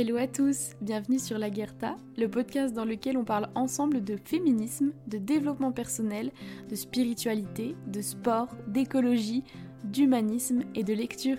[0.00, 4.16] Hello à tous, bienvenue sur La Guerta, le podcast dans lequel on parle ensemble de
[4.16, 6.30] féminisme, de développement personnel,
[6.70, 9.42] de spiritualité, de sport, d'écologie,
[9.82, 11.38] d'humanisme et de lecture.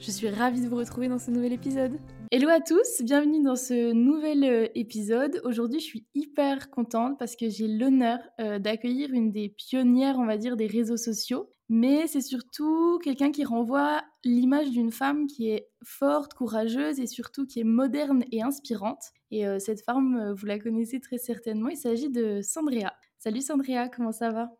[0.00, 1.98] Je suis ravie de vous retrouver dans ce nouvel épisode.
[2.30, 5.42] Hello à tous, bienvenue dans ce nouvel euh, épisode.
[5.44, 10.24] Aujourd'hui, je suis hyper contente parce que j'ai l'honneur euh, d'accueillir une des pionnières, on
[10.24, 15.50] va dire, des réseaux sociaux mais c'est surtout quelqu'un qui renvoie l'image d'une femme qui
[15.50, 19.12] est forte, courageuse et surtout qui est moderne et inspirante.
[19.30, 22.92] Et euh, cette femme, euh, vous la connaissez très certainement, il s'agit de Sandrea.
[23.18, 24.50] Salut Sandrea, comment ça va?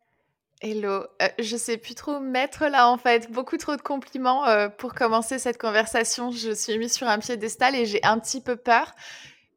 [0.61, 4.45] Hello, euh, je sais plus trop mettre là en fait, beaucoup trop de compliments
[4.79, 6.31] pour commencer cette conversation.
[6.31, 8.95] Je suis mise sur un piédestal et j'ai un petit peu peur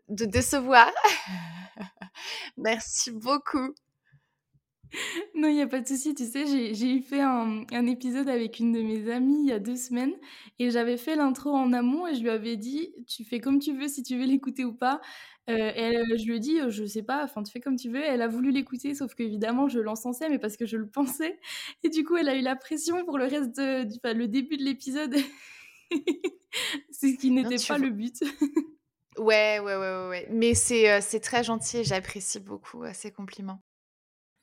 [0.09, 0.91] de décevoir.
[2.57, 3.73] Merci beaucoup.
[5.35, 6.15] Non, il n'y a pas de souci.
[6.15, 9.59] Tu sais, j'ai fait un, un, épisode avec une de mes amies il y a
[9.59, 10.13] deux semaines
[10.59, 13.77] et j'avais fait l'intro en amont et je lui avais dit Tu fais comme tu
[13.77, 15.01] veux si tu veux l'écouter ou pas.
[15.49, 18.03] Euh, elle, je lui ai dit Je sais pas, enfin, tu fais comme tu veux.
[18.03, 21.39] Elle a voulu l'écouter, sauf qu'évidemment, je l'encensais, mais parce que je le pensais.
[21.83, 24.27] Et du coup, elle a eu la pression pour le reste de, du, enfin, le
[24.27, 25.15] début de l'épisode.
[26.91, 28.15] C'est ce qui n'était pas le but.
[29.17, 30.27] ouais, ouais, ouais, ouais, ouais.
[30.31, 33.61] Mais c'est euh, très gentil et j'apprécie beaucoup euh, ces compliments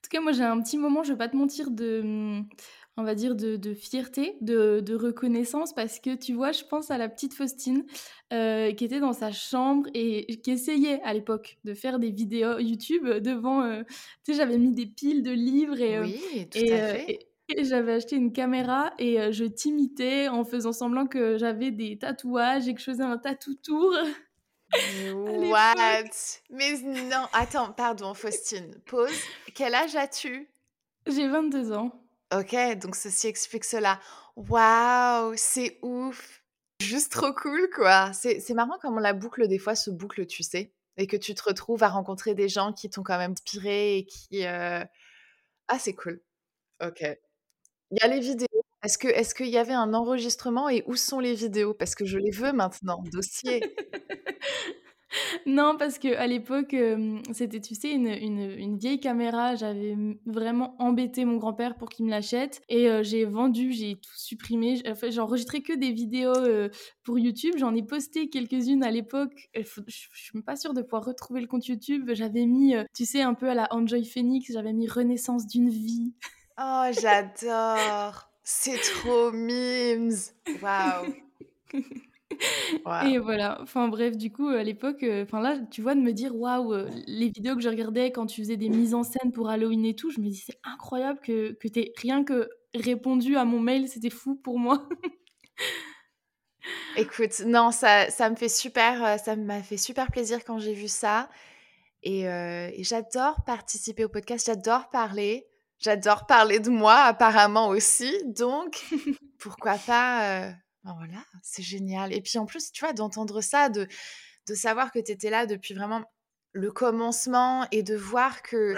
[0.05, 2.49] tout cas, moi, j'ai un petit moment, je vais pas te mentir, de, mmh,
[2.99, 7.09] on va dire, de, fierté, de, reconnaissance, parce que tu vois, je pense à la
[7.09, 7.85] petite Faustine
[8.33, 12.59] euh, qui était dans sa chambre et qui essayait à l'époque de faire des vidéos
[12.59, 13.63] YouTube devant.
[13.63, 13.83] Euh,
[14.25, 15.97] tu sais, j'avais mis des piles de livres et.
[15.97, 17.19] Euh, oui, tout à fait.
[17.49, 22.69] Et, j'avais acheté une caméra et je t'imitais en faisant semblant que j'avais des tatouages
[22.69, 23.93] et que je faisais un tatou tour.
[25.15, 26.41] What?
[26.51, 28.75] Mais non, attends, pardon, Faustine.
[28.87, 29.13] Pause.
[29.55, 30.49] Quel âge as-tu?
[31.07, 31.93] J'ai 22 ans.
[32.33, 34.01] Ok, donc ceci explique cela.
[34.37, 36.43] Waouh, c'est ouf.
[36.81, 38.13] Juste trop cool, quoi.
[38.13, 40.73] C'est marrant comment la boucle, des fois, se boucle, tu sais.
[40.97, 44.07] Et que tu te retrouves à rencontrer des gens qui t'ont quand même inspiré et
[44.07, 44.47] qui.
[44.47, 44.85] Euh,
[45.69, 46.21] ah, c'est cool.
[46.83, 47.03] Ok.
[47.91, 48.54] Il y a les vidéos.
[48.85, 51.73] Est-ce que est-ce qu'il y avait un enregistrement et où sont les vidéos?
[51.73, 53.63] Parce que je les veux maintenant, dossier.
[55.47, 56.75] Non, parce que à l'époque,
[57.33, 59.55] c'était, tu sais, une, une, vieille caméra.
[59.55, 59.97] J'avais
[60.27, 62.61] vraiment embêté mon grand-père pour qu'il me l'achète.
[62.69, 64.83] Et j'ai vendu, j'ai tout supprimé.
[64.89, 66.35] Enfin, j'ai enregistré que des vidéos
[67.05, 67.55] pour YouTube.
[67.59, 69.51] J'en ai posté quelques-unes à l'époque.
[69.55, 72.11] Je suis même pas sûre de pouvoir retrouver le compte YouTube.
[72.13, 76.15] J'avais mis, tu sais, un peu à la Enjoy Phoenix, j'avais mis Renaissance d'une vie.
[76.59, 78.34] Oh, j'adore!
[78.45, 80.13] C'est trop memes!
[80.63, 81.15] Waouh!
[83.07, 86.13] Et voilà, enfin bref, du coup, à l'époque, euh, enfin là, tu vois, de me
[86.13, 89.33] dire, waouh, euh, les vidéos que je regardais quand tu faisais des mises en scène
[89.33, 93.37] pour Halloween et tout, je me dis, c'est incroyable que, que tu rien que répondu
[93.37, 94.89] à mon mail, c'était fou pour moi.
[96.97, 100.75] Écoute, non, ça, ça me fait super, euh, ça m'a fait super plaisir quand j'ai
[100.75, 101.29] vu ça.
[102.03, 105.47] Et, et j'adore participer au podcast, j'adore parler,
[105.79, 108.13] j'adore parler de moi apparemment aussi.
[108.27, 108.85] Donc,
[109.39, 110.55] pourquoi pas
[110.85, 112.13] ben voilà, c'est génial.
[112.13, 113.89] Et puis en plus, tu vois, d'entendre ça, de,
[114.47, 116.05] de savoir que tu étais là depuis vraiment
[116.53, 118.75] le commencement et de voir que.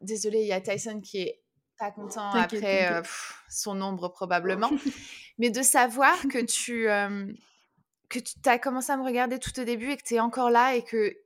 [0.00, 1.42] Désolée, il y a Tyson qui est
[1.78, 3.02] pas content après
[3.48, 4.70] son ombre probablement.
[5.38, 6.86] Mais de savoir que tu.
[8.10, 10.50] que tu as commencé à me regarder tout au début et que tu es encore
[10.50, 11.16] là et que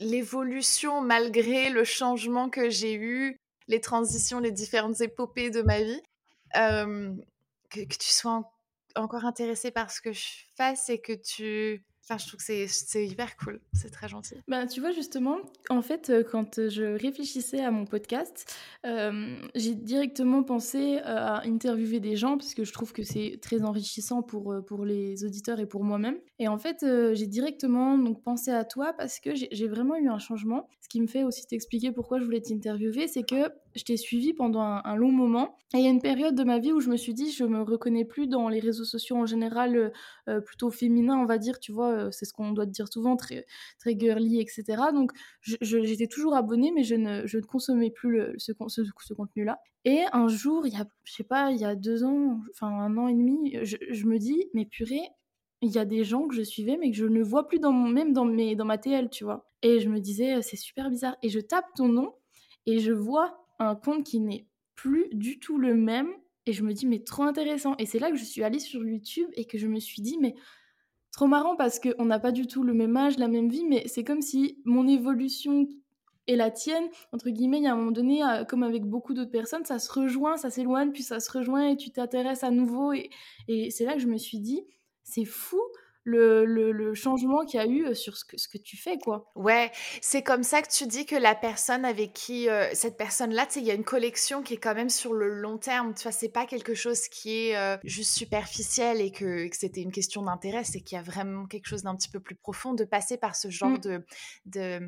[0.00, 3.39] l'évolution, malgré le changement que j'ai eu,
[3.70, 6.02] les transitions, les différentes épopées de ma vie,
[6.52, 8.52] que, tu sois
[8.96, 10.26] encore intéressé par ce que je
[10.56, 11.84] fais, c'est que tu
[12.18, 13.60] je trouve que c'est hyper cool.
[13.72, 14.34] C'est très gentil.
[14.48, 15.38] Bah, tu vois, justement,
[15.68, 18.54] en fait, euh, quand euh, je réfléchissais à mon podcast,
[18.86, 23.62] euh, j'ai directement pensé à interviewer des gens parce que je trouve que c'est très
[23.62, 26.18] enrichissant pour, pour les auditeurs et pour moi-même.
[26.38, 30.18] Et en fait, j'ai directement donc, pensé à toi parce que j'ai vraiment eu un
[30.18, 30.68] changement.
[30.80, 34.32] Ce qui me fait aussi t'expliquer pourquoi je voulais t'interviewer, c'est que je t'ai suivi
[34.32, 35.56] pendant un, long moment.
[35.74, 37.44] Et il y a une période de ma vie où je me suis dit, je
[37.44, 39.92] me reconnais plus dans les réseaux sociaux en général,
[40.44, 43.46] plutôt féminins, on va dire, tu vois c'est ce qu'on doit te dire souvent, très,
[43.78, 44.64] très girly, etc.
[44.92, 45.12] Donc
[45.42, 48.52] j'étais toujours abonnée, mais je ne, je ne consommais plus ce,
[49.14, 49.60] contenu-là.
[49.84, 52.68] Et un jour, il y a, je sais pas, il y a deux ans, enfin
[52.68, 55.08] un an et demi, je, me dis, mais purée,
[55.62, 57.72] il y a des gens que je suivais, mais que je ne vois plus dans
[57.72, 59.46] même dans, mes, dans ma TL, tu vois.
[59.62, 61.16] Et je me disais, c'est super bizarre.
[61.22, 62.14] Et je tape ton nom
[62.66, 66.10] et je vois un compte qui n'est plus du tout le même.
[66.46, 67.76] Et je me dis, mais trop intéressant.
[67.78, 70.18] Et c'est là que je suis allée sur YouTube et que je me suis dit,
[70.18, 70.34] mais
[71.12, 73.86] trop marrant parce qu'on n'a pas du tout le même âge, la même vie, mais
[73.86, 75.68] c'est comme si mon évolution
[76.26, 79.14] et la tienne, entre guillemets, il y a un moment donné, euh, comme avec beaucoup
[79.14, 82.50] d'autres personnes, ça se rejoint, ça s'éloigne, puis ça se rejoint et tu t'intéresses à
[82.50, 82.92] nouveau.
[82.92, 83.10] Et,
[83.48, 84.62] et c'est là que je me suis dit,
[85.02, 85.60] c'est fou
[86.04, 89.30] le, le, changement qu'il y a eu sur ce que, ce que tu fais, quoi.
[89.34, 89.70] Ouais,
[90.00, 93.60] c'est comme ça que tu dis que la personne avec qui, cette personne-là, tu sais,
[93.60, 95.94] il y a une collection qui est quand même sur le long terme.
[95.94, 99.92] Tu vois, c'est pas quelque chose qui est juste superficiel et que, que c'était une
[99.92, 102.84] question d'intérêt, c'est qu'il y a vraiment quelque chose d'un petit peu plus profond de
[102.84, 103.78] passer par ce genre mmh.
[103.78, 104.04] de,
[104.46, 104.80] de,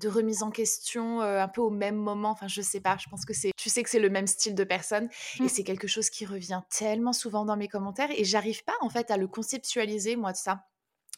[0.00, 2.30] de remise en question un peu au même moment.
[2.30, 4.54] Enfin, je sais pas, je pense que c'est, tu sais que c'est le même style
[4.54, 5.08] de personne
[5.38, 5.48] et mmh.
[5.48, 9.10] c'est quelque chose qui revient tellement souvent dans mes commentaires et j'arrive pas en fait
[9.10, 10.66] à le conceptualiser moi de ça,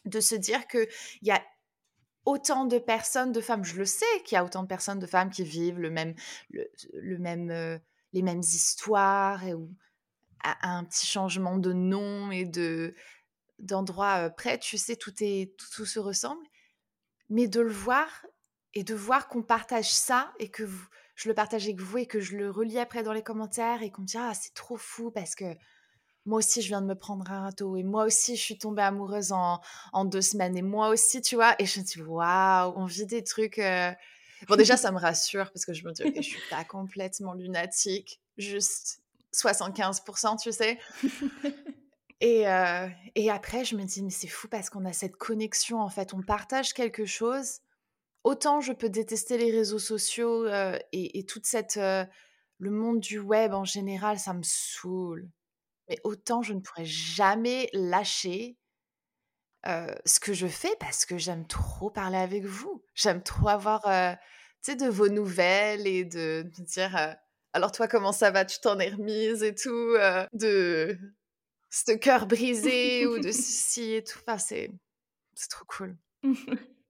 [0.05, 0.87] de se dire que
[1.21, 1.41] il y a
[2.25, 5.07] autant de personnes, de femmes, je le sais qu'il y a autant de personnes, de
[5.07, 6.15] femmes qui vivent le même,
[6.51, 7.79] le, même,
[8.13, 9.69] les mêmes histoires et, ou
[10.43, 12.95] un petit changement de nom et de
[13.59, 16.45] d'endroit près, tu sais, tout est tout, tout se ressemble.
[17.29, 18.09] Mais de le voir
[18.73, 20.67] et de voir qu'on partage ça et que
[21.15, 23.91] je le partage avec vous et que je le relis après dans les commentaires et
[23.91, 25.45] qu'on me dit ah c'est trop fou parce que
[26.25, 28.81] moi aussi je viens de me prendre un râteau et moi aussi je suis tombée
[28.81, 29.61] amoureuse en,
[29.91, 31.55] en deux semaines et moi aussi tu vois?
[31.59, 33.91] Et je me dis waouh on vit des trucs euh.
[34.47, 37.33] bon déjà ça me rassure parce que je me dis ok je suis pas complètement
[37.33, 39.01] lunatique juste
[39.33, 40.79] 75% tu sais?
[42.21, 45.81] Et, euh, et après je me dis mais c'est fou parce qu'on a cette connexion
[45.81, 46.13] en fait.
[46.13, 47.59] On partage quelque chose
[48.23, 50.47] autant je peux détester les réseaux sociaux
[50.91, 55.29] et, toute cette le monde du web en général, ça me saoule.
[55.89, 58.57] Mais autant je ne pourrais jamais lâcher
[59.65, 62.83] ce que je fais parce que j'aime trop parler avec vous.
[62.93, 67.15] J'aime trop avoir de vos nouvelles et de, me dire
[67.53, 69.95] alors toi comment ça va, tu t'en es remise et tout,
[70.33, 70.97] de
[71.73, 74.19] ce cœur brisé ou de ceci et tout?
[74.27, 74.69] Enfin, c'est
[75.49, 75.97] trop cool.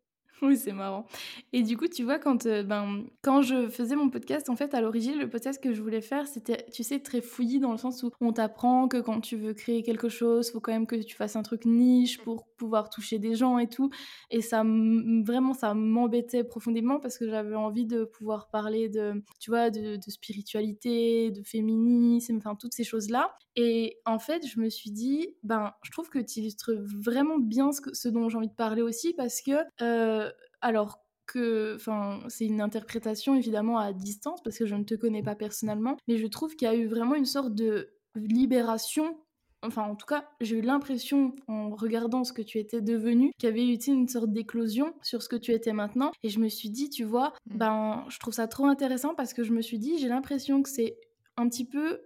[0.44, 1.06] Oui, c'est marrant.
[1.54, 4.74] Et du coup, tu vois, quand, euh, ben, quand je faisais mon podcast, en fait,
[4.74, 7.78] à l'origine, le podcast que je voulais faire, c'était, tu sais, très fouillis dans le
[7.78, 10.98] sens où on t'apprend que quand tu veux créer quelque chose, faut quand même que
[10.98, 13.90] tu fasses un truc niche pour pouvoir toucher des gens et tout.
[14.32, 19.50] Et ça, vraiment, ça m'embêtait profondément parce que j'avais envie de pouvoir parler de, tu
[19.50, 23.34] vois, de, spiritualité, de féminisme, enfin, toutes ces choses-là.
[23.56, 27.72] Et en fait, je me suis dit, ben, je trouve que tu illustres vraiment bien
[27.72, 29.52] ce, ce dont j'ai envie de parler aussi parce que,
[29.82, 30.33] euh,
[30.64, 35.24] alors que, enfin, c'est une interprétation évidemment à distance parce que je ne te connais
[35.24, 39.18] pas personnellement, mais je trouve qu'il y a eu vraiment une sorte de libération.
[39.62, 43.48] Enfin, en tout cas, j'ai eu l'impression, en regardant ce que tu étais devenu, qu'il
[43.48, 46.12] y avait eu une sorte d'éclosion sur ce que tu étais maintenant.
[46.22, 47.58] Et je me suis dit, tu vois, mmh.
[47.58, 50.70] ben, je trouve ça trop intéressant parce que je me suis dit, j'ai l'impression que
[50.70, 50.98] c'est
[51.38, 52.02] un petit peu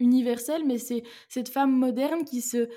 [0.00, 2.68] universel, mais c'est cette femme moderne qui se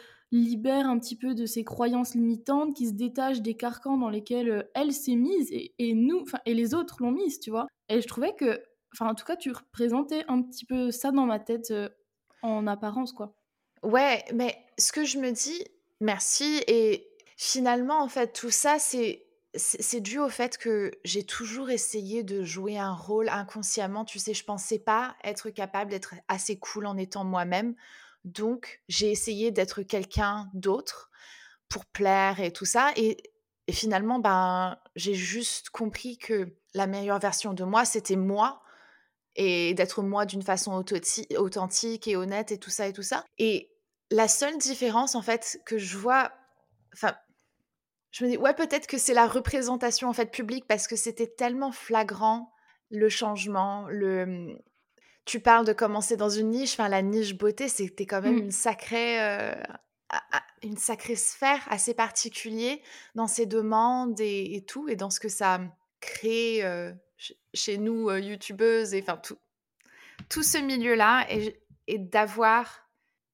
[0.44, 4.50] libère un petit peu de ses croyances limitantes, qui se détache des carcans dans lesquels
[4.50, 7.68] euh, elle s'est mise et, nous, enfin, et les autres l'ont mise, tu vois.
[7.90, 8.62] Et je trouvais que,
[8.94, 11.90] enfin, en tout cas, tu représentais un petit peu ça dans ma tête euh,
[12.42, 13.36] en apparence, quoi.
[13.84, 15.64] Ouais, mais ce que je me dis,
[16.02, 16.62] merci.
[16.68, 19.26] Et finalement, en fait, tout ça, c'est
[19.58, 24.04] c'est dû au fait que j'ai toujours essayé de jouer un rôle inconsciemment.
[24.04, 27.74] Tu sais, je pensais pas être capable d'être assez cool en étant moi-même.
[28.25, 31.12] Donc, j'ai essayé d'être quelqu'un d'autre
[31.69, 32.92] pour plaire et tout ça.
[32.98, 33.18] Et,
[33.72, 38.62] finalement, ben, j'ai juste compris que la meilleure version de moi, c'était moi.
[39.38, 40.83] Et d'être moi d'une façon
[41.38, 43.25] authentique et honnête et tout ça et tout ça.
[43.38, 43.69] Et
[44.10, 46.31] la seule différence, en fait, que je vois,
[46.94, 47.16] enfin,
[48.12, 51.27] je me dis, ouais, peut-être que c'est la représentation, en fait, publique, parce que c'était
[51.27, 52.53] tellement flagrant,
[52.89, 54.58] le changement, le,
[55.25, 58.44] tu parles de commencer dans une niche, enfin la niche beauté, c'était quand même mmh.
[58.44, 59.55] une sacrée, euh,
[60.62, 62.77] une sacrée sphère assez particulière
[63.15, 65.60] dans ses demandes et, tout, et dans ce que ça
[66.00, 66.94] crée euh,
[67.53, 69.38] chez nous euh, youtubeuses et enfin tout,
[70.29, 72.88] tout ce milieu-là, et, et d'avoir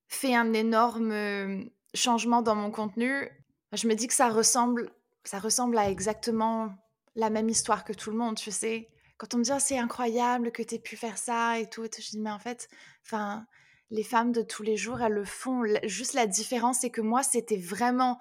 [0.07, 3.29] fait un énorme changement dans mon contenu,
[3.73, 4.91] je me dis que ça ressemble,
[5.25, 6.73] ça ressemble à exactement
[7.15, 8.87] la même histoire que tout le monde, tu sais
[9.21, 11.83] quand on me dit «Oh, c'est incroyable que tu aies pu faire ça et tout,
[11.83, 12.67] je dis mais en fait,
[13.05, 13.45] enfin,
[13.91, 15.61] les femmes de tous les jours, elles le font.
[15.83, 18.19] Juste la différence, c'est que moi, c'était vraiment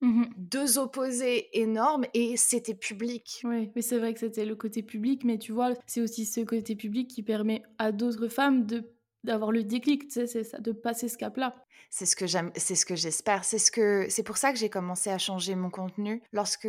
[0.00, 3.42] mmh deux opposés énormes et c'était public.
[3.44, 6.40] Oui, mais c'est vrai que c'était le côté public, mais tu vois, c'est aussi ce
[6.40, 8.90] côté public qui permet à d'autres femmes de
[9.22, 11.54] d'avoir le déclic, tu sais, c'est ça, de passer ce cap-là.
[11.90, 14.58] C'est ce que j'aime, c'est ce que j'espère, c'est ce que, c'est pour ça que
[14.58, 16.68] j'ai commencé à changer mon contenu lorsque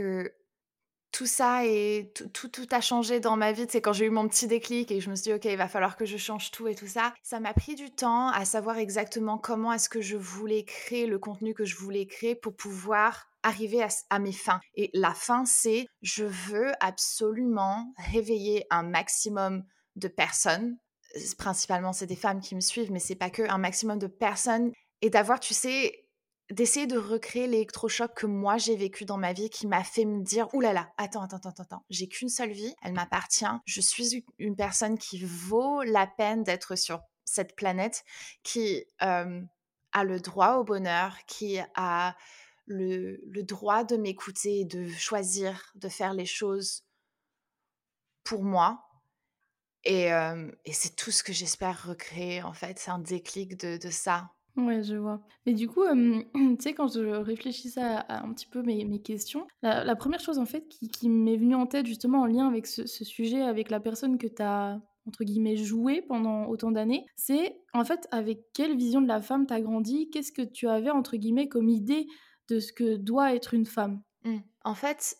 [1.12, 3.66] tout ça et tout, tout, a changé dans ma vie.
[3.70, 5.68] C'est quand j'ai eu mon petit déclic et je me suis dit, OK, il va
[5.68, 7.14] falloir que je change tout et tout ça.
[7.24, 11.20] Ça m'a pris du temps à savoir exactement comment est-ce que je voulais créer le
[11.20, 14.60] contenu que je voulais créer pour pouvoir arriver à, à mes fins.
[14.76, 19.64] Et la fin, c'est je veux absolument réveiller un maximum
[19.96, 20.78] de personnes.
[21.38, 24.72] Principalement, c'est des femmes qui me suivent, mais c'est pas que un maximum de personnes
[25.02, 26.05] et d'avoir, tu sais,
[26.52, 30.24] d'essayer de recréer l'électrochoc que moi j'ai vécu dans ma vie qui m'a fait me
[30.24, 33.82] dire Ouh là là, attends, attends, attends, attends, j'ai qu'une seule vie, elle m'appartient, je
[33.82, 38.04] suis une personne qui vaut la peine d'être sur cette planète,
[38.44, 42.16] qui a le droit au bonheur, qui a
[42.68, 46.84] le, le droit de m'écouter, de choisir, de faire les choses
[48.24, 48.82] pour moi.
[49.84, 50.08] Et,
[50.66, 52.80] et c'est tout ce que j'espère recréer, en fait.
[52.80, 54.32] C'est un déclic de, de ça.
[54.58, 55.22] Ouais, je vois.
[55.46, 59.48] Mais du coup, tu sais, quand je réfléchissais à, un petit peu mes, mes questions,
[59.62, 62.86] la, première chose en fait qui, m'est venue en tête justement en lien avec ce,
[62.86, 67.86] sujet, avec la personne que tu as entre guillemets joué pendant autant d'années, c'est en
[67.86, 71.16] fait avec quelle vision de la femme tu as grandi, qu'est-ce que tu avais entre
[71.18, 72.08] guillemets comme idée
[72.48, 74.02] de ce que doit être une femme?
[74.24, 74.38] Mmh.
[74.64, 75.18] En fait,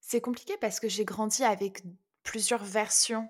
[0.00, 1.82] c'est compliqué parce que j'ai grandi avec
[2.22, 3.28] plusieurs versions.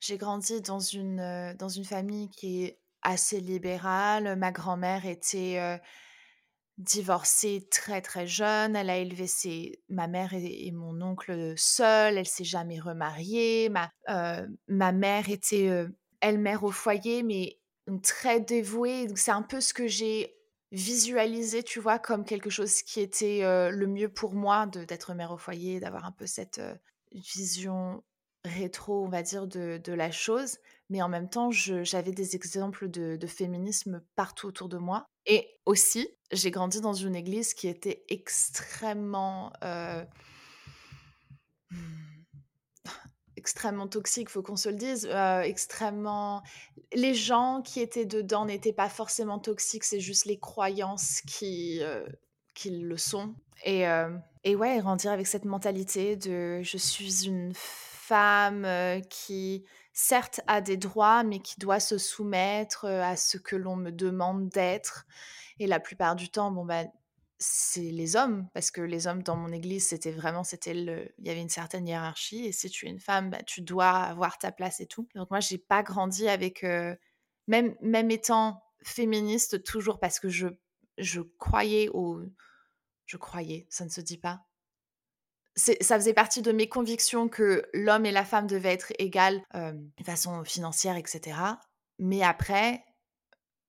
[0.00, 4.36] J'ai grandi dans une, dans une famille qui est assez libérale.
[4.36, 5.80] Ma grand-mère était
[6.78, 8.76] divorcée très très jeune.
[8.76, 12.18] Elle a élevé ses, ma mère et, mon oncle seule.
[12.18, 13.70] Elle s'est jamais remariée.
[13.70, 15.86] Ma, mère était
[16.20, 17.58] elle mère au foyer, mais
[18.02, 19.08] très dévouée.
[19.16, 20.36] C'est un peu ce que j'ai
[20.72, 25.38] visualisé, tu vois, comme quelque chose qui était le mieux pour moi d'être mère au
[25.38, 26.60] foyer, d'avoir un peu cette
[27.12, 28.02] vision
[28.44, 30.58] rétro, on va dire, de, la chose
[30.90, 35.06] mais en même temps, j'avais des exemples de, féminisme partout autour de moi.
[35.24, 39.52] Et aussi, j'ai grandi dans une église qui était extrêmement...
[39.62, 40.04] Euh,
[43.36, 46.42] extrêmement toxique, faut qu'on se le dise, euh, extrêmement...
[46.92, 52.04] Les gens qui étaient dedans n'étaient pas forcément toxiques, c'est juste les croyances qui, euh,
[52.54, 53.36] qui le sont.
[53.64, 53.84] Et,
[54.42, 57.89] et ouais, grandir avec cette mentalité de je suis une femme
[59.08, 63.90] qui certes a des droits, mais qui doit se soumettre à ce que l'on me
[63.90, 65.06] demande d'être.
[65.58, 66.90] Et la plupart du temps, bon ben,
[67.38, 71.26] c'est les hommes, parce que les hommes dans mon église, c'était vraiment, c'était le, il
[71.26, 72.46] y avait une certaine hiérarchie.
[72.46, 75.08] Et si tu es une femme, ben, tu dois avoir ta place et tout.
[75.14, 76.64] Donc moi, j'ai pas grandi avec,
[77.46, 80.48] même même étant féministe, toujours parce que je
[80.98, 82.22] je croyais au,
[83.06, 84.42] je croyais, ça ne se dit pas
[85.56, 90.04] ça faisait partie de mes convictions que l'homme et la femme devaient être égales de
[90.04, 91.38] façon financière, etc.
[91.98, 92.82] Mais après,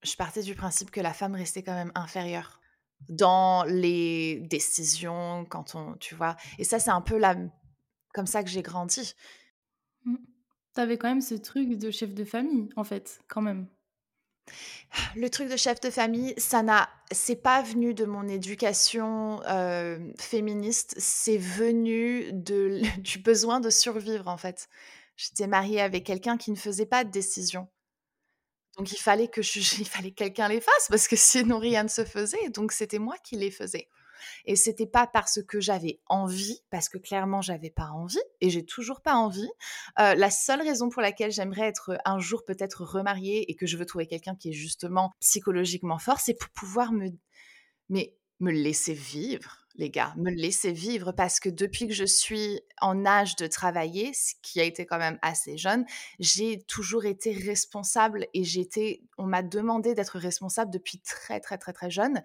[0.04, 2.62] je partais du principe que la femme restait quand même inférieure
[3.10, 6.36] dans les décisions, quand on, tu vois.
[6.60, 7.36] Et ça, c'est un peu la,
[8.14, 9.16] comme ça que j'ai grandi.
[10.06, 10.16] Mmh.
[10.76, 13.68] Tu avais quand même ce truc de chef de famille, en fait, quand même.
[15.15, 19.39] Le truc de chef de famille, ça n'a, c'est pas venu de mon éducation
[20.17, 24.67] féministe, c'est venu du besoin de survivre en fait.
[25.15, 27.67] J'étais mariée avec quelqu'un qui ne faisait pas de décision.
[28.77, 31.83] Donc il fallait que je, il fallait que quelqu'un les fasse parce que sinon rien
[31.83, 32.50] ne se faisait.
[32.50, 33.88] Donc c'était moi qui les faisais.
[34.46, 38.66] Et c'était pas parce que j'avais envie, parce que clairement j'avais pas envie et j'ai
[38.66, 39.50] toujours pas envie.
[40.00, 43.78] Euh, la seule raison pour laquelle j'aimerais être un jour peut-être remariée et que je
[43.78, 47.10] veux trouver quelqu'un qui est justement psychologiquement fort, c'est pour pouvoir me,
[47.90, 52.62] mais me laisser vivre les gars, me laisser vivre parce que depuis que je suis
[52.82, 55.86] en âge de travailler, ce qui a été quand même assez jeune,
[56.20, 61.74] j'ai toujours été responsable et j'étais, on m'a demandé d'être responsable depuis très très très
[61.74, 62.22] très jeune.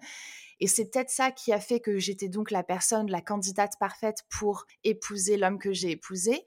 [0.59, 4.23] Et c'est peut-être ça qui a fait que j'étais donc la personne, la candidate parfaite
[4.29, 6.45] pour épouser l'homme que j'ai épousé.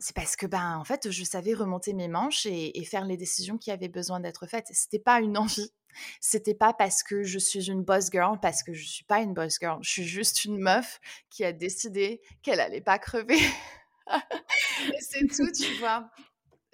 [0.00, 3.58] c'est parce que ben en fait je savais remonter mes manches et, faire les décisions
[3.58, 4.68] qui avaient besoin d'être faites.
[4.72, 5.72] C'était pas une envie,
[6.20, 9.34] c'était pas parce que je suis une boss girl, parce que je suis pas une
[9.34, 9.78] boss girl.
[9.82, 13.38] Je suis juste une meuf qui a décidé qu'elle allait pas crever.
[15.00, 16.10] c'est tout, tu vois.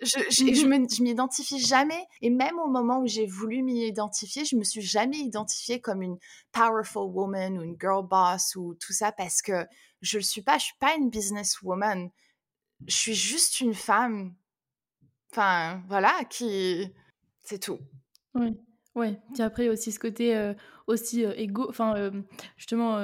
[0.03, 2.07] Je, je, mmh je m'identifie jamais.
[2.21, 6.03] Et même au moment où j'ai voulu m'y identifier, je me suis jamais identifiée comme
[6.03, 6.19] une
[6.53, 9.67] powerful woman ou une girl boss ou tout ça parce que
[10.03, 10.59] je le suis pas.
[10.59, 12.11] Je suis pas une business woman.
[12.87, 14.35] Je suis juste une femme.
[15.33, 16.93] Enfin, voilà, qui.
[17.43, 17.79] C'est tout.
[18.35, 18.57] Oui.
[18.95, 19.21] Ouais.
[19.33, 20.55] Puis après, il y a aussi ce côté euh,
[20.87, 21.67] aussi euh, égo.
[21.69, 22.23] Enfin, euh,
[22.57, 22.99] justement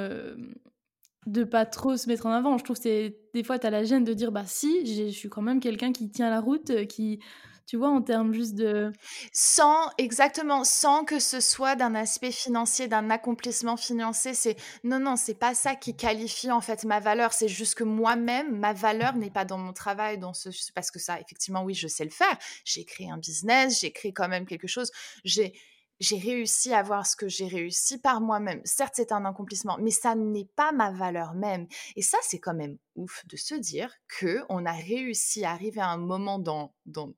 [1.27, 2.59] de pas trop se mettre en avant.
[2.59, 5.11] Je trouve que c'est des fois tu as la gêne de dire bah si, je
[5.13, 7.21] suis quand même quelqu'un qui tient la route, euh, qui
[7.67, 8.91] tu vois en termes juste de
[9.33, 15.15] sans exactement sans que ce soit d'un aspect financier, d'un accomplissement financier, c'est non non,
[15.15, 19.15] c'est pas ça qui qualifie en fait ma valeur, c'est juste que moi-même ma valeur
[19.15, 22.11] n'est pas dans mon travail dans ce parce que ça effectivement oui, je sais le
[22.11, 22.37] faire.
[22.65, 24.91] J'ai créé un business, j'ai créé quand même quelque chose,
[25.25, 25.53] j'ai
[26.01, 28.63] j'ai réussi à voir ce que j'ai réussi par moi-même.
[28.65, 31.67] Certes, c'est un accomplissement, mais ça n'est pas ma valeur même.
[31.95, 35.81] Et ça, c'est quand même ouf de se dire que on a réussi à arriver
[35.81, 37.13] à un moment dans, dans,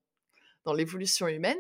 [0.65, 1.59] dans l'évolution humaine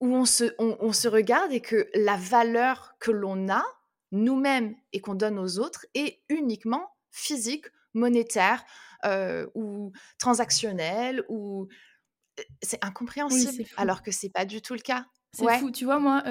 [0.00, 3.64] où on se, on, se regarde et que la valeur que l'on a
[4.10, 8.64] nous-mêmes et qu'on donne aux autres est uniquement physique, monétaire
[9.04, 11.68] euh, ou transactionnel ou
[12.62, 15.06] c'est incompréhensible alors que c'est pas du tout le cas.
[15.32, 16.22] C'est fou, tu vois moi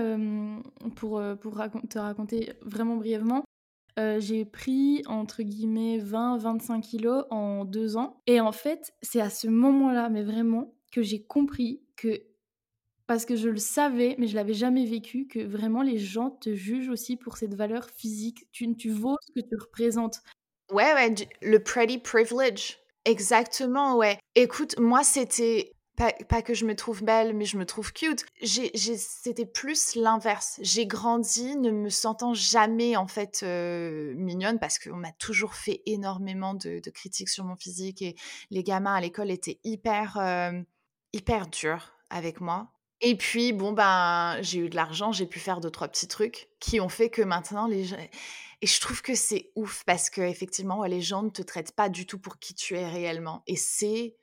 [0.95, 1.53] pour pour
[1.89, 3.43] te raconter vraiment brièvement,
[3.97, 9.47] j'ai pris entre guillemets 20-25 kilos en deux ans et en fait c'est à ce
[9.47, 12.21] moment-là mais vraiment que j'ai compris que
[13.11, 16.55] parce que je le savais, mais je l'avais jamais vécu, que vraiment les gens te
[16.55, 18.47] jugent aussi pour cette valeur physique.
[18.53, 20.21] Tu, tu vaux ce que tu représentes.
[20.71, 22.77] Ouais, ouais, le pretty privilege.
[23.03, 24.17] Exactement, ouais.
[24.35, 28.25] Écoute, moi, c'était pas, que je me trouve belle, mais je me trouve cute.
[28.43, 30.59] C'était plus l'inverse.
[30.61, 35.81] J'ai grandi ne me sentant jamais en fait euh, mignonne parce qu'on m'a toujours fait
[35.85, 38.15] énormément de, de, critiques sur mon physique et
[38.49, 40.51] les gamins à l'école étaient hyper euh,
[41.13, 42.71] hyper durs avec moi.
[43.01, 46.49] Et puis, bon, ben, j'ai eu de l'argent, j'ai pu faire deux, trois petits trucs
[46.59, 47.97] qui ont fait que maintenant, les gens...
[48.63, 51.89] Et je trouve que c'est ouf parce que effectivement, les gens ne te traitent pas
[51.89, 53.41] du tout pour qui tu es réellement.
[53.47, 54.15] Et c'est...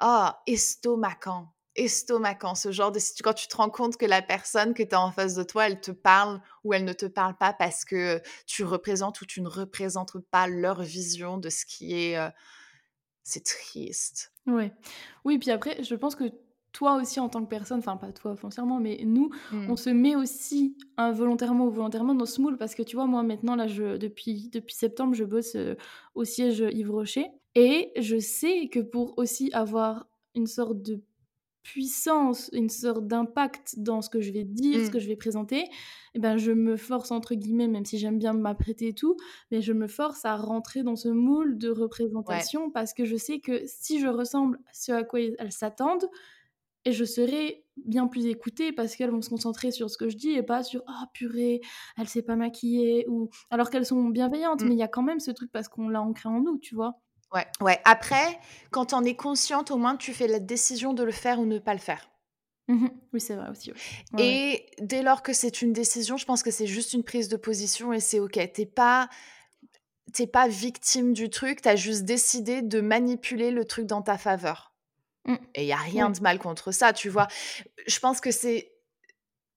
[0.00, 1.52] Ah, oh, estomacant.
[1.74, 2.54] Estomacant.
[2.54, 3.00] Ce genre de...
[3.22, 5.66] Quand tu te rends compte que la personne que tu as en face de toi,
[5.66, 9.40] elle te parle ou elle ne te parle pas parce que tu représentes ou tu
[9.40, 12.18] ne représentes pas leur vision de ce qui est...
[12.18, 12.30] Euh,
[13.22, 14.32] c'est triste.
[14.46, 14.72] Ouais.
[15.24, 16.32] Oui, puis après, je pense que
[16.72, 19.76] toi aussi en tant que personne, enfin pas toi foncièrement, mais nous, on mmh.
[19.76, 23.56] se met aussi involontairement ou volontairement dans ce moule parce que tu vois, moi maintenant,
[23.56, 25.56] là, je, depuis, depuis septembre, je bosse
[26.14, 31.02] au siège Yves Rocher et je sais que pour aussi avoir une sorte de
[31.62, 34.90] puissance, une sorte d'impact dans ce que je vais dire, ce mmh.
[34.90, 35.64] que je vais présenter,
[36.14, 39.16] eh ben je me force entre guillemets, même si j'aime bien m'apprêter et tout,
[39.50, 43.40] mais je me force à rentrer dans ce moule de représentation parce que je sais
[43.40, 46.08] que si je ressemble à ce à quoi elles s'attendent,
[46.84, 50.16] et je serai bien plus écoutée parce qu'elles vont se concentrer sur ce que je
[50.16, 51.60] dis et pas sur ah purée
[51.98, 54.68] elle s'est pas maquillée ou alors qu'elles sont bienveillantes mmh.
[54.68, 56.74] mais il y a quand même ce truc parce qu'on l'a ancré en nous tu
[56.74, 56.98] vois?
[57.34, 57.46] Ouais.
[57.60, 58.38] Ouais après
[58.70, 61.58] quand on est consciente au moins tu fais la décision de le faire ou ne
[61.58, 62.10] pas le faire.
[62.68, 63.72] Mmh oui c'est vrai aussi
[64.18, 67.36] et dès lors que c'est une décision je pense que c'est juste une prise de
[67.36, 68.38] position et c'est ok.
[68.52, 69.08] T'es pas
[70.12, 74.74] t'es pas victime du truc t'as juste décidé de manipuler le truc dans ta faveur.
[75.24, 75.34] Mmh.
[75.54, 77.28] Et il y a rien de mal contre ça, tu vois.
[77.86, 78.72] Je pense que c'est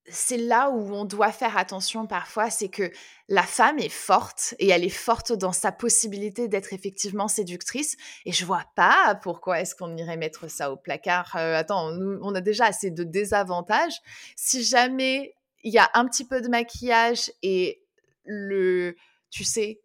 [0.08, 2.92] c'est là où on doit faire attention parfois, c'est que
[3.28, 7.98] la femme est forte et elle est forte dans sa possibilité d'être effectivement séductrice.
[8.26, 11.36] Et je vois pas pourquoi est-ce qu'on irait mettre ça au placard.
[11.36, 14.02] Euh, attends, on a déjà assez de désavantages.
[14.36, 17.84] Si jamais il y a un petit peu de maquillage et
[18.26, 18.96] le,
[19.30, 19.82] tu sais,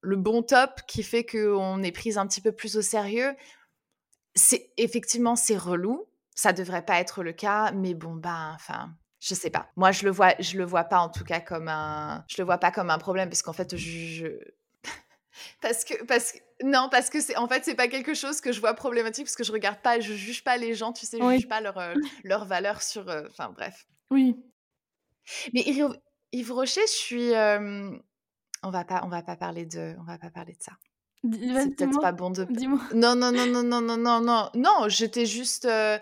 [0.00, 3.34] le bon top qui fait qu'on est prise un petit peu plus au sérieux,
[4.34, 6.08] c'est effectivement c'est relou.
[6.34, 8.92] Ça devrait pas être le cas, mais bon ben, enfin,
[9.22, 9.70] je sais pas.
[9.76, 12.44] Moi, je le vois, je le vois pas en tout cas comme un, je le
[12.44, 14.26] vois pas comme un problème parce qu'en fait, je,
[15.62, 18.50] parce que parce que non parce que c'est en fait c'est pas quelque chose que
[18.52, 21.18] je vois problématique parce que je regarde pas, je juge pas les gens, tu sais,
[21.18, 23.86] je juge pas leur euh, leur valeur sur, euh, enfin bref.
[24.10, 24.36] Oui.
[25.54, 25.62] Mais
[26.32, 27.30] Yves, Rocher, je suis,
[28.64, 30.72] on va pas on va pas parler de, on va pas parler de ça.
[31.22, 32.44] C'est peut-être pas bon de.
[32.50, 32.80] Dis-moi.
[32.92, 34.50] Non, non, non, non, non, non, non, non.
[34.54, 35.66] Non, j'étais juste.
[35.66, 35.96] Euh,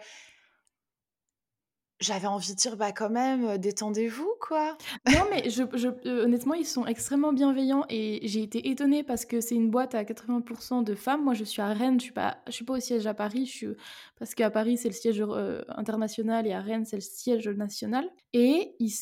[2.01, 4.77] j'avais envie de dire, bah quand même, euh, détendez-vous, quoi.
[5.07, 9.25] Non, mais je, je, euh, honnêtement, ils sont extrêmement bienveillants et j'ai été étonnée parce
[9.27, 11.23] que c'est une boîte à 80% de femmes.
[11.23, 13.47] Moi, je suis à Rennes, je suis pas, je suis pas au siège à Paris,
[13.47, 13.69] je suis
[14.19, 15.23] parce qu'à Paris c'est le siège
[15.69, 18.09] international et à Rennes c'est le siège national.
[18.33, 18.93] Et ils,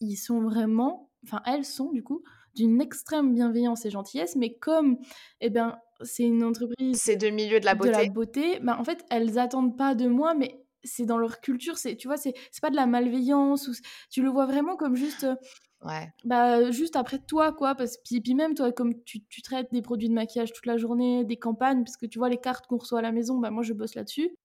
[0.00, 2.22] ils sont vraiment, enfin elles sont du coup
[2.54, 4.98] d'une extrême bienveillance et gentillesse, mais comme
[5.40, 7.00] eh ben, c'est une entreprise.
[7.00, 7.90] C'est de milieu de la beauté.
[7.90, 11.40] De la beauté, bah, en fait, elles attendent pas de moi, mais c'est dans leur
[11.40, 13.72] culture, c'est tu vois, c'est pas de la malveillance, ou
[14.10, 15.24] tu le vois vraiment comme juste.
[15.24, 15.36] Euh,
[15.82, 16.12] ouais.
[16.24, 17.74] Bah, juste après toi, quoi.
[17.74, 20.76] Parce, puis, puis même, toi, comme tu, tu, traites des produits de maquillage toute la
[20.76, 23.50] journée, des campagnes, parce que tu vois les cartes qu'on reçoit à la maison, bah,
[23.50, 24.36] moi, je bosse là-dessus.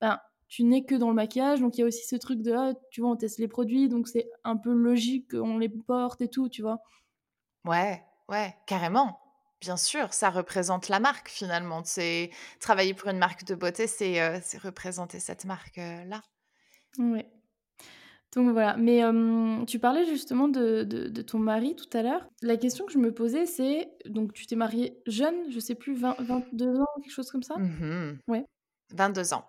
[0.00, 2.52] Ben, tu n'es que dans le maquillage, donc il y a aussi ce truc de,
[2.52, 6.20] ah, tu vois, on teste les produits, donc c'est un peu logique qu'on les porte
[6.20, 6.78] et tout, tu vois.
[7.64, 9.23] Ouais, ouais, carrément.
[9.64, 11.82] Bien sûr, ça représente la marque finalement.
[11.84, 16.20] C'est travailler pour une marque de beauté, c'est euh, représenter cette marque-là.
[16.98, 17.22] Oui.
[18.36, 19.00] Donc voilà, mais
[19.66, 22.28] tu parlais justement de, de, ton mari tout à l'heure.
[22.42, 25.94] La question que je me posais, c'est, donc tu t'es mariée jeune, je sais plus,
[25.94, 27.56] 22 ans, quelque chose comme ça?
[27.56, 28.44] Mmh Ouais.
[28.92, 29.46] 22 ans.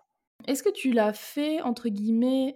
[0.47, 2.55] Est-ce que tu l'as fait, entre guillemets,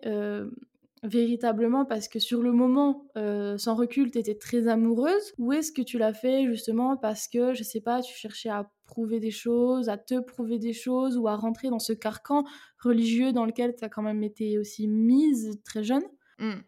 [1.04, 5.72] véritablement parce que sur le moment, euh, sans recul, tu étais très amoureuse Ou est-ce
[5.72, 9.32] que tu l'as fait justement parce que, je sais pas, tu cherchais à prouver des
[9.32, 12.44] choses, à te prouver des choses ou à rentrer dans ce carcan
[12.80, 16.04] religieux dans lequel tu as quand même été aussi mise très jeune?
[16.40, 16.62] Mmh.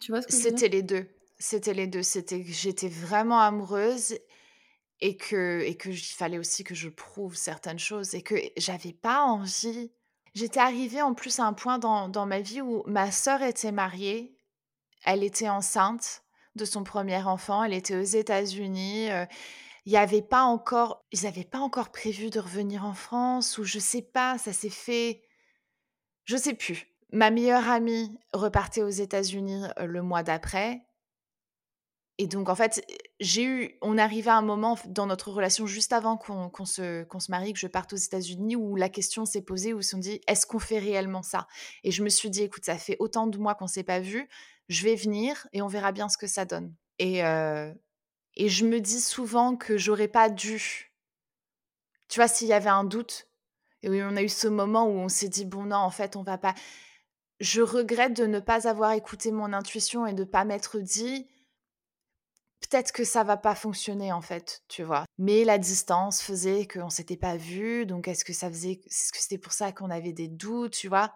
[0.00, 1.06] Tu vois ce que C'était les deux.
[1.38, 2.02] c'était les deux.
[2.02, 4.14] C'était que j'étais vraiment amoureuse
[5.00, 8.92] et que et que j fallait aussi que je prouve certaines choses et que j'avais
[8.92, 9.90] pas envie
[10.34, 13.72] j'étais arrivée en plus à un point dans dans ma vie où ma sœur était
[13.72, 14.36] mariée,
[15.04, 16.22] elle était enceinte
[16.56, 19.26] de son premier enfant, elle était aux États-Unis, heu,
[19.86, 23.64] il y avait pas encore ils avaient pas encore prévu de revenir en France ou
[23.64, 25.22] je sais pas, ça s'est fait
[26.24, 26.86] je sais plus.
[27.12, 30.82] Ma meilleure amie repartait aux États-Unis, heu, le mois d'après
[32.20, 32.84] et donc en fait,
[33.18, 37.30] j'ai eu on arrivait à un moment dans notre relation juste avant qu'on se se
[37.30, 39.98] marie, que je parte aux États-Unis où la question s'est posée, où ils se sont
[39.98, 41.46] dit: «Est-ce qu'on fait réellement ça?»
[41.82, 44.28] et je me suis dit: «Écoute, ça fait autant de mois qu'on s'est pas vus,
[44.68, 47.72] je vais venir et on verra bien ce que ça donne» et heu
[48.34, 50.92] et je me dis souvent que j'aurais pas dû.
[52.08, 53.28] Tu vois, s'il y avait un doute
[53.82, 56.16] et oui, on a eu ce moment où on s'est dit: «Bon non, en fait,
[56.16, 56.54] on va pas»
[57.40, 61.26] je regrette de ne pas avoir écouté mon intuition et de pas m'être dit:
[62.70, 65.04] «Peut-être que ça va pas fonctionner, en fait», tu vois?
[65.18, 69.18] Mais la distance faisait qu'on s'était pas vus, donc est-ce que ça faisait est-ce que
[69.18, 71.12] c'était pour ça qu'on avait des doutes, tu vois?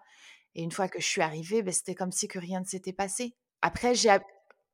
[0.55, 2.93] Et une fois que je suis arrivée, beh, c'était comme si que rien ne s'était
[2.93, 3.35] passé.
[3.61, 4.15] Après j'ai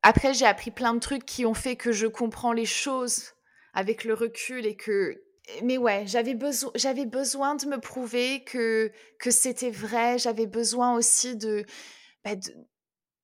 [0.02, 3.32] après j'ai appris plein de trucs qui ont fait que je comprends les choses
[3.74, 5.22] avec le recul et que
[5.62, 10.18] mais ouais, j'avais besoin j'avais besoin de me prouver que que c'était vrai.
[10.18, 11.64] J'avais besoin aussi de,
[12.24, 12.52] bah, de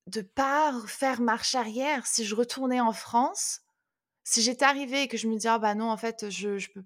[0.08, 2.06] de pas faire marche arrière.
[2.06, 3.60] Si je retournais en France,
[4.24, 6.70] si j'étais arrivée et que je me dis: «Ah bah non, en fait, je je
[6.72, 6.84] peux»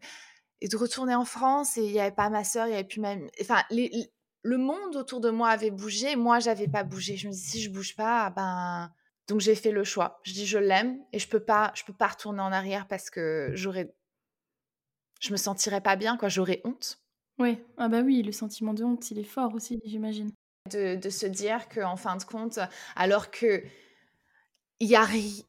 [0.61, 2.85] et de retourner en France et il y avait pas ma sœur, il y avait
[2.85, 4.11] plus même enfin les
[4.45, 7.17] le monde autour de moi avait bougé, moi j'avais pas bougé.
[7.17, 8.93] Je me dis: «Si je bouge pas, ben»
[9.29, 10.21] donc j'ai fait le choix.
[10.25, 13.11] Je dis: «Je l'aime et je peux pas je peux pas retourner en arrière parce
[13.11, 13.95] que j'aurais
[15.21, 17.01] je me sentirais pas bien, quoi, j'aurais honte».
[17.39, 20.33] Ouais, ah bah oui, le sentiment de honte, il est fort aussi, j'imagine.
[20.71, 22.59] De se dire qu'en fin de compte,
[22.97, 23.31] alors
[24.95, 25.47] a ri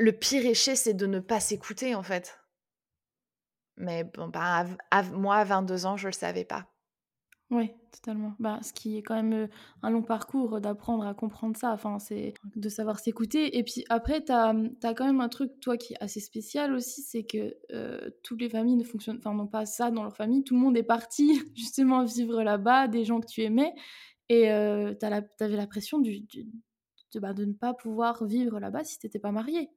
[0.00, 2.40] le pire échec, c'est de ne pas s'écouter, en fait.
[3.76, 4.64] Mais bon, bah,
[5.12, 6.66] moi, à 22 ans, je le savais pas.
[7.50, 8.34] Ouais, totalement.
[8.38, 9.48] Bah, ce qui est quand même,
[9.82, 14.24] un long parcours, d'apprendre à comprendre ça, enfin, c'est de savoir s'écouter et puis après
[14.24, 17.56] tu as, mmh, quand même un truc, toi, qui est assez spécial aussi, c'est que,
[18.22, 20.44] toutes les familles ne fonctionnent enfin, n'ont pas ça dans leur famille.
[20.44, 23.74] Tout le monde est parti justement vivre là-bas, des gens que tu aimais
[24.28, 26.10] et heu, tu la avais la pression de,
[27.16, 29.70] bah, de ne pas pouvoir vivre là-bas si tu étais pas mariée.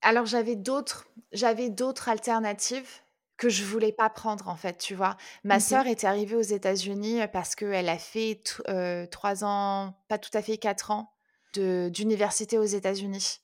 [0.00, 3.02] Alors j'avais d'autres j'avais d'autres alternatives
[3.38, 5.16] que je voulais pas prendre, en fait, tu vois?
[5.44, 10.18] Ma sœur était arrivée aux États-Unis, parce qu'elle a fait t heu, 3 ans, pas
[10.18, 11.12] tout à fait 4 ans
[11.54, 13.38] d'université aux États-Unis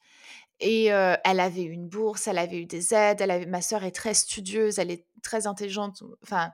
[0.61, 3.85] et elle avait eu une bourse, elle avait eu des aides, elle avait ma sœur
[3.85, 6.53] est très studieuse, elle est très intelligente, enfin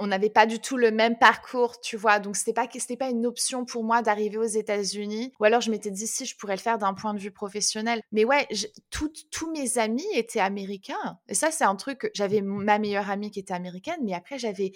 [0.00, 2.18] on n'avait pas du tout le même parcours, tu vois?
[2.20, 5.70] Donc c'était pas c'était pas une option pour moi d'arriver aux États-Unis ou alors je
[5.70, 8.02] m'étais dit: «Si, je pourrais le faire d'un point de vue professionnel».
[8.12, 8.48] Mais ouais,
[8.90, 13.40] tous mes amis étaient américains et ça, c'est un truc j'avais ma meilleure amie qui
[13.40, 14.72] était américaine, mais après j'avais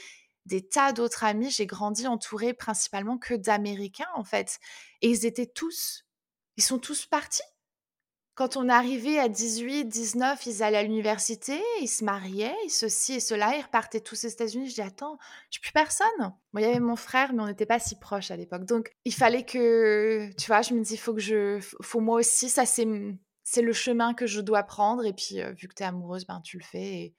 [0.46, 1.50] des tas d'autres amis.
[1.50, 4.58] J'ai grandi entourée principalement que d'Américains, en fait
[5.02, 6.04] et ils étaient tous
[6.56, 7.42] ils sont tous partis.
[8.34, 13.20] Quand on arrivés à 18-19, ils allaient à l'université, ils se mariaient, et ceci et
[13.20, 14.68] cela, ils repartaient tous aux États-Unis.
[14.70, 15.18] Je dis: «Attends,
[15.50, 16.08] j'ai plus personne».
[16.18, 18.64] Bon, il y avait mon frère, mais on n'était pas si proches à l'époque.
[18.64, 22.48] Donc il fallait que tu vois, je me dis: «Faut que je faut moi aussi,
[22.48, 22.88] ça c'est,
[23.44, 26.26] c'est le chemin que je dois prendre» et puis, heu, vu que tu es amoureuse,
[26.26, 27.14] ben, tu le fais et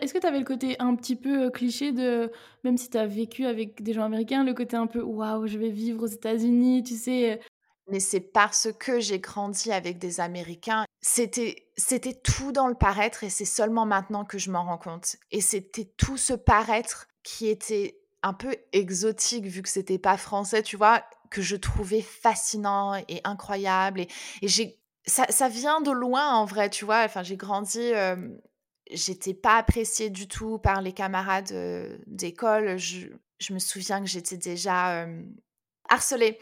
[0.00, 2.30] est-ce que tu avais le côté un petit peu, heu, cliché de
[2.64, 5.58] même si tu as vécu avec des gens américains, le côté un peu: «Waouh, je
[5.58, 7.38] vais vivre aux États-Unis», tu sais, heu?
[7.90, 10.84] Mais c'est parce que j'ai grandi avec des Américains.
[11.02, 15.16] C'était c'était tout dans le paraître et c'est seulement maintenant que je m'en rends compte
[15.30, 20.62] et c'était tout ce paraître qui était un peu exotique vu que c'était pas français,
[20.62, 21.04] tu vois?
[21.30, 24.08] Que je trouvais fascinant et incroyable et
[24.42, 27.02] j'ai ça ça vient de loin en vrai, tu vois?
[27.04, 27.92] Enfin, j'ai grandi,
[28.90, 31.52] j'étais pas appréciée du tout par les camarades,
[32.06, 32.78] d'école.
[32.78, 33.08] Je
[33.40, 35.06] je me souviens que j'étais déjà,
[35.90, 36.38] harcelée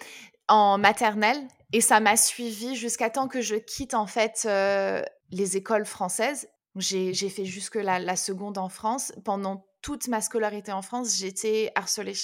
[0.49, 5.57] en maternelle et ça m'a suivie jusqu'à temps que je quitte en fait, heu, les
[5.57, 6.49] écoles françaises.
[6.77, 9.13] J'ai j'ai fait jusque la la seconde en France.
[9.25, 12.15] Pendant toute ma scolarité en France, j'étais harcelée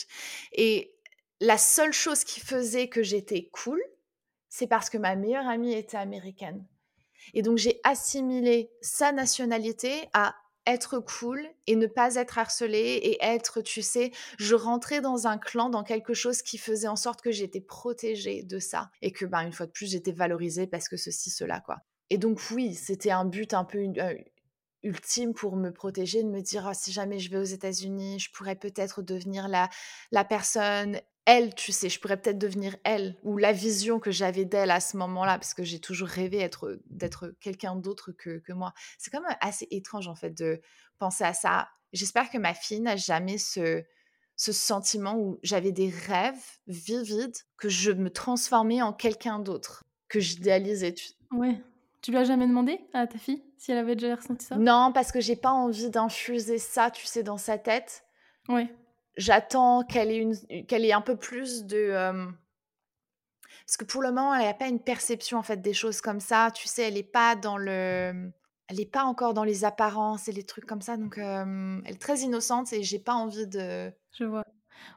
[0.52, 0.94] et
[1.40, 3.80] la seule chose qui faisait que j'étais cool,
[4.48, 6.66] c'est parce que ma meilleure amie était américaine
[7.34, 10.34] et donc j'ai assimilé sa nationalité à
[10.68, 15.38] être cool et ne pas être harcelée et être tu sais, je rentrais dans un
[15.38, 19.24] clan, dans quelque chose qui faisait en sorte que j'étais protégée de ça et que,
[19.24, 21.78] ben, une fois de plus, j'étais valorisée parce que ceci, cela, quoi.
[22.10, 24.18] Et donc oui, c'était un but un peu heu
[24.82, 28.30] ultime pour me protéger, de me dire: «Oh si jamais je vais aux États-Unis, je
[28.32, 29.68] pourrais peut-être devenir la
[30.12, 34.44] la personne elle, tu sais, je pourrais peut-être devenir elle» ou la vision que j'avais
[34.46, 38.52] d'elle à ce moment-là, parce que j'ai toujours rêvé être d'être quelqu'un d'autre que que
[38.52, 38.72] moi.
[38.98, 40.60] C'est quand même assez étrange en fait de
[40.98, 41.68] penser à ça.
[41.92, 43.82] J'espère que ma fille n'a jamais ce
[44.36, 50.20] ce sentiment où j'avais des rêves vivides, que je me transformais en quelqu'un d'autre, que
[50.20, 50.94] j'idéalisais.
[50.94, 51.62] Tu Ouais.
[52.02, 54.56] Tu lui as jamais demandé à ta fille si elle avait déjà ressenti ça?
[54.56, 58.04] Non, parce que j'ai pas envie d'infuser ça, tu sais, dans sa tête.
[58.48, 58.72] Ouais.
[59.16, 62.36] J'attends qu'elle ait une qu'elle ait un peu plus de, hem
[63.68, 66.20] parce que pour le moment, elle a pas une perception en fait des choses comme
[66.20, 66.50] ça.
[66.54, 68.30] Tu sais, elle est pas dans le
[68.68, 71.94] elle est pas encore dans les apparences et les trucs comme ça, donc hem, elle
[71.94, 74.44] est très innocente et j'ai pas envie de Je vois.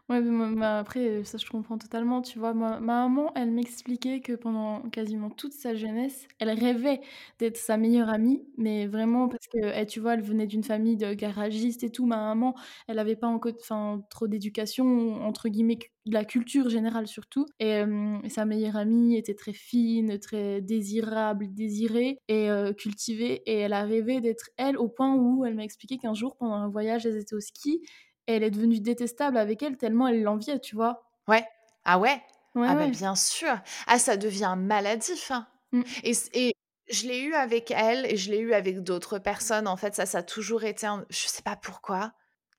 [0.09, 2.53] Ouais, mais après, ça je comprends totalement, tu vois?
[2.53, 6.99] Ma maman, elle m'expliquait que pendant quasiment toute sa jeunesse, elle rêvait
[7.39, 10.97] d'être sa meilleure amie, mais vraiment parce que, elle, tu vois, elle venait d'une famille
[10.97, 12.05] de garagistes et tout.
[12.05, 12.55] Ma maman,
[12.87, 17.45] elle avait pas enco enfin, trop d'éducation, entre guillemets, «cu de la culture générale» surtout
[17.59, 17.83] et
[18.29, 23.83] sa meilleure amie était très fine, très désirable, désirée et heu, cultivée et elle a
[23.83, 27.17] rêvé d'être elle, au point où elle m'a expliqué qu'un jour, pendant un voyage, elles
[27.17, 27.81] étaient au ski
[28.27, 31.09] elle est devenue détestable avec elle tellement elle l'enviait, tu vois?
[31.27, 31.45] Ouais.
[31.85, 32.21] Ah ouais?
[32.55, 33.59] Ouais, Ah bah, bien sûr.
[33.87, 36.01] Ah ça devient maladif, hein Mmh.
[36.03, 36.53] et et
[36.91, 39.67] je l'ai eu avec elle et je l'ai eu avec d'autres personnes.
[39.67, 42.13] En fait, ça, ça a toujours été un je sais pas pourquoi,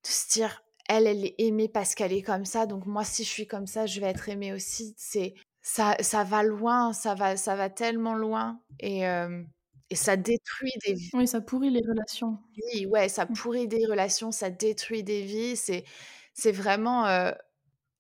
[0.05, 3.25] de se dire: «Elle, elle est aimée parce qu'elle est comme ça, donc moi, si
[3.25, 4.95] je suis comme ça, je vais être aimée aussi».
[4.99, 9.49] C'est ça ça va loin, ça va ça va tellement loin et hem
[9.93, 11.13] et ça détruit des vies.
[11.13, 12.39] Oui, ça pourrit les relations.
[12.75, 13.33] Oui, ouais, ça Mmh.
[13.35, 15.57] pourrit des relations, ça détruit des vies.
[15.57, 15.85] C'est
[16.35, 17.33] c'est vraiment, heu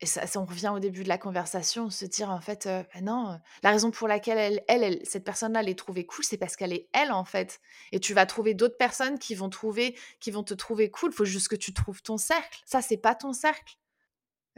[0.00, 3.00] et ça ça on revient au début de la conversation, se dire en fait, «Bah
[3.02, 6.38] non, la raison pour laquelle elle elle elle cette personne-là, elle est trouvée cool, c'est
[6.38, 7.60] parce qu'elle est elle, en fait»
[7.92, 11.12] et tu vas trouver d'autres personnes qui vont trouver qui vont te trouver cool.
[11.12, 12.60] Faut juste que tu trouves ton cercle.
[12.66, 13.76] Ça, c'est pas ton cercle.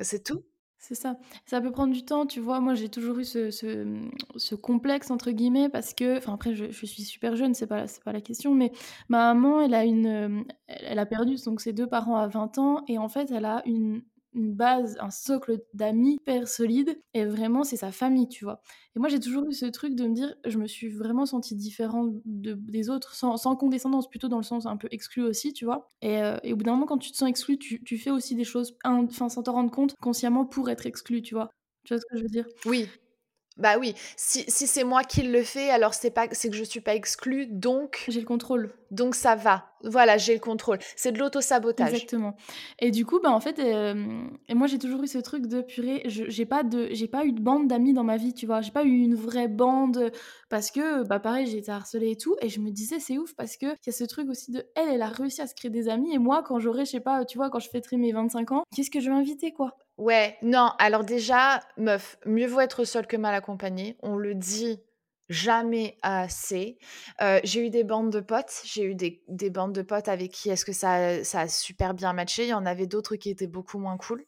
[0.03, 0.44] C'est tout.
[0.87, 1.16] C'est ça.
[1.47, 2.61] Ça peut prendre du temps, tu vois?
[2.61, 7.37] Moi, j'ai toujours eu ce «complexe» entre guillemets parce que enfin après je suis super
[7.37, 8.70] jeune, c'est pas pas la question, mais
[9.09, 12.59] ma maman, elle a une, hem, elle a perdu donc ses 2 parents à 20
[12.59, 14.03] ans et en fait, elle a une
[14.35, 18.61] une base, un socle d'amis hyper solide et vraiment c'est sa famille, tu vois?
[18.97, 21.55] Et moi, j'ai toujours eu ce truc de me dire je me suis vraiment sentie
[21.57, 25.53] différente de des autres sans sans condescendance, plutôt dans le sens un peu exclue aussi,
[25.53, 25.88] tu vois?
[26.03, 28.11] Et heu et au bout d'un moment, quand tu te sens exclue, tu tu fais
[28.11, 31.51] aussi des choses in enfin sans t'en rendre compte, consciemment pour être exclue, tu vois?
[31.85, 32.47] Tu vois ce que je veux dire?
[32.64, 33.04] Oui.
[33.57, 36.64] Bah oui, si si c'est moi qui le fais, alors c'est pas c'est que je
[36.64, 38.75] suis pas exclue, donc J'ai le contrôle.
[38.90, 39.67] donc ça va.
[39.85, 40.79] Voilà, j'ai le contrôle.
[40.97, 42.09] C'est de l'auto-sabotage.
[42.09, 42.37] Exactement
[42.79, 45.61] et du coup, bah, en fait, hem et moi j'ai toujours eu ce truc de:
[45.61, 48.47] «Purée, je j'ai pas de j'ai pas eu de bande d'amis dans ma vie», tu
[48.47, 48.61] vois?
[48.61, 50.12] J'ai pas eu une vraie bande,
[50.49, 53.35] parce que, bah, pareil, j'ai été harcelée et tout et je me disais: «C'est ouf»
[53.35, 55.71] parce qu'il y a ce truc aussi de elle, elle a réussi à se créer
[55.71, 58.12] des amis et moi quand j'aurai, je sais pas, tu vois, quand je fêterai mes
[58.12, 59.77] 25 ans, qui est-ce que je vais inviter, quoi?
[59.97, 63.97] Ouais, non, alors déjà, meuf, mieux vaut être seule que mal accompagnée.
[64.03, 64.81] On le dit
[65.29, 66.79] jamais assez.
[67.23, 70.33] Heu, j'ai eu des bandes de potes, j'ai eu des des bandes de potes avec
[70.33, 72.45] qui est-ce que ça ça a super bien matché.
[72.45, 74.27] Il y en avait d'autres qui étaient beaucoup moins cool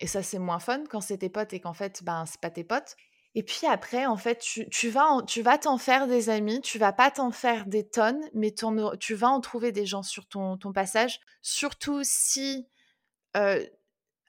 [0.00, 2.50] et ça, c'est moins fun quand c'est tes potes et qu'en fait, ben, c'est pas
[2.50, 2.96] tes potes
[3.34, 6.78] et puis après, en fait, tu tu vas tu vas t'en faire des amis, tu
[6.78, 10.26] vas pas t'en faire des tonnes, mais au tu vas en trouver des gens sur
[10.26, 11.20] ton ton passage.
[11.42, 12.66] Surtout si,
[13.36, 13.66] heu,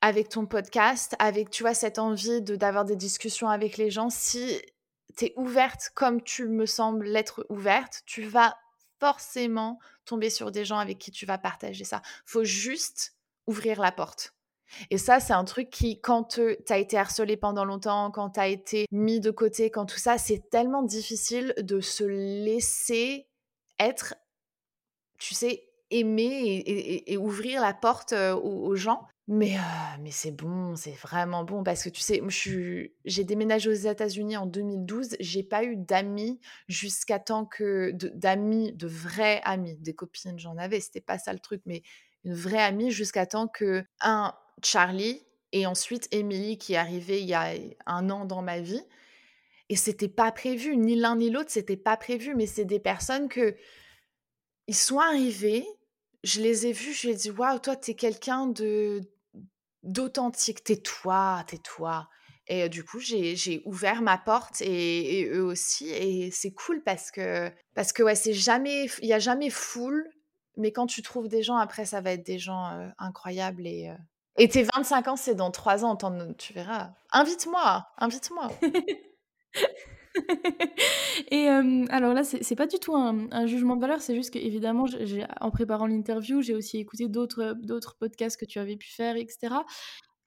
[0.01, 4.09] avec ton podcast, avec, tu vois, cette envie de d'avoir des discussions avec les gens,
[4.09, 4.61] si
[5.17, 8.55] tu es ouverte comme tu me sembles l'être ouverte, tu vas
[8.99, 12.01] forcément tomber sur des gens avec qui tu vas partager ça.
[12.25, 13.15] Faut juste
[13.47, 14.33] ouvrir la porte
[14.89, 18.31] et ça, c'est un truc qui, quand, heu, tu as été harcelé pendant longtemps, quand
[18.31, 23.27] tu as été mis de côté, quand tout ça, c'est tellement difficile de se laisser
[23.79, 24.15] être,
[25.19, 26.63] tu sais, aimé
[27.07, 29.07] et ouvrir la porte, aux aux gens.
[29.29, 29.57] Mais
[29.99, 32.21] mais c'est bon, c'est vraiment bon parce que tu sais,
[33.03, 38.87] j'ai déménagé aux États-Unis en 2012, j'ai pas eu d'amis jusqu'à temps que d'amis, de
[38.87, 41.81] vrais amis, des copines j'en avais, c'était pas ça le truc, mais
[42.23, 47.27] une vraie amie jusqu'à temps que, 1, Charlie et ensuite Emily qui est arrivée il
[47.27, 47.51] y a
[47.85, 48.81] 1 an dans ma vie
[49.69, 53.29] et c'était pas prévu, ni l'un ni l'autre, c'était pas prévu, mais c'est des personnes
[53.29, 53.55] que
[54.67, 55.65] ils sont arrivés,
[56.23, 59.01] je les ai vus, je lui ai dit: «Waouh, toi, tu es quelqu'un de
[59.87, 62.07] d'authentique, tu es toi, tu es toi»
[62.47, 67.11] et heu, du coup, j'ai ouvert ma porte et eux aussi et c'est cool parce
[67.11, 70.09] que parce que, ouais, c'est jamais il y a jamais foule,
[70.55, 73.89] mais quand tu trouves des gens, après, ça va être des gens, heu, incroyables et
[73.89, 73.97] heu
[74.39, 75.97] et tes 25 ans, c'est dans 3 ans,
[76.37, 76.91] tu verras.
[77.11, 78.49] Invite-moi, invite-moi.
[81.31, 84.85] Et hem, alors là, c'est pas du tout un jugement de valeur, c'est juste qu'évidemment,
[84.85, 87.55] je j'ai en préparant l'interview, j'ai aussi écouté d'autres,
[87.99, 89.65] podcasts que tu avais pu faire et cetera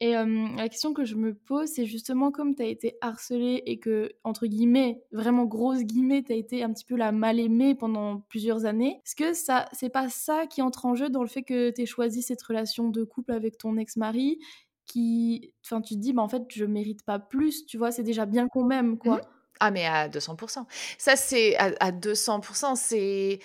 [0.03, 3.63] et hem, la question que je me pose, c'est justement comme tu as été harcelée
[3.67, 7.41] et que, entre guillemets, vraiment grosses guillemets, tu as été un petit peu la mal
[7.41, 9.01] aimée pendant plusieurs années.
[9.07, 11.87] Est-ce que ça c'est pas ça qui entre en jeu dans le fait que tu
[11.87, 14.39] choisi cette relation de couple avec ton ex-mari
[14.87, 17.93] qui enfin, tu te dis: «Bah, en fait, je mérite pas plus», tu vois?
[17.93, 19.29] C'est déjà bien qu'on m'aime, Mmh quoi.
[19.61, 20.67] Ah mais à 200%
[20.99, 22.41] Ça, c'est à à 200
[22.75, 23.41] c'est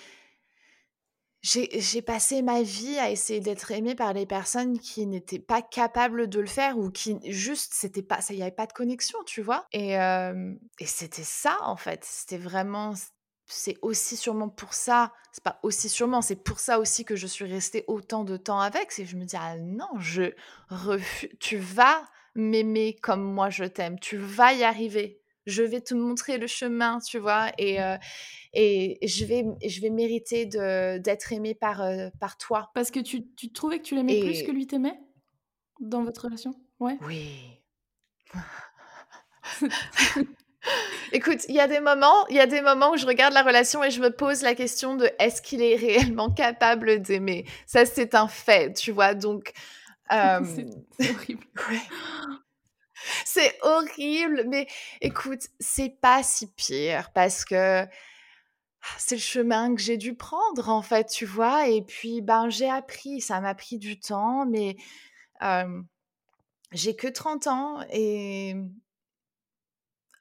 [1.42, 6.28] j'ai passé ma vie à essayer d'être aimée par les personnes qui n'étaient pas capables
[6.28, 9.42] de le faire ou qui juste c'était pas ça y avait pas de connexion, tu
[9.42, 9.66] vois?
[9.72, 12.04] Et hem et c'était ça, en fait.
[12.04, 12.94] C'était vraiment
[13.48, 17.28] c'est aussi sûrement pour ça, c'est pas aussi sûrement, c'est pour ça aussi que je
[17.28, 18.90] suis restée autant de temps avec.
[18.90, 20.32] C'est je me dis: «Ah non, je
[20.68, 22.02] refu tu vas
[22.34, 25.20] m'aimer comme moi je t'aime, tu vas y arriver.
[25.46, 27.50] Je vais te montrer le chemin», tu vois?
[27.58, 27.96] Et heu
[28.52, 33.26] et je vais je vais mériter d'être aimée par, heu, par toi Parce que tu
[33.34, 34.98] tu trouvais que tu l'aimais plus que lui t'aimait?
[35.80, 36.54] Dans votre relation?
[36.80, 36.98] Ouais?
[37.06, 37.60] oui.
[41.12, 43.42] Écoute, il y a des moments il y a des moments où je regarde la
[43.42, 47.86] relation et je me pose la question de: «Est-ce qu'il est réellement capable d'aimer?» Ça,
[47.86, 49.14] c'est un fait, tu vois?
[49.14, 49.52] Donc,
[50.10, 50.66] c'est
[51.08, 51.46] horrible.
[51.70, 51.80] ouais,
[53.24, 54.66] c'est horrible, mais
[55.00, 57.86] écoute, c'est pas si pire parce que
[58.98, 61.68] c'est le chemin que j'ai dû prendre, en fait, tu vois?
[61.68, 64.76] Et puis, ben, j'ai appris, ça m'a pris du temps, mais,
[66.72, 68.54] j'ai que 30 ans et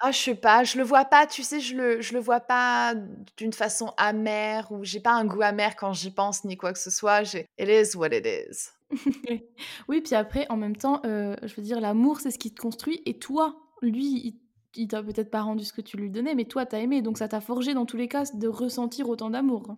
[0.01, 2.41] Ah, je sais pas, je le vois pas, tu sais, je le je le vois
[2.41, 2.93] pas
[3.37, 6.79] d'une façon amère ou j'ai pas un goût amer quand j'y pense ni quoi que
[6.79, 8.69] ce soit, j'ai it is what it is.
[9.87, 10.01] Oui.
[10.01, 13.01] Puis après, en même temps, heu, je veux dire, l'amour, c'est ce qui te construit
[13.05, 14.39] et toi, lui, il
[14.77, 17.01] il t'a peut-être pas rendu ce que tu lui donnais, mais toi, tu as aimé,
[17.01, 19.77] donc ça t'a forgé dans tous les cas de ressentir autant d'amour.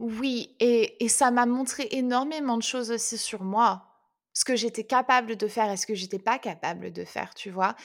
[0.00, 3.84] Oui et et ça m'a montré énormément de choses aussi sur moi.
[4.34, 7.50] Ce que j'étais capable de faire et ce que j'étais pas capable de faire, tu
[7.50, 7.76] vois?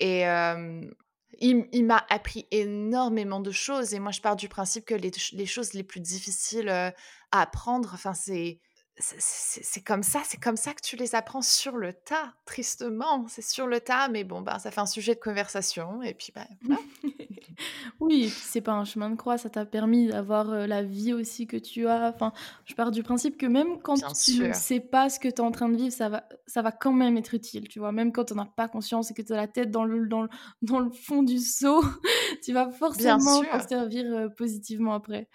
[0.00, 0.92] Et hem,
[1.40, 5.46] il m'a appris énormément de choses et moi je pars du principe que les les
[5.46, 6.92] choses les plus difficiles, à
[7.32, 8.60] apprendre, enfin c'est
[8.98, 13.42] c'est comme ça c'est comme ça que tu les apprends sur le tas, tristement, c'est
[13.42, 16.46] sur le tas, mais bon, ben, ça fait un sujet de conversation et puis, bah,
[16.62, 16.80] voilà.
[18.00, 21.56] Oui c'est pas un chemin de croix, ça t'a permis d'avoir, la vie aussi que
[21.56, 22.12] tu as.
[22.14, 22.32] Enfin,
[22.64, 25.36] je pars du principe que même quand Bien tu ne sais pas ce que tu
[25.36, 27.92] es en train de vivre, ça va ça va quand même être utile, tu vois?
[27.92, 30.06] Même quand tu en as pas conscience et que tu as la tête dans le
[30.06, 30.28] dans le
[30.62, 31.82] dans le fond du seau,
[32.44, 35.28] tu vas forcément t'en servir, positivement après.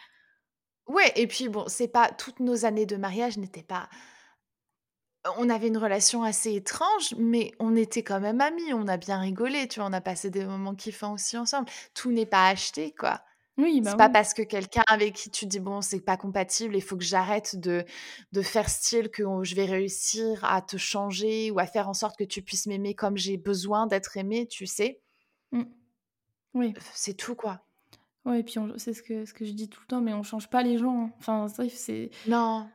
[0.89, 3.89] Ouais et puis bon, c'est pas toutes nos années de mariage n'étaient pas
[5.38, 9.19] on avait une relation assez étrange, mais on était quand même amis, on a bien
[9.19, 9.89] rigolé, tu vois?
[9.89, 11.69] On a passé des moments kiffants aussi ensemble.
[11.93, 13.21] Tout n'est pas acheté, quoi.
[13.58, 16.75] Oui, bah, C'est pas parce que quelqu'un avec qui tu dis: «Bon, c'est pas compatible,
[16.75, 17.86] il faut que j'arrête de
[18.34, 22.17] de faire style que je vais réussir à te changer ou à faire en sorte
[22.19, 25.02] que tu puisses m'aimer comme j'ai besoin d'être aimée», tu sais?
[25.52, 25.65] Mmh.
[26.54, 26.80] Oui.
[26.93, 27.62] c'est tout, quoi.
[28.25, 30.23] Ouais et puis c'est ce que ce que je dis tout le temps, mais on
[30.23, 31.12] change pas les gens, hein.
[31.19, 32.69] Enfin, c'est Non,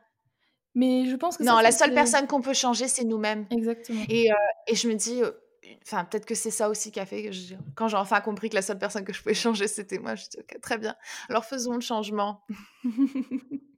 [0.73, 4.03] mais je pense que non, la seule personne qu'on peut changer, c'est nous-mêmes exactement.
[4.09, 4.35] et heu
[4.67, 5.39] et je me dis, heu,
[5.83, 8.49] enfin, peut-être que c'est ça aussi qui a fait que je quand j'ai enfin compris
[8.49, 10.95] que la seule personne que je pouvais changer, c'était moi, je dis: «OK, très bien,
[11.29, 12.41] alors faisons le changement».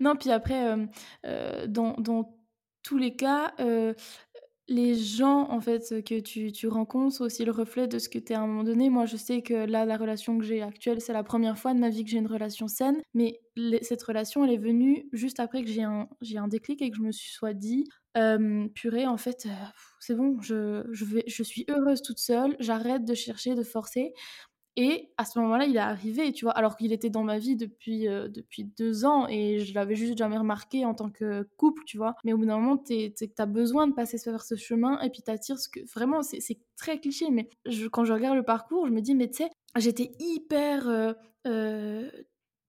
[0.00, 2.36] Non, puis après, heu, dans dans
[2.82, 3.54] tous les cas,
[4.68, 8.18] les gens, en fait, que tu tu rencontres sont aussi le reflet de ce que
[8.18, 8.88] tu es à un moment donné.
[8.90, 11.78] Moi, je sais que là, la relation que j'ai actuelle, c'est la première fois de
[11.80, 13.40] ma vie que j'ai une relation saine, mais
[13.82, 16.96] cette relation, elle est venue juste après que j'ai un j'ai un déclic et que
[16.96, 19.50] je me suis soit dit: «Hem, purée, en fait, heu,
[20.00, 24.14] c'est bon, je je vais je suis heureuse toute seule, j'arrête de chercher, de forcer».
[24.76, 26.52] Et à ce moment-là, il est arrivé, tu vois?
[26.52, 30.18] Alors qu'il était dans ma vie depuis, heu, depuis 2 ans et je l'avais juste
[30.18, 32.16] jamais remarqué en tant que couple, tu vois?
[32.24, 35.22] Mais au bout d'un moment, tu as besoin de passer vers ce chemin et puis
[35.22, 36.40] tu attires ce que vraiment, c'est
[36.76, 39.50] très cliché, mais je quand je regarde le parcours, je me dis: «Mais tu sais,
[39.76, 41.14] j'étais hyper, heu
[41.46, 42.10] heu,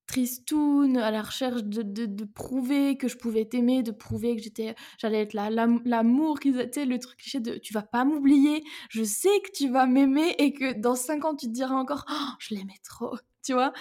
[0.08, 4.42] tristoune, à la recherche de de de prouver que je pouvais t'aimer, de prouver que
[4.44, 8.06] j'étais j'allais être la l'am l'amour qu'ils sais, le truc cliché de: «Tu vas pas
[8.06, 11.76] m'oublier, je sais que tu vas m'aimer et que dans 5 ans, tu te diras
[11.76, 13.74] encore: "Oh, je l'aimais trop"», tu vois?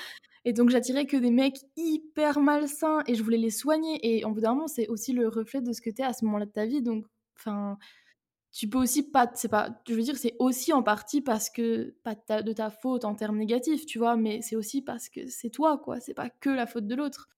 [0.44, 4.30] Et donc j'attirais que des mecs hyper malsains et je voulais les soigner et au
[4.32, 6.46] bout d'un moment, c'est aussi le reflet de ce que tu es à ce moment-là
[6.46, 7.06] de ta vie donc
[7.38, 7.78] enfin,
[8.54, 11.96] tu peux aussi pas c'est pas je veux dire, c'est aussi en partie parce que
[12.04, 14.16] pas de ta de ta faute en termes négatifs, tu vois?
[14.16, 17.28] Mais c'est aussi parce que c'est toi, quoi, c'est pas que la faute de l'autre.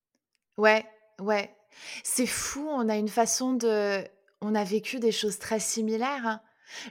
[0.58, 0.84] Ouais,
[1.20, 1.56] ouais.
[2.04, 4.04] C'est fou, on a une façon de
[4.42, 6.40] on a vécu des choses très similaires, hein.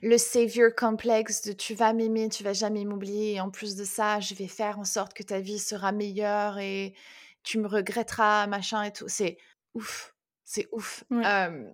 [0.02, 3.84] Le savior complexe de tu vas m'aimer, tu vas jamais m'oublier et en plus de
[3.84, 6.96] ça, je vais faire en sorte que ta vie sera meilleure et
[7.44, 9.10] tu me regretteras, machin et tout.
[9.10, 9.38] C'est
[9.74, 10.16] ouf,
[10.46, 11.04] c'est ouf.
[11.12, 11.24] Ouais.
[11.24, 11.74] Hem,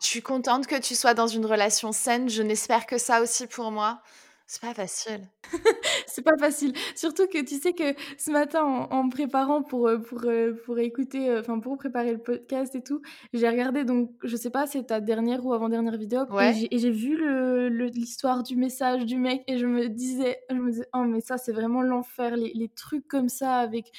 [0.00, 2.28] je suis contente que tu sois dans une relation saine.
[2.28, 4.02] Je n'espère que ça aussi pour moi.
[4.46, 5.28] C'est pas facile.
[6.06, 6.72] C'est pas facile.
[6.94, 10.54] Surtout que tu sais que ce matin, en en me préparant pour, heu, pour, heu,
[10.64, 13.00] pour écouter, heu, enfin pour préparer le podcast et tout,
[13.32, 16.54] j'ai regardé donc je sais pas, c'est ta dernière ou avant-dernière vidéo Ouais.
[16.70, 20.56] et j'ai vu le le l'histoire du message du mec et je me disais je
[20.56, 22.36] me disais: «Oh mais ça, c'est vraiment l'enfer».
[22.36, 23.90] Les les trucs comme ça avec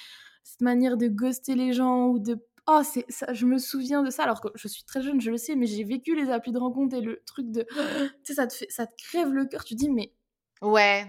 [0.43, 2.37] cette manière de ghoster les gens ou de
[2.79, 5.31] oh c'est ça je me souviens de ça alors que je suis très jeune, je
[5.31, 7.65] le sais, mais j'ai vécu les applis de rencontre et le truc de
[8.25, 9.63] tu sais, ça te fait ça te crève le cœur.
[9.65, 10.13] Tu dis: «Mais»
[10.61, 11.07] Ouais.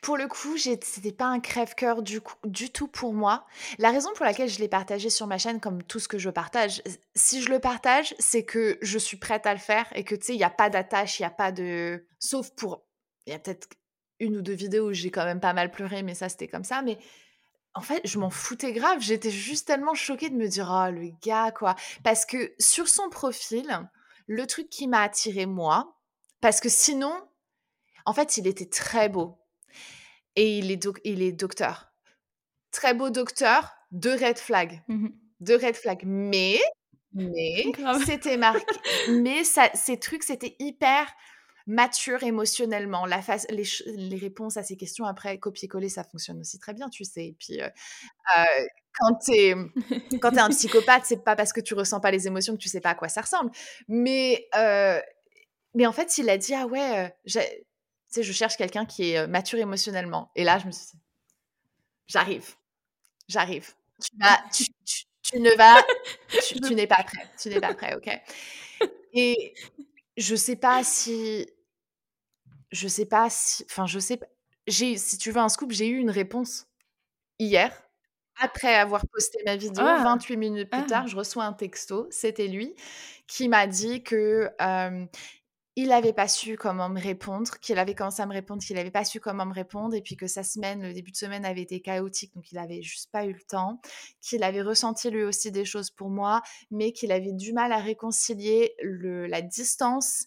[0.00, 3.46] Pour le coup, c'était pas un crève-cœur du du tout pour moi.
[3.78, 6.30] La raison pour laquelle je l'ai partagé sur ma chaîne comme tout ce que je
[6.30, 10.04] partage, s si je le partage, c'est que je suis prête à le faire et
[10.04, 12.84] que, tu sais, il y a pas d'attache, il y a pas de sauf pour
[13.26, 13.68] il y a peut-être
[14.20, 16.64] une ou 2 vidéos où j'ai quand même pas mal pleuré, mais ça, c'était comme
[16.64, 16.98] ça, mais
[17.74, 18.98] en fait, je m'en foutais grave.
[19.00, 21.76] J'étais juste tellement choquée de me dire: «Oh le gars quoi».
[22.02, 23.88] Parce que sur son profil,
[24.26, 25.96] le truc qui m'a attirée moi
[26.40, 27.12] parce que sinon
[28.04, 29.38] en fait, il était très beau
[30.36, 31.92] et il est doc il est docteur.
[32.70, 34.82] Très beau docteur, 2 red flags.
[34.88, 35.12] mmh mh.
[35.40, 36.58] 2 red flags, mais
[37.12, 37.64] mais
[38.04, 38.64] c'était marqué
[39.10, 41.06] mais ça ces trucs, c'était hyper
[41.68, 43.06] mature émotionnellement.
[43.06, 46.88] La face les les réponses à ces questions après copier-coller, ça fonctionne aussi très bien,
[46.88, 47.26] tu sais?
[47.26, 47.66] Et puis, heu
[48.38, 49.70] heu, quand tu es, mmh,
[50.12, 52.80] es un psychopathe, c'est pas parce que tu ressens pas les émotions que tu sais
[52.80, 53.50] pas à quoi ça ressemble.
[53.88, 55.00] Mais, heu,
[55.74, 57.66] mais en fait, il a dit: «Ah ouais, j'ai
[58.12, 60.86] tu sais, je cherche quelqu'un qui est, heu, mature émotionnellement» et là, je me suis
[60.92, 60.98] dit:
[62.06, 62.54] «J'arrive,
[63.28, 63.72] j'arrive.
[64.02, 65.82] Tu vas tu tu tu ne vas
[66.66, 68.08] tu n'es pas prêt, tu n'es pas prêt, OK?»
[69.14, 69.54] et
[70.16, 71.48] je sais pas si
[72.72, 74.26] je sais pas si enfin, je sais p
[74.66, 76.66] j'ai si tu veux un scoop, j'ai eu une réponse
[77.40, 77.72] hier,
[78.40, 79.84] après avoir posté ma vidéo.
[79.86, 79.98] ah!
[79.98, 80.86] 28 minutes plus Ah!
[80.86, 82.74] tard, je reçois un texto, c'était lui,
[83.28, 84.50] qui m'a dit que,
[85.76, 88.90] il avait pas su comment me répondre, qu'il avait commencé à me répondre, qu'il avait
[88.90, 91.62] pas su comment me répondre et puis que sa semaine, le début de semaine avait
[91.62, 93.80] été chaotique, donc il avait juste pas eu le temps,
[94.20, 96.42] qu'il avait ressenti lui aussi des choses pour moi,
[96.72, 100.26] mais qu'il avait du mal à réconcilier le la distance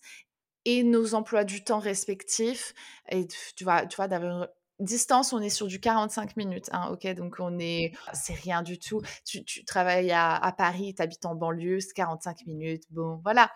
[0.66, 2.74] et nos emplois du temps respectifs
[3.10, 4.48] et tu vois tu vois d'avoir
[4.80, 7.08] distance, on est sur du 45 minutes, hein, OK?
[7.16, 9.02] Donc on est c'est rien du tout.
[9.26, 13.52] Tu tu travailles à à Paris, tu habites en banlieue, c'est 45 minutes, bon, voilà.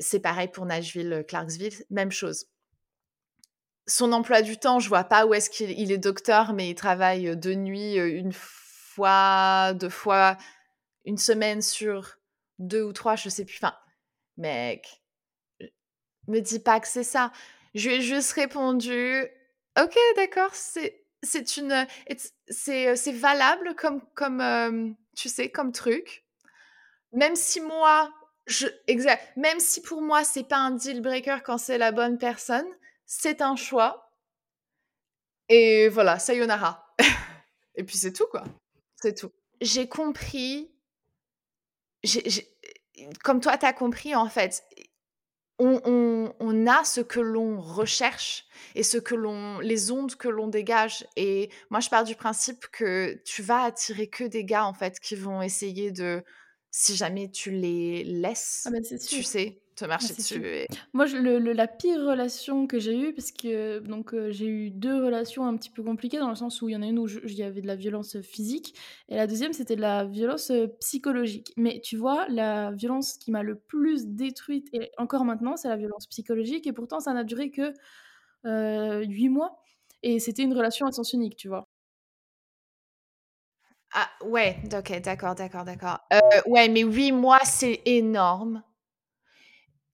[0.00, 2.46] C'est pareil pour Nashville, heu, Clarksville, même chose.
[3.86, 6.74] Son emploi du temps, je vois pas où est-ce qu'il il est docteur, mais il
[6.74, 10.36] travaille, heu, de nuit, heu, 1 fois, 2 fois,
[11.06, 12.16] une semaine sur
[12.58, 13.58] 2 ou 3, je sais plus.
[13.62, 13.74] Enfin,
[14.38, 15.02] mec,
[16.28, 17.32] me dis pas que c'est ça.
[17.74, 19.26] Je lui ai juste répondu:
[19.80, 26.24] «OK, d'accord, c'est c'est heu, it's c'est, valable comme comme, hem, tu sais, comme truc.
[27.12, 28.12] Même si moi,
[28.46, 32.18] je exact, même si pour moi, c'est pas un deal breaker quand c'est la bonne
[32.18, 32.66] personne,
[33.06, 34.08] c'est un choix
[35.48, 36.94] et voilà, sayonara»
[37.74, 38.44] et puis c'est tout, quoi.
[38.96, 39.32] C'est tout.
[39.60, 40.70] J'ai compris,
[42.04, 42.22] j'ai
[43.22, 44.62] comme toi, tu as compris, en fait,
[45.58, 50.28] on on on a ce que l'on recherche et ce que l'on les ondes que
[50.28, 51.06] l'on dégage.
[51.16, 55.00] Et moi, je pars du principe que tu vas attirer que des gars, en fait,
[55.00, 56.22] qui vont essayer de
[56.70, 58.04] si jamais tu les
[58.64, 60.38] Ah laisses, c'est tu sais, te Ah, marcher sûr.
[60.38, 64.14] dessus et Moi, je le le la pire relation que j'ai eue parce que donc
[64.14, 66.76] heu, j'ai eu 2 relations un petit peu compliquées dans le sens où il y
[66.76, 68.76] en a une où il y avait de la violence, physique
[69.08, 71.52] et la deuxième c'était de la violence, heu, psychologique.
[71.56, 75.76] Mais tu vois, la violence qui m'a le plus détruite et encore maintenant, c'est la
[75.76, 77.72] violence psychologique et pourtant ça n'a duré que,
[78.46, 79.58] heu, 8 mois
[80.02, 81.68] et c'était une relation à sens unique, tu vois?
[83.94, 85.98] ah ouais, OK, d'accord, d'accord, d'accord.
[86.46, 88.62] Ouais, mais 8 mois, c'est énorme.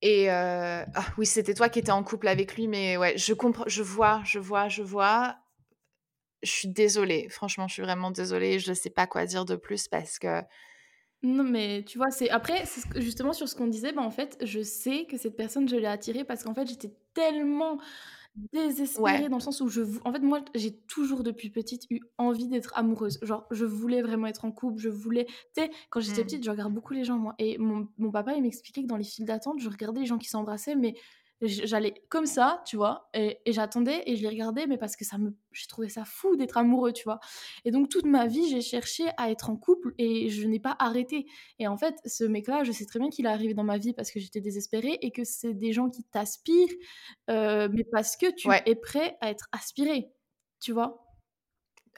[0.05, 3.33] Et heu, ah oui, c'était toi qui étais en couple avec lui, mais ouais, je
[3.35, 5.37] comprends je vois, je vois, je vois.
[6.45, 9.89] Je suis désolée, franchement, je suis vraiment désolée, je sais pas quoi dire de plus
[9.89, 10.43] parce que
[11.23, 12.65] Non, mais tu vois, c'est après,
[12.97, 15.87] justement sur ce qu'on disait, bah, en fait, je sais que cette personne, je l'ai
[15.87, 17.79] attirée parce qu'en fait, j'étais tellement
[18.97, 22.01] ouais, désespérée dans le sens où je en fait, moi, j'ai toujours depuis petite eu
[22.19, 23.19] envie d'être amoureuse.
[23.23, 26.45] Genre, je voulais vraiment être en couple, je voulais tu sais, quand j'étais mmh, petite,
[26.45, 27.35] je regarde beaucoup les gens, moi.
[27.39, 30.19] Et mon mon papa, il m'expliquait que dans les files d'attente, je regardais les gens
[30.19, 30.95] qui s'embrassaient, mais
[31.41, 35.19] J'allais comme ça, tu vois, et, j'attendais et je les regardais, mais parce que ça
[35.19, 37.21] me, j'ai trouvé ça fou d'être amoureux, tu vois.
[37.65, 40.77] Et donc toute ma vie, j'ai cherché à être en couple et je n'ai pas
[40.79, 41.27] arrêté.
[41.59, 43.93] Et en fait, ce mec-là, je sais très bien qu'il est arrivé dans ma vie
[43.93, 46.75] parce que j'étais désespérée et que c'est des gens qui t'aspirent,
[47.31, 50.13] euh, mais parce que tu es prêt à être aspiré,
[50.61, 51.05] tu vois.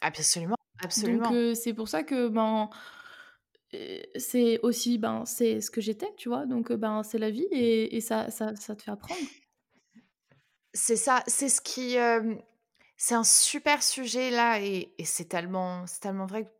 [0.01, 1.25] Absolument, absolument.
[1.25, 2.71] Donc euh, c'est pour ça que ben
[4.17, 6.47] c'est aussi ben c'est ce que j'étais, tu vois.
[6.47, 9.21] Donc ben c'est la vie et, et ça, ça, ça te fait apprendre.
[10.73, 11.97] C'est ça, c'est ce qui
[12.97, 16.51] c'est un super sujet là et, et c'est tellement c'est tellement vrai que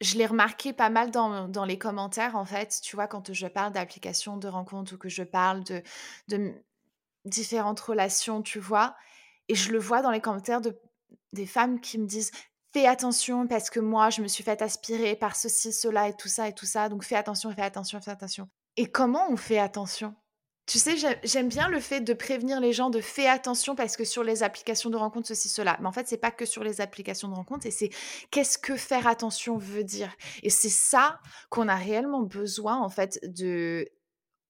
[0.00, 3.46] je l'ai remarqué pas mal dans, dans, les commentaires en fait, tu vois, quand je
[3.46, 5.82] parle d'applications de rencontres ou que je parle de,
[6.28, 6.52] de
[7.24, 8.96] différentes relations, tu vois,
[9.48, 10.78] et je le vois dans les commentaires de
[11.32, 12.30] des femmes qui me disent
[12.74, 16.28] fais attention parce que moi, je me suis fait aspirer par ceci, cela et tout
[16.28, 16.88] ça et tout ça.
[16.88, 18.48] Donc fais attention, fais attention, fais attention.
[18.76, 20.14] Et comment on fait attention?
[20.66, 24.04] Tu sais, j'aime bien le fait de prévenir les gens de fais attention parce que
[24.04, 25.76] sur les applications de rencontre, ceci, cela.
[25.80, 27.90] Mais en fait, c'est pas que sur les applications de rencontre et c'est
[28.30, 30.12] qu'est-ce que faire attention veut dire?
[30.42, 31.20] Et c'est ça
[31.50, 33.86] qu'on a réellement besoin, en fait, de.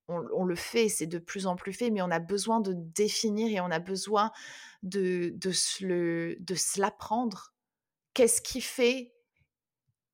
[0.09, 3.51] On, le fait, c'est de plus en plus fait, mais on a besoin de définir
[3.51, 4.33] et on a besoin
[4.83, 7.54] de, de se l'apprendre
[8.15, 9.15] qu'est-ce qui fait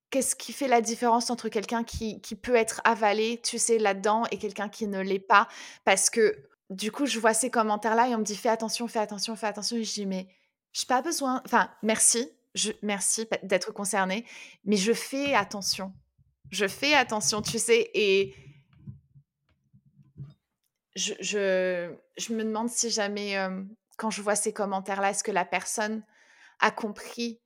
[0.09, 4.25] qu'est-ce qui fait la différence entre quelqu'un qui, qui, peut être avalé, tu sais, là-dedans
[4.29, 5.47] et quelqu'un qui ne l'est pas?
[5.85, 8.99] Parce que du coup, je vois ces commentaires-là et on me dit fais attention, fais
[8.99, 9.77] attention, fais attention.
[9.77, 10.27] Et je dis mais
[10.73, 11.41] je n'ai pas besoin.
[11.45, 14.25] Enfin, merci, je, merci d'être concerné,
[14.65, 15.93] mais je fais attention.
[16.49, 18.35] Je fais attention, tu sais, et
[20.95, 23.37] je, je, me demande si jamais,
[23.97, 26.03] quand je vois ces commentaires-là, est-ce que la personne
[26.59, 27.40] a compris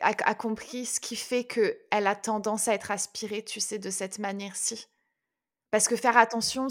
[0.00, 4.18] a, compris ce qui fait qu'elle a tendance à être aspirée, tu sais, de cette
[4.18, 4.88] manière-ci.
[5.70, 6.68] Parce que faire attention,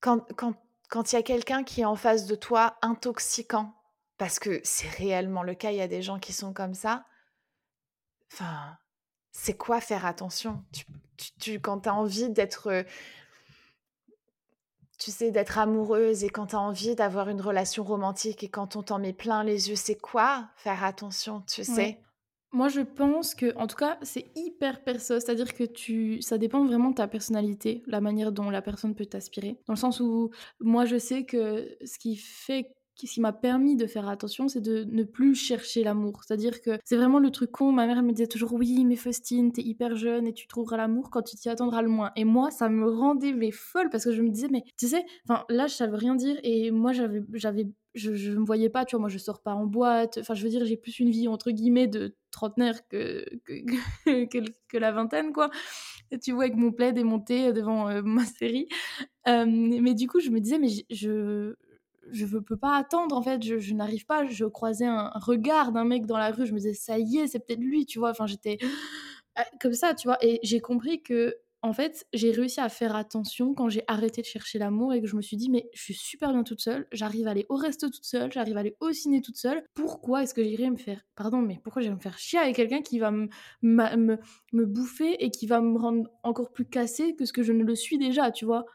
[0.00, 0.54] quand il
[0.88, 3.74] quand, y a quelqu'un qui est en face de toi intoxiquant,
[4.16, 7.04] parce que c'est réellement le cas, il y a des gens qui sont comme ça,
[8.32, 8.76] enfin,
[9.32, 10.64] c'est quoi faire attention?
[10.72, 10.84] Tu,
[11.40, 12.84] tu, Quand tu as envie d'être
[15.04, 18.74] tu sais, d'être amoureuse et quand tu as envie d'avoir une relation romantique et quand
[18.74, 22.00] on t'en met plein les yeux, c'est quoi faire attention, tu sais?
[22.52, 25.20] Moi, je pense que, en tout cas, c'est hyper perso.
[25.20, 29.04] C'est-à-dire que tu, ça dépend vraiment de ta personnalité, la manière dont la personne peut
[29.04, 29.58] t'aspirer.
[29.66, 30.30] Dans le sens où,
[30.60, 34.60] moi, je sais que ce qui fait ce qui m'a permis de faire attention, c'est
[34.60, 36.22] de ne plus chercher l'amour.
[36.24, 37.72] C'est-à-dire que c'est vraiment le truc con.
[37.72, 41.10] Ma mère me disait toujours oui, mais Faustine, t'es hyper jeune et tu trouveras l'amour
[41.10, 42.12] quand tu t'y attendras le moins.
[42.16, 45.04] Et moi, ça me rendait mais folle parce que je me disais mais tu sais,
[45.28, 48.96] enfin là, je savais rien dire et moi j'avais je, je me voyais pas, tu
[48.96, 50.18] vois, moi je sors pas en boîte.
[50.20, 54.38] Enfin, je veux dire, j'ai plus une vie entre guillemets de trentenaire que que,
[54.78, 55.50] la vingtaine, quoi.
[56.22, 58.68] Tu vois, avec mon plaid et mon thé devant euh, ma série.
[59.28, 61.54] Euh, mais du coup, je me disais, mais je,
[62.10, 64.26] je ne peux pas attendre en fait, je, n'arrive pas.
[64.26, 67.26] Je croisais un, regard d'un mec dans la rue, je me disais ça y est,
[67.26, 68.10] c'est peut-être lui, tu vois.
[68.10, 68.58] Enfin, j'étais
[69.38, 70.18] euh, comme ça, tu vois.
[70.24, 74.26] Et j'ai compris que en fait, j'ai réussi à faire attention quand j'ai arrêté de
[74.26, 76.86] chercher l'amour et que je me suis dit mais je suis super bien toute seule,
[76.92, 79.64] j'arrive à aller au resto toute seule, j'arrive à aller au ciné toute seule.
[79.72, 82.82] Pourquoi est-ce que j'irais me faire pardon, mais pourquoi j'irais me faire chier avec quelqu'un
[82.82, 83.28] qui va me,
[83.62, 87.64] me bouffer et qui va me rendre encore plus cassée que ce que je ne
[87.64, 88.66] le suis déjà, tu vois?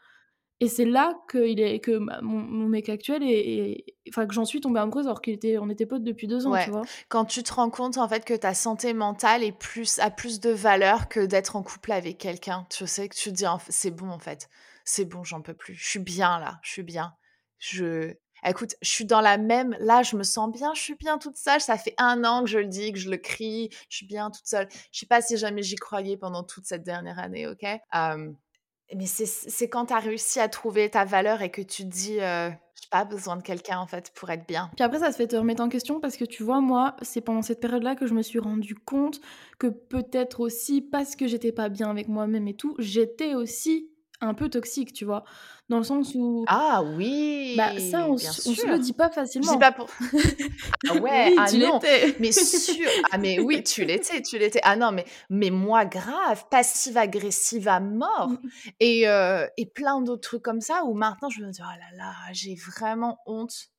[0.60, 1.92] Et c'est là que, il est, que
[2.22, 5.86] mon, mec actuel est, enfin que j'en suis tombée amoureuse alors qu'il était, on était
[5.86, 6.82] potes depuis deux ans, tu vois.
[7.08, 10.38] Quand tu te rends compte en fait que ta santé mentale est plus a plus
[10.38, 13.90] de valeur que d'être en couple avec quelqu'un, tu sais que tu te dis c'est
[13.90, 14.50] bon en fait,
[14.84, 17.14] c'est bon, j'en peux plus, je suis bien là, je suis bien,
[17.58, 18.14] je
[18.46, 19.76] Écoute, je suis dans la même.
[19.80, 21.60] Là, je me sens bien, je suis bien toute seule.
[21.60, 23.68] Ça fait un an que je le dis, que je le crie.
[23.90, 24.66] Je suis bien toute seule.
[24.92, 27.66] Je sais pas si jamais j'y croyais pendant toute cette dernière année, ok?
[28.96, 32.50] Mais c'est quand tu as réussi à trouver ta valeur et que tu dis, euh,
[32.50, 34.70] j'ai pas besoin de quelqu'un en fait pour être bien.
[34.76, 37.20] Puis après, ça se fait te remettre en question parce que tu vois, moi, c'est
[37.20, 39.20] pendant cette période-là que je me suis rendu compte
[39.58, 43.89] que peut-être aussi parce que j'étais pas bien avec moi-même et tout, j'étais aussi
[44.20, 45.24] un peu toxique, tu vois?
[45.68, 46.44] Dans le sens où.
[46.48, 49.52] Ah oui Bah, ça, on, se le dit pas facilement.
[49.52, 49.88] Je pas pour.
[50.90, 51.80] ah ouais, ah tu non.
[52.18, 52.88] Mais sûr.
[53.12, 54.60] Ah, mais oui, tu l'étais, tu l'étais.
[54.62, 58.28] Ah non, mais, mais moi, grave, passive-agressive à mort.
[58.28, 58.48] Mmh.
[58.80, 61.96] Et, euh, et plein d'autres trucs comme ça où maintenant, je me dis, oh là
[61.96, 63.70] là, j'ai vraiment honte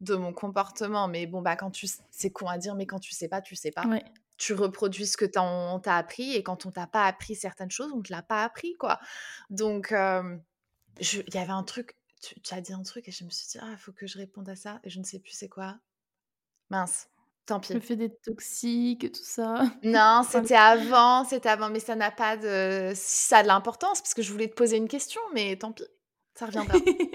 [0.00, 1.08] de mon comportement.
[1.08, 1.86] Mais bon, bah, quand tu.
[2.10, 3.86] C'est con à dire, mais quand tu sais pas, tu sais pas.
[3.86, 4.04] Ouais
[4.42, 7.92] tu reproduis ce que on t'a appris et quand on t'a pas appris certaines choses,
[7.94, 8.98] on te l'a pas appris quoi.
[9.50, 13.46] Donc il y avait un truc, tu, as dit un truc et je me suis
[13.46, 15.76] dit ah faut que je réponde à ça et je ne sais plus c'est quoi.
[16.70, 17.08] Mince.
[17.46, 17.72] Tant pis.
[17.72, 19.62] Le fait d'être toxique et tout ça.
[19.84, 22.92] Non, c'était avant, c'était avant, mais ça n'a pas de.
[22.96, 25.84] Ça a de l'importance parce que je voulais te poser une question, mais tant pis.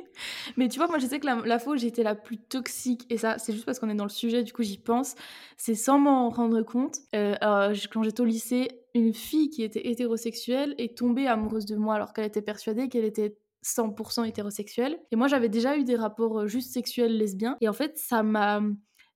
[0.57, 3.05] Mais tu vois, moi, je sais que la, la fois où j'étais la plus toxique,
[3.09, 5.15] et ça, c'est juste parce qu'on est dans le sujet, du coup, j'y pense,
[5.57, 6.97] c'est sans m'en rendre compte.
[7.15, 11.75] Euh, euh, quand j'étais au lycée, une fille qui était hétérosexuelle est tombée amoureuse de
[11.75, 14.97] moi alors qu'elle était persuadée qu'elle était 100% hétérosexuelle.
[15.11, 17.57] Et moi, j'avais déjà eu des rapports euh, juste sexuels lesbiens.
[17.61, 18.61] Et en fait, ça m'a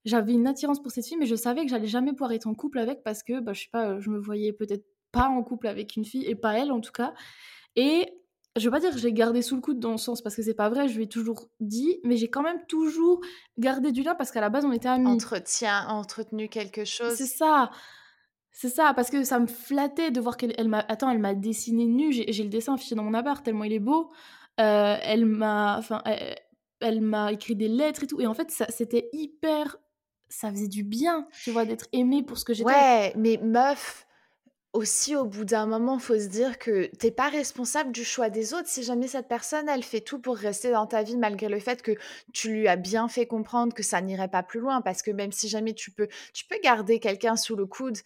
[0.03, 2.55] j'avais une attirance pour cette fille, mais je savais que j'allais jamais pouvoir être en
[2.55, 5.67] couple avec parce que, bah, je sais pas, je me voyais peut-être pas en couple
[5.67, 7.13] avec une fille, et pas elle en tout cas.
[7.75, 8.09] Et
[8.57, 10.41] je veux pas dire que j'ai gardé sous le coude dans le sens parce que
[10.41, 13.21] c'est pas vrai, je lui ai toujours dit, mais j'ai quand même toujours
[13.57, 15.07] gardé du lien parce qu'à la base on était amis.
[15.07, 17.13] Entretien, entretenu quelque chose.
[17.15, 17.71] C'est ça.
[18.51, 20.79] C'est ça, parce que ça me flattait de voir qu'elle elle m'a.
[20.79, 22.11] Attends, elle m'a dessiné nu.
[22.11, 24.11] J'ai le dessin affiché dans mon appart tellement il est beau.
[24.59, 25.77] Euh, elle m'a.
[25.77, 26.35] Enfin, elle,
[26.81, 28.19] elle m'a écrit des lettres et tout.
[28.19, 29.77] Et en fait, c'était hyper.
[30.27, 32.69] Ça faisait du bien, tu vois, d'être aimée pour ce que j'étais.
[32.69, 34.05] Ouais, mais meuf,
[34.73, 38.53] aussi au bout d'un moment, faut se dire que t'es pas responsable du choix des
[38.53, 38.67] autres.
[38.67, 41.81] Si jamais cette personne, elle fait tout pour rester dans ta vie malgré le fait
[41.81, 41.91] que
[42.31, 45.31] tu lui as bien fait comprendre que ça n'irait pas plus loin, parce que même
[45.31, 47.97] si jamais tu peux, tu peux garder quelqu'un sous le coude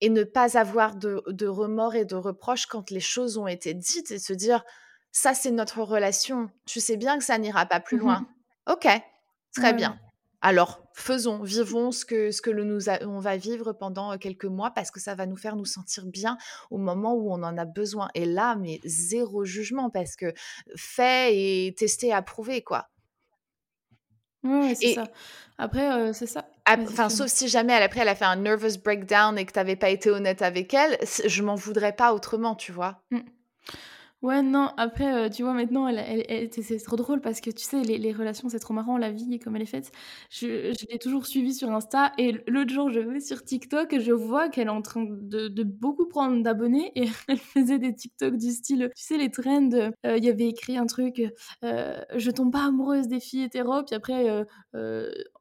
[0.00, 3.74] et ne pas avoir de, de remords et de reproches quand les choses ont été
[3.74, 4.64] dites et se dire
[5.10, 6.50] ça c'est notre relation.
[6.66, 8.20] Tu sais bien que ça n'ira pas plus loin.
[8.20, 8.26] Mmh
[8.66, 8.88] ok,
[9.54, 9.98] très bien.
[10.46, 14.90] Alors, faisons, vivons ce que, ce que nous on va vivre pendant quelques mois parce
[14.90, 16.36] que ça va nous faire nous sentir bien
[16.70, 18.10] au moment où on en a besoin.
[18.14, 20.34] Et là, mais zéro jugement parce que
[20.76, 22.90] fait et testé, approuvé, quoi.
[24.42, 25.08] Oui, c'est ça.
[25.56, 26.46] Après, c'est ça.
[26.68, 29.58] Enfin, sauf si jamais elle, après elle a fait un nervous breakdown et que tu
[29.58, 33.02] n'avais pas été honnête avec elle, je m'en voudrais pas autrement, tu vois.
[33.10, 33.20] Mmh.
[34.24, 35.86] Ouais, non, après, euh, tu vois, maintenant,
[36.50, 39.54] c'est trop drôle parce que tu sais, les, relations, c'est trop marrant, la vie, comme
[39.54, 39.92] elle est faite.
[40.30, 44.12] Je, l'ai toujours suivie sur Insta et l'autre jour, je vais sur TikTok et je
[44.12, 48.38] vois qu'elle est en train de, de beaucoup prendre d'abonnés et elle faisait des TikTok
[48.38, 51.22] du style, tu sais, les trends, euh, il y avait écrit un truc,
[51.62, 54.26] euh, je tombe pas amoureuse des filles hétéro, puis après,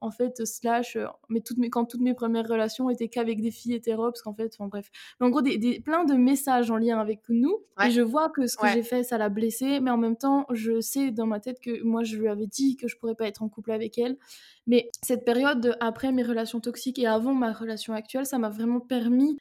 [0.03, 0.97] en fait, slash,
[1.29, 4.33] mais toutes mes, quand toutes mes premières relations étaient qu'avec des filles hétéro, parce qu'en
[4.33, 4.89] fait, enfin bref.
[5.19, 8.29] Mais en gros, des, des, plein de messages en lien avec nous et je vois
[8.29, 11.25] que ce que j'ai fait, ça l'a blessée, mais en même temps, je sais dans
[11.25, 13.71] ma tête que moi, je lui avais dit que je pourrais pas être en couple
[13.71, 14.17] avec elle.
[14.67, 18.79] Mais cette période après mes relations toxiques et avant ma relation actuelle, ça m'a vraiment
[18.79, 19.37] permis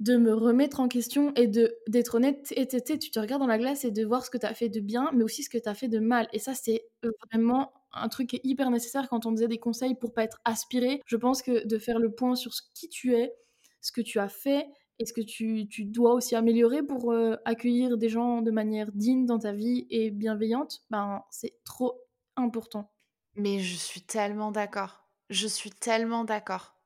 [0.00, 3.58] de me remettre en question et de d'être honnête et tu te regardes dans la
[3.58, 5.58] glace et de voir ce que tu as fait de bien mais aussi ce que
[5.58, 8.70] tu as fait de mal et ça c'est euh, vraiment un truc qui est hyper
[8.70, 11.98] nécessaire quand on faisait des conseils pour pas être aspiré je pense que de faire
[11.98, 13.34] le point sur ce qui tu es
[13.80, 14.66] ce que tu as fait
[15.00, 19.38] est-ce que tu, dois aussi améliorer pour euh, accueillir des gens de manière digne dans
[19.38, 21.98] ta vie et bienveillante Ben, c'est trop
[22.36, 22.92] important.
[23.34, 25.08] Mais je suis tellement d'accord.
[25.30, 26.76] Je suis tellement d'accord.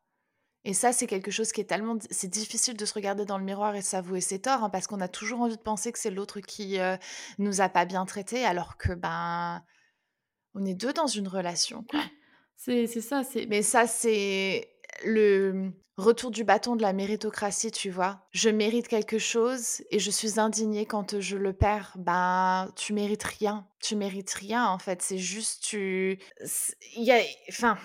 [0.62, 1.98] Et ça, c'est quelque chose qui est tellement...
[2.08, 5.00] C'est difficile de se regarder dans le miroir et s'avouer ses torts, hein, parce qu'on
[5.00, 6.96] a toujours envie de penser que c'est l'autre qui euh,
[7.38, 9.60] nous a pas bien traités, alors que, ben,
[10.54, 11.84] on est deux dans une relation,
[12.56, 13.46] C'est ça, c'est...
[13.46, 14.70] Mais ça, c'est
[15.04, 18.20] le retour du bâton de la méritocratie, tu vois.
[18.32, 21.92] Je mérite quelque chose et je suis indignée quand je le perds.
[21.96, 23.66] Ben, tu mérites rien.
[23.80, 25.02] Tu mérites rien, en fait.
[25.02, 26.18] C'est juste, tu...
[26.96, 27.20] Il y a...
[27.48, 27.76] Enfin,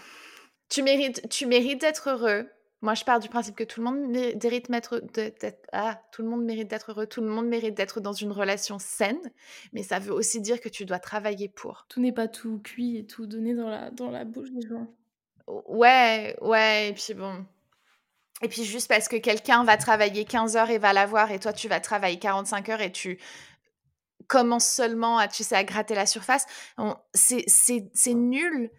[0.70, 2.47] tu mérites, tu mérites d'être heureux.
[2.82, 5.01] Moi, je pars du principe que tout le monde mérite d'être,
[5.73, 8.80] ah, tout le monde mérite d'être heureux, tout le monde mérite d'être dans une relation
[8.80, 9.19] saine,
[9.73, 11.86] mais ça veut aussi dire que tu dois travailler pour.
[11.89, 14.88] Tout n'est pas tout cuit et tout donné dans la, dans la bouche des gens.
[15.67, 17.45] Ouais, ouais, et puis bon.
[18.41, 21.51] Et puis juste parce que quelqu'un va travailler 15 heures et va l'avoir, et toi
[21.51, 23.19] tu vas travailler 45 heures et tu
[24.27, 26.45] commences seulement à, tu sais, à gratter la surface,
[27.13, 28.71] c'est nul.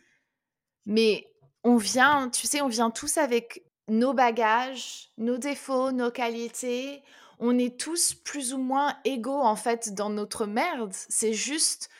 [0.86, 1.26] Mais
[1.64, 7.02] on vient, tu sais, on vient tous avec nos bagages, nos défauts, nos qualités.
[7.38, 10.92] On est tous plus ou moins égaux en fait dans notre merde.
[11.08, 11.90] C'est juste,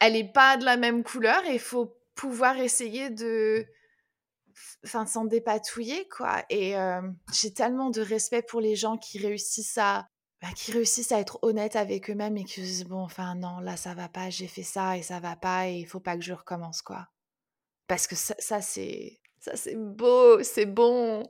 [0.00, 3.66] elle n'est pas de la même couleur et il faut pouvoir essayer de
[4.84, 6.74] enfin s'en dépatouiller quoi et
[7.32, 10.08] j'ai tellement de respect pour les gens qui réussissent à
[10.40, 13.76] bah, qui réussissent à être honnêtes avec eux-mêmes et qui disent bon enfin non là
[13.76, 16.22] ça va pas j'ai fait ça et ça va pas et il faut pas que
[16.22, 17.08] je recommence quoi
[17.86, 21.28] parce que ça, c'est ça c'est beau c'est bon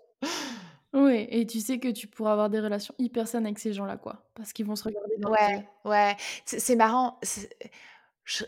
[0.93, 3.97] oui, et tu sais que tu pourras avoir des relations hyper saines avec ces gens-là,
[3.97, 4.29] quoi.
[4.35, 6.17] Parce qu'ils vont se regarder dans Ouais, ouais.
[6.45, 7.21] C'est marrant.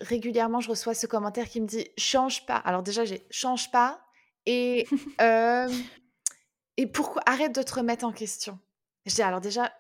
[0.01, 2.57] régulièrement, je reçois ce commentaire qui me dit change pas.
[2.57, 4.01] Alors, déjà, j'ai change pas,
[4.47, 4.87] et,
[6.77, 8.59] et pourquoi arrête de te remettre en question.
[9.07, 9.73] Je dis alors déjà,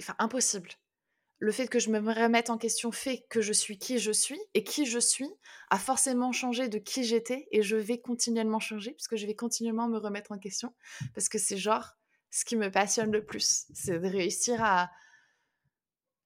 [0.00, 0.70] enfin impossible.
[1.44, 4.40] Le fait que je me remette en question fait que je suis qui je suis
[4.54, 5.28] et qui je suis
[5.68, 9.86] a forcément changé de qui j'étais et je vais continuellement changer puisque je vais continuellement
[9.86, 10.74] me remettre en question
[11.12, 11.98] parce que c'est genre
[12.30, 14.90] ce qui me passionne le plus, c'est de réussir à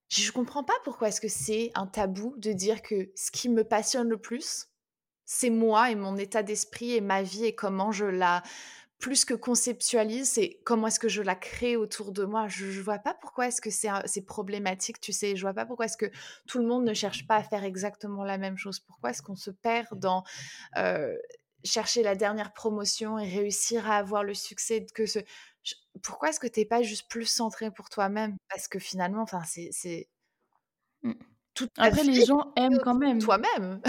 [0.06, 3.64] je comprends pas pourquoi est-ce que c'est un tabou de dire que ce qui me
[3.64, 4.68] passionne le plus,
[5.24, 8.44] c'est moi et mon état d'esprit et ma vie et comment je la
[8.98, 12.48] plus que conceptualise, c'est comment est-ce que je la crée autour de moi.
[12.48, 15.36] Je, je vois pas pourquoi est-ce que c'est, problématique, tu sais.
[15.36, 16.10] Je vois pas pourquoi est-ce que
[16.46, 18.80] tout le monde ne cherche pas à faire exactement la même chose.
[18.80, 20.24] Pourquoi est-ce qu'on se perd dans
[20.76, 21.16] euh,
[21.64, 25.20] chercher la dernière promotion et réussir à avoir le succès que ce.
[26.02, 28.36] pourquoi est-ce que tu n'es pas juste plus centré pour toi-même?
[28.48, 30.08] Parce que finalement, enfin, c'est,
[31.02, 31.12] mmh.
[31.76, 33.20] Après, les gens aiment quand même.
[33.20, 33.80] Toi-même.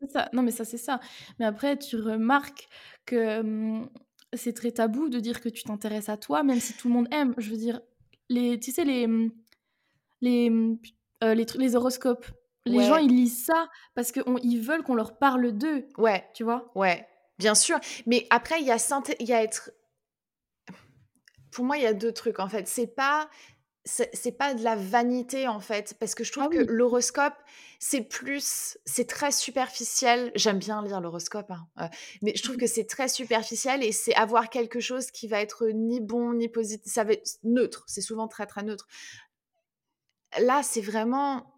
[0.00, 0.30] c'est ça.
[0.32, 1.00] Non, mais ça, c'est ça.
[1.38, 2.68] Mais après, tu remarques
[3.06, 3.90] que mmh,
[4.36, 7.08] c'est très tabou de dire que tu t'intéresses à toi, même si tout le monde
[7.10, 7.34] aime.
[7.38, 7.80] Je veux dire,
[8.28, 9.06] les, tu sais, les,
[10.20, 10.50] les,
[11.22, 12.26] euh, les, les horoscopes.
[12.66, 15.86] Les gens, ils lisent ça parce qu'ils veulent qu'on leur parle d'eux.
[15.98, 16.24] Ouais.
[16.34, 17.06] Tu vois Ouais,
[17.38, 17.78] bien sûr.
[18.06, 18.78] Mais après, il y a,
[19.20, 19.70] il y a être.
[21.50, 22.66] Pour moi, il y a deux trucs en fait.
[22.66, 23.28] C'est pas
[23.86, 27.34] c'est pas de la vanité en fait parce que je trouve ah que l'horoscope
[27.78, 30.32] c'est plus c'est très superficiel.
[30.34, 31.88] J'aime bien lire l'horoscope hein, euh,
[32.22, 35.66] mais je trouve que c'est très superficiel et c'est avoir quelque chose qui va être
[35.68, 38.88] ni bon ni positif ça va être neutre c'est souvent très très neutre.
[40.38, 41.52] Là c'est vraiment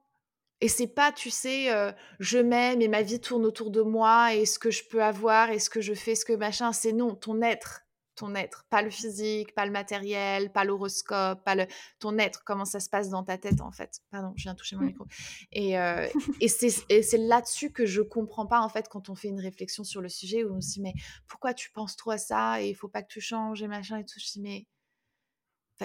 [0.60, 4.34] et c'est pas tu sais euh, je m'aime et ma vie tourne autour de moi
[4.34, 6.92] et ce que je peux avoir et ce que je fais ce que machin c'est
[6.92, 7.85] non ton être
[8.16, 11.66] ton être, pas le physique, pas le matériel, pas l'horoscope, pas le
[12.00, 14.00] ton être, comment ça se passe dans ta tête en fait.
[14.10, 14.86] Pardon, je viens de toucher mon mmh.
[14.86, 15.06] micro.
[15.52, 16.08] Et, euh,
[16.40, 20.00] et c'est là-dessus que je comprends pas en fait quand on fait une réflexion sur
[20.00, 20.94] le sujet où on se dit mais
[21.28, 23.98] pourquoi tu penses trop à ça et il faut pas que tu changes et machin
[23.98, 24.18] et tout.
[24.18, 24.66] Je dis mais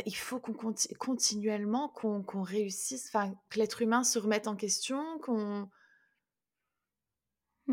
[0.05, 0.53] il faut qu'on
[0.99, 5.69] continuellement qu'on réussisse, enfin que l'être humain se remette en question, qu'on.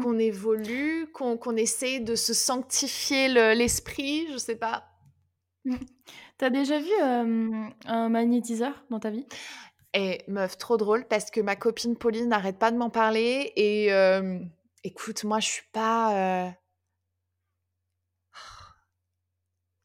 [0.02, 4.84] Qu'on évolue, qu'on essaie de se sanctifier l'esprit, je sais pas.
[5.64, 5.76] Mmh.
[6.38, 9.26] T'as déjà vu un magnétiseur dans ta vie?
[9.94, 13.52] Et eh, meuf, trop drôle parce que ma copine Pauline n'arrête pas de m'en parler
[13.56, 13.90] et
[14.84, 16.54] écoute, moi je suis pas.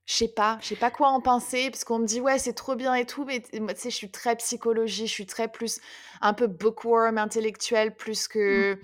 [0.05, 2.53] Je sais pas, je sais pas quoi en penser parce qu'on me dit ouais c'est
[2.53, 5.79] trop bien et tout, mais tu sais je suis très psychologie, je suis très plus
[6.21, 8.79] un peu bookworm intellectuel plus que mmh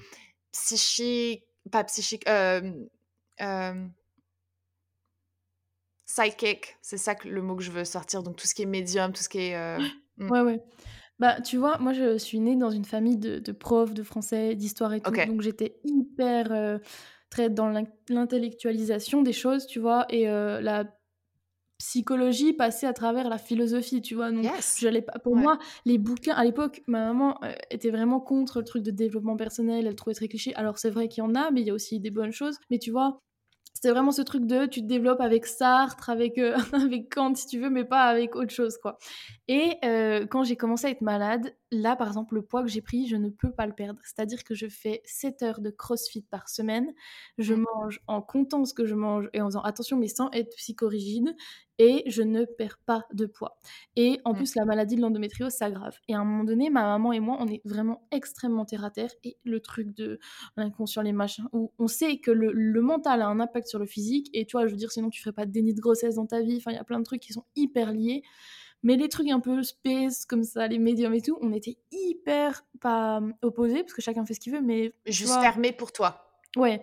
[0.52, 2.62] psychique, pas psychique, euh,
[6.06, 8.24] psychic, c'est ça que, le mot que je veux sortir.
[8.24, 9.56] Donc tout ce qui est médium, tout ce qui est.
[9.56, 9.80] Euh,
[10.18, 10.32] mmh.
[10.32, 10.64] Ouais, ouais.
[11.20, 14.56] Bah, tu vois, moi je suis née dans une famille de, de profs de français,
[14.56, 15.12] d'histoire et tout.
[15.12, 16.80] Donc j'étais hyper
[17.30, 17.70] très dans
[18.08, 20.06] l'intellectualisation des choses, tu vois.
[20.10, 20.86] Et la
[21.80, 24.32] psychologie passée à travers la philosophie, tu vois.
[24.32, 24.46] Donc,
[24.78, 25.18] j'allais pas.
[25.20, 28.92] Pour moi, les bouquins à l'époque, ma maman euh, était vraiment contre le truc de
[28.92, 29.88] développement personnel.
[29.88, 30.54] Elle trouvait très cliché.
[30.56, 32.58] Alors c'est vrai qu'il y en a, mais il y a aussi des bonnes choses.
[32.70, 33.22] Mais tu vois,
[33.74, 37.48] c'était vraiment ce truc de tu te développes avec Sartre, avec, euh, avec Kant si
[37.48, 38.98] tu veux, mais pas avec autre chose quoi.
[39.48, 42.82] Et euh, quand j'ai commencé à être malade, là par exemple, le poids que j'ai
[42.82, 44.02] pris, je ne peux pas le perdre.
[44.04, 46.94] C'est-à-dire que je fais 7 heures de crossfit par semaine,
[47.38, 47.66] je mmh.
[47.74, 51.34] mange en comptant ce que je mange et en faisant attention mais sans être psychorigide
[51.80, 53.58] et je ne perds pas de poids.
[53.96, 54.36] Et en mmh.
[54.36, 55.98] plus, la maladie de l'endométriose s'aggrave.
[56.10, 58.92] Et à un moment donné, ma maman et moi, on est vraiment extrêmement terre à
[58.92, 59.12] terre.
[59.24, 60.20] Et le truc de
[60.58, 63.86] l'inconscient, les machins, où on sait que le, le, mental a un impact sur le
[63.86, 64.30] physique.
[64.34, 66.26] Et tu vois, je veux dire, sinon tu ferais pas de déni de grossesse dans
[66.26, 66.58] ta vie.
[66.58, 68.24] Enfin, il y a plein de trucs qui sont hyper liés.
[68.84, 72.66] Mais les trucs un peu space, comme ça, les médiums et tout, on était hyper
[72.80, 74.94] pas opposés, parce que chacun fait ce qu'il veut, mais.
[75.06, 76.29] Juste fermé pour toi.
[76.58, 76.82] Ouais.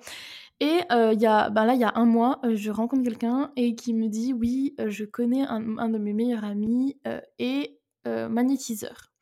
[0.61, 3.75] Et il y a, ben là, il y a un mois, je rencontre quelqu'un et
[3.75, 6.99] qui me dit oui, je connais un, de mes meilleurs amis
[7.39, 9.13] et magnétiseur.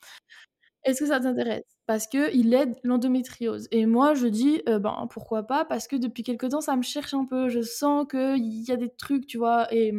[0.85, 1.65] Est-ce que ça t'intéresse?
[1.87, 3.69] Parce qu'il aide l'endométriose.
[3.71, 5.65] Et moi, je dis, ben pourquoi pas?
[5.65, 7.49] Parce que depuis quelque temps, ça me cherche un peu.
[7.49, 9.67] Je sens qu'il y a des trucs, tu vois.
[9.75, 9.93] Et,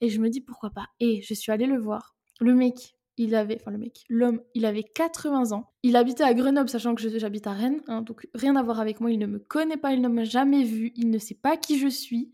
[0.00, 0.86] et je me dis, pourquoi pas?
[1.00, 2.16] Et je suis allée le voir.
[2.40, 5.70] Le mec, il avait, enfin le mec, l'homme, il avait 80 ans.
[5.82, 9.00] Il habitait à Grenoble, sachant que j'habite à Rennes, hein, donc rien à voir avec
[9.00, 9.10] moi.
[9.10, 11.78] Il ne me connaît pas, il ne m'a jamais vu, il ne sait pas qui
[11.78, 12.32] je suis.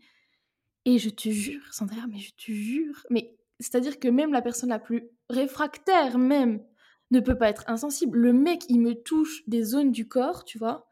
[0.85, 4.69] Et je te jure, Sandra, mais je te jure, mais c'est-à-dire que même la personne
[4.69, 6.63] la plus réfractaire, même,
[7.11, 8.17] ne peut pas être insensible.
[8.17, 10.87] Le mec, il me touche des zones du corps, tu vois,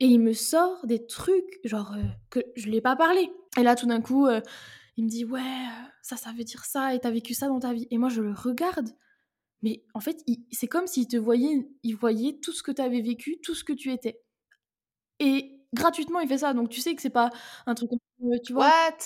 [0.00, 3.30] et il me sort des trucs, genre, euh, que je l'ai pas parlé.
[3.56, 4.40] Et là, tout d'un coup, euh,
[4.96, 7.60] il me dit, ouais, euh, ça, ça veut dire ça, et t'as vécu ça dans
[7.60, 7.86] ta vie.
[7.90, 8.90] Et moi, je le regarde.
[9.62, 13.00] Mais en fait, c'est comme s'il te voyait, il voyait tout ce que tu avais
[13.00, 14.20] vécu, tout ce que tu étais.
[15.18, 16.54] Et gratuitement, il fait ça.
[16.54, 17.30] Donc tu sais que c'est pas
[17.66, 18.66] un truc comme tu vois.
[18.66, 18.98] What?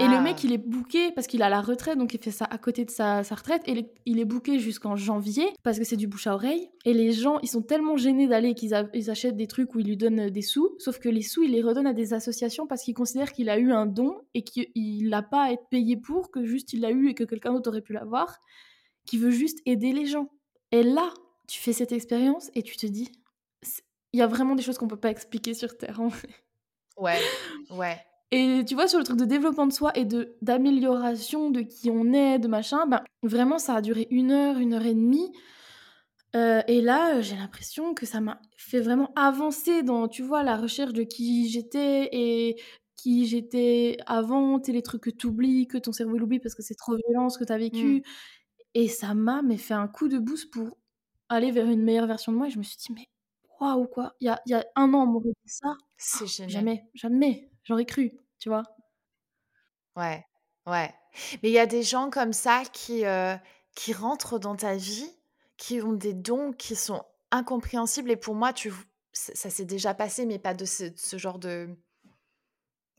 [0.00, 2.44] Et le mec, il est booké parce qu'il a la retraite, donc il fait ça
[2.44, 3.62] à côté de sa, retraite.
[3.66, 6.68] Et il est booké jusqu'en janvier parce que c'est du bouche à oreille.
[6.84, 9.96] Et les gens, ils sont tellement gênés d'aller qu'ils achètent des trucs où ils lui
[9.96, 10.76] donnent des sous.
[10.78, 13.58] Sauf que les sous, il les redonne à des associations parce qu'ils considèrent qu'il a
[13.58, 16.90] eu un don et qu'il n'a pas à être payé pour, que juste il l'a
[16.90, 18.38] eu et que quelqu'un d'autre aurait pu l'avoir.
[19.06, 20.28] Qui veut juste aider les gens.
[20.70, 21.12] Et là,
[21.48, 23.10] tu fais cette expérience et tu te dis,
[24.12, 26.00] il y a vraiment des choses qu'on peut pas expliquer sur Terre.
[26.00, 26.28] En fait.
[26.96, 27.20] Ouais,
[27.70, 27.98] ouais.
[28.30, 31.90] Et tu vois, sur le truc de développement de soi et de d'amélioration de qui
[31.90, 35.32] on est, de machin, ben, vraiment, ça a duré une heure, une heure et demie.
[36.34, 40.56] Euh, et là, j'ai l'impression que ça m'a fait vraiment avancer dans, tu vois, la
[40.56, 42.56] recherche de qui j'étais et
[42.96, 46.74] qui j'étais avant, les trucs que tu oublies, que ton cerveau l'oublie parce que c'est
[46.74, 47.96] trop violent ce que tu as vécu.
[47.96, 48.02] Mmh.
[48.74, 50.78] Et ça m'a mais fait un coup de boost pour
[51.28, 52.46] aller vers une meilleure version de moi.
[52.48, 53.08] Et je me suis dit, mais
[53.60, 54.14] waouh, quoi.
[54.20, 55.76] Il y a, y a un an, on m'aurait dit ça.
[55.96, 56.50] C'est génial.
[56.50, 57.50] Jamais, jamais.
[57.64, 58.64] J'aurais cru, tu vois.
[59.96, 60.24] Ouais,
[60.66, 60.94] ouais.
[61.42, 63.36] Mais il y a des gens comme ça qui, euh,
[63.74, 65.10] qui rentrent dans ta vie,
[65.56, 68.10] qui ont des dons qui sont incompréhensibles.
[68.10, 68.72] Et pour moi, tu,
[69.12, 71.68] ça, s'est déjà passé, mais pas de ce, ce genre de,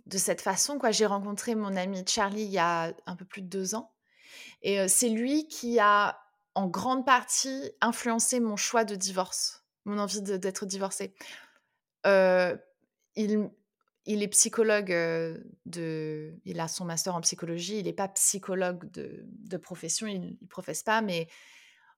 [0.05, 0.77] de cette façon.
[0.79, 0.91] quoi.
[0.91, 3.92] J'ai rencontré mon ami Charlie il y a un peu plus de deux ans.
[4.61, 6.19] Et c'est lui qui a
[6.55, 11.13] en grande partie influencé mon choix de divorce, mon envie d'être divorcée.
[12.05, 13.49] Il,
[14.05, 14.91] il est psychologue
[15.65, 16.33] de.
[16.45, 17.79] Il a son master en psychologie.
[17.79, 20.07] Il n'est pas psychologue de, profession.
[20.07, 21.27] Il ne professe pas, mais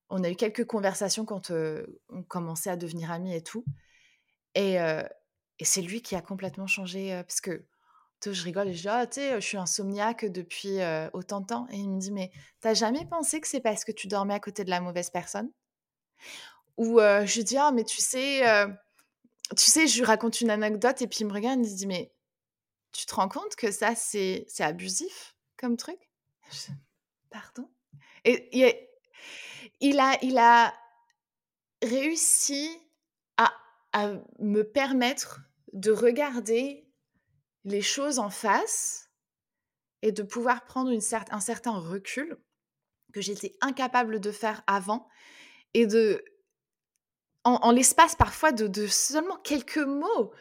[0.09, 1.51] on a eu quelques conversations quand
[2.09, 3.65] on commençait à devenir amis et tout.
[4.53, 7.09] Et, et c'est lui qui a complètement changé.
[7.27, 7.65] parce que
[8.33, 10.77] je rigole et je dis ah, tu sais, je suis insomniaque depuis
[11.13, 11.67] autant de temps.
[11.71, 14.39] Et il me dit mais t'as jamais pensé que c'est parce que tu dormais à
[14.39, 15.51] côté de la mauvaise personne?
[16.77, 18.43] Ou je dis ah, mais tu sais
[19.55, 21.77] tu sais, je lui raconte une anecdote et puis il me regarde et il me
[21.77, 22.11] dit Mais
[22.91, 25.99] tu te rends compte que ça, c'est abusif comme truc?
[27.29, 27.69] Pardon?
[28.23, 28.49] Et
[29.81, 30.73] il a, il a
[31.83, 32.69] réussi
[33.37, 33.53] à,
[33.93, 35.41] à me permettre
[35.73, 36.84] de regarder
[37.65, 39.09] les choses en face
[40.01, 41.01] et de pouvoir prendre une
[41.31, 42.37] un certain recul
[43.11, 45.07] que j'étais incapable de faire avant
[45.73, 46.23] et de
[47.43, 50.33] en, l'espace parfois de, seulement quelques mots,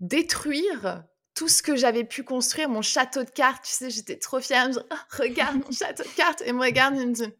[0.00, 3.64] détruire tout ce que j'avais pu construire, mon château de cartes.
[3.64, 4.72] Tu sais, j'étais trop fière.
[4.72, 6.42] Je «Ah, regarde mon château de cartes.
[6.46, 7.32] Et me regarde et me dit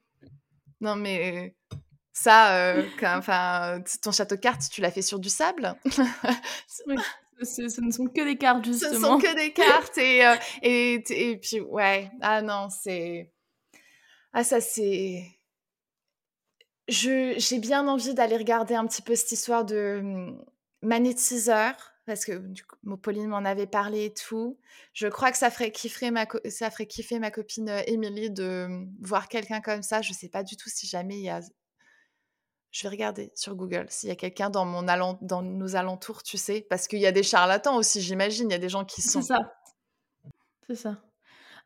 [0.83, 1.57] Non, mais
[2.13, 5.75] ça, euh, enfin, ton château de cartes, tu l'as fait sur du sable?
[7.43, 8.93] ce, ne sont que des cartes, justement.
[8.93, 9.99] Ce ne sont que des cartes.
[9.99, 12.11] et, euh, et, et puis, ouais.
[12.21, 13.33] Ah non, c'est.
[14.33, 15.25] Ah, ça, c'est
[16.89, 20.45] j'ai bien envie d'aller regarder un petit peu cette histoire de mmh,
[20.83, 21.75] magnétiseur,
[22.07, 24.59] parce que du coup, Pauline m'en avait parlé et tout.
[24.93, 28.97] Je crois que ça ferait kiffer ma, ça ferait kiffer ma copine Émilie de mmh,
[29.01, 30.03] voir quelqu'un comme ça.
[30.03, 31.41] Je sais pas du tout si jamais il y a.
[32.73, 36.39] Je vais regarder sur Google s'il y a quelqu'un dans, mon dans nos alentours, tu
[36.39, 38.49] sais, parce qu'il y a des charlatans aussi, j'imagine.
[38.49, 39.21] Il y a des gens qui sont.
[39.21, 39.53] C'est ça.
[40.67, 41.03] C'est ça.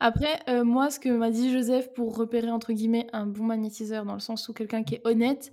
[0.01, 4.05] Après, euh, moi, ce que m'a dit Joseph pour repérer, entre guillemets, un bon magnétiseur,
[4.05, 5.53] dans le sens où quelqu'un qui est honnête,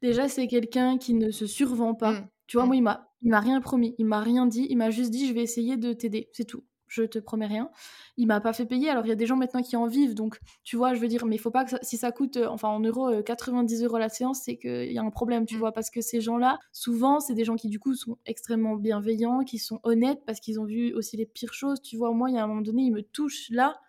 [0.00, 2.12] déjà, c'est quelqu'un qui ne se survend pas.
[2.12, 2.28] Mmh.
[2.46, 2.78] Tu vois, moi, mmh.
[2.78, 5.34] il m'a, il m'a rien promis, il m'a rien dit, il m'a juste dit, je
[5.34, 6.64] vais essayer de t'aider, c'est tout.
[6.92, 7.70] Je te promets rien.
[8.18, 8.90] Il m'a pas fait payer.
[8.90, 10.14] Alors, il y a des gens maintenant qui en vivent.
[10.14, 12.48] Donc, tu vois, je veux dire, mais il faut pas que si ça coûte, euh,
[12.48, 15.56] enfin, en euros, 90 euh, euros la séance, c'est qu'il y a un problème, tu
[15.56, 15.58] mmh.
[15.58, 15.72] vois.
[15.72, 19.58] Parce que ces gens-là, souvent, c'est des gens qui, du coup, sont extrêmement bienveillants, qui
[19.58, 21.80] sont honnêtes parce qu'ils ont vu aussi les pires choses.
[21.80, 23.80] Tu vois, moi, il y a un moment donné, il me touche là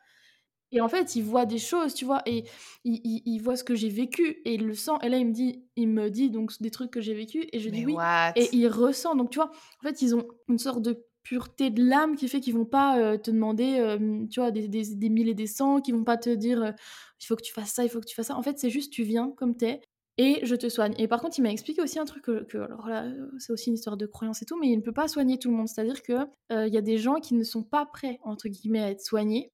[0.73, 2.45] et en fait, il voit des choses, tu vois, et
[2.83, 4.93] il, il, voit ce que j'ai vécu et il le sent.
[5.03, 7.59] Et là, il me dit, il me dit donc des trucs que j'ai vécu et
[7.59, 7.95] je dis oui.
[8.35, 9.15] Et il ressent.
[9.15, 12.39] Donc, tu vois, en fait, ils ont une sorte de pureté de l'âme qui fait
[12.39, 15.47] qu'ils vont pas euh, te demander, euh, tu vois, des, des, des, mille et des
[15.47, 16.71] cents, qui vont pas te dire, euh,
[17.21, 18.37] il faut que tu fasses ça, il faut que tu fasses ça.
[18.37, 19.81] En fait, c'est juste, tu viens comme t'es
[20.17, 20.93] et je te soigne.
[20.99, 23.75] Et par contre, il m'a expliqué aussi un truc que, alors là, c'est aussi une
[23.75, 25.67] histoire de croyance et tout, mais il ne peut pas soigner tout le monde.
[25.67, 28.91] C'est-à-dire que il y a des gens qui ne sont pas prêts entre guillemets à
[28.91, 29.51] être soignés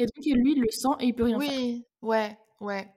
[0.00, 1.50] et donc lui, il le sent et il peut rien faire.
[1.50, 2.88] Oui, ouais, ouais.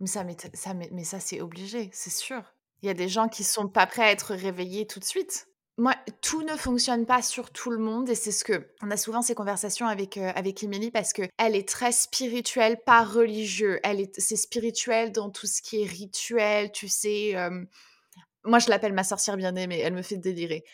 [0.00, 2.42] Mais ça, mais, ça, mais, ça c'est obligé, c'est sûr.
[2.82, 5.48] Il y a des gens qui sont pas prêts à être réveillés tout de suite.
[5.76, 8.96] Moi, tout ne fonctionne pas sur tout le monde et c'est ce que on a
[8.96, 13.80] souvent ces conversations avec euh, avec Émilie parce que elle est très spirituelle, pas religieux.
[13.82, 17.34] Elle est c'est spirituel dans tout ce qui est rituel, tu sais.
[18.44, 19.80] moi, je l'appelle ma sorcière bien-aimée.
[19.80, 20.64] Elle me fait délirer.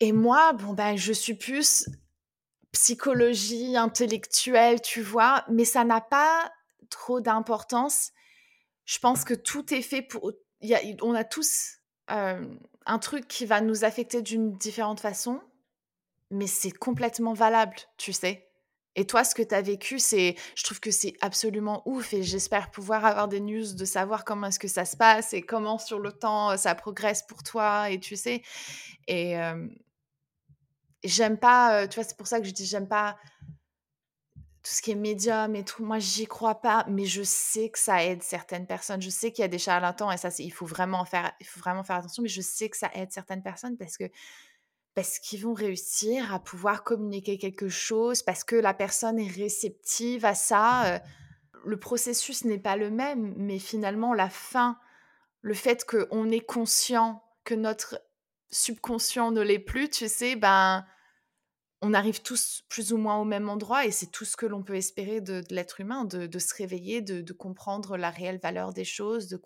[0.00, 1.86] Et moi, bon ben, je suis plus
[2.72, 6.50] psychologie intellectuelle, tu vois, mais ça n'a pas
[6.88, 8.12] trop d'importance.
[8.84, 10.32] Je pense que tout est fait pour...
[10.62, 11.79] Y a, on a tous
[12.10, 15.40] un truc qui va nous affecter d'une différente façon,
[16.30, 18.46] mais c'est complètement valable, tu sais?
[18.96, 22.22] Et toi, ce que tu as vécu, c'est, je trouve que c'est absolument ouf et
[22.24, 25.78] j'espère pouvoir avoir des news de savoir comment est-ce que ça se passe et comment
[25.78, 28.42] sur le temps ça progresse pour toi et tu sais?
[29.06, 29.36] Et,
[31.04, 33.16] j'aime pas, tu vois, c'est pour ça que je dis j'aime pas
[34.70, 37.78] tout ce qui est médium et tout, moi, j'y crois pas, mais je sais que
[37.78, 39.02] ça aide certaines personnes.
[39.02, 41.58] Je sais qu'il y a des charlatans et ça, il faut vraiment faire, il faut
[41.58, 42.22] vraiment faire attention.
[42.22, 44.04] Mais je sais que ça aide certaines personnes parce que
[44.94, 50.24] parce qu'ils vont réussir à pouvoir communiquer quelque chose, parce que la personne est réceptive
[50.24, 50.94] à ça.
[50.94, 50.98] Euh,
[51.64, 54.78] le processus n'est pas le même, mais finalement, la fin,
[55.40, 58.00] le fait qu'on est conscient que notre
[58.50, 60.84] subconscient ne l'est plus, tu sais, ben,
[61.82, 64.62] on arrive tous plus ou moins au même endroit et c'est tout ce que l'on
[64.62, 69.28] peut espérer de, l'être humain, de, se réveiller, de, comprendre la réelle valeur des choses,
[69.28, 69.40] de,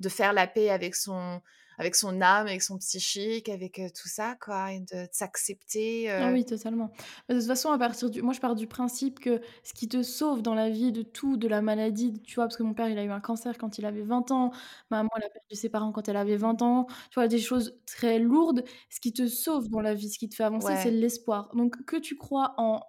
[0.00, 1.40] de faire la paix avec son,
[1.78, 6.10] avec son âme, avec son psychique, avec tout ça, quoi, et de, s'accepter.
[6.10, 6.92] Ah oui, totalement.
[7.28, 10.02] De toute façon, à partir du, moi, je pars du principe que ce qui te
[10.02, 12.88] sauve dans la vie de tout, de la maladie, tu vois, parce que mon père,
[12.88, 14.50] il a eu un cancer quand il avait 20 ans,
[14.90, 17.38] ma maman, elle a perdu ses parents quand elle avait 20 ans, tu vois, des
[17.38, 18.64] choses très lourdes.
[18.90, 21.50] Ce qui te sauve dans la vie, ce qui te fait avancer, c'est l'espoir.
[21.54, 22.82] Donc, que tu crois en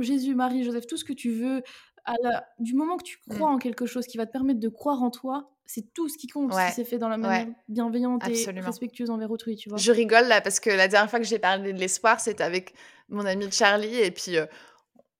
[0.00, 1.62] Jésus, Marie, Joseph, tout ce que tu veux,
[2.58, 3.34] du moment que tu mmh.
[3.34, 6.16] crois en quelque chose qui va te permettre de croire en toi, c'est tout ce
[6.16, 9.76] qui compte si c'est fait dans la manière bienveillante et respectueuse envers autrui, tu vois.
[9.76, 12.72] Je rigole là parce que la dernière fois que j'ai parlé de l'espoir, c'était avec
[13.10, 14.46] mon ami Charlie et puis euh,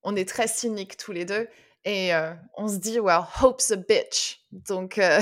[0.03, 1.49] on est très cyniques tous les deux
[1.85, 4.41] et euh, on se dit well, hope's a bitch.
[4.51, 5.21] Donc euh,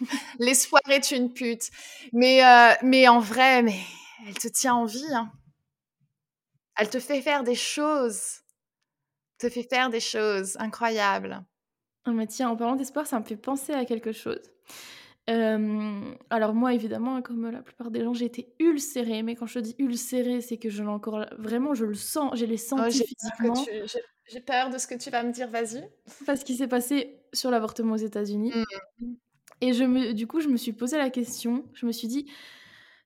[0.38, 1.70] l'espoir est une pute.
[2.12, 2.40] Mais
[2.82, 3.80] mais en vrai, mais
[4.28, 5.32] elle te tient en vie hein.
[6.76, 8.43] Elle te fait faire des choses
[9.44, 11.44] te fait faire des choses incroyables.
[12.06, 14.40] Ah tiens, en parlant d'espoir, ça me fait penser à quelque chose.
[15.26, 19.22] alors moi, évidemment, comme la plupart des gens, j'ai été ulcérée.
[19.22, 21.26] Mais quand je dis ulcérée, c'est que je l'ai encore...
[21.38, 23.64] Vraiment, je le sens, j'ai les oh, senti physiquement.
[24.26, 25.86] J'ai peur de ce que tu vas me dire, vas-y.
[26.24, 28.52] Parce qu'il s'est passé sur l'avortement aux États-Unis.
[28.98, 29.14] Mmh.
[29.60, 31.64] Et je me, du coup, je me suis posé la question.
[31.74, 32.30] Je me suis dit,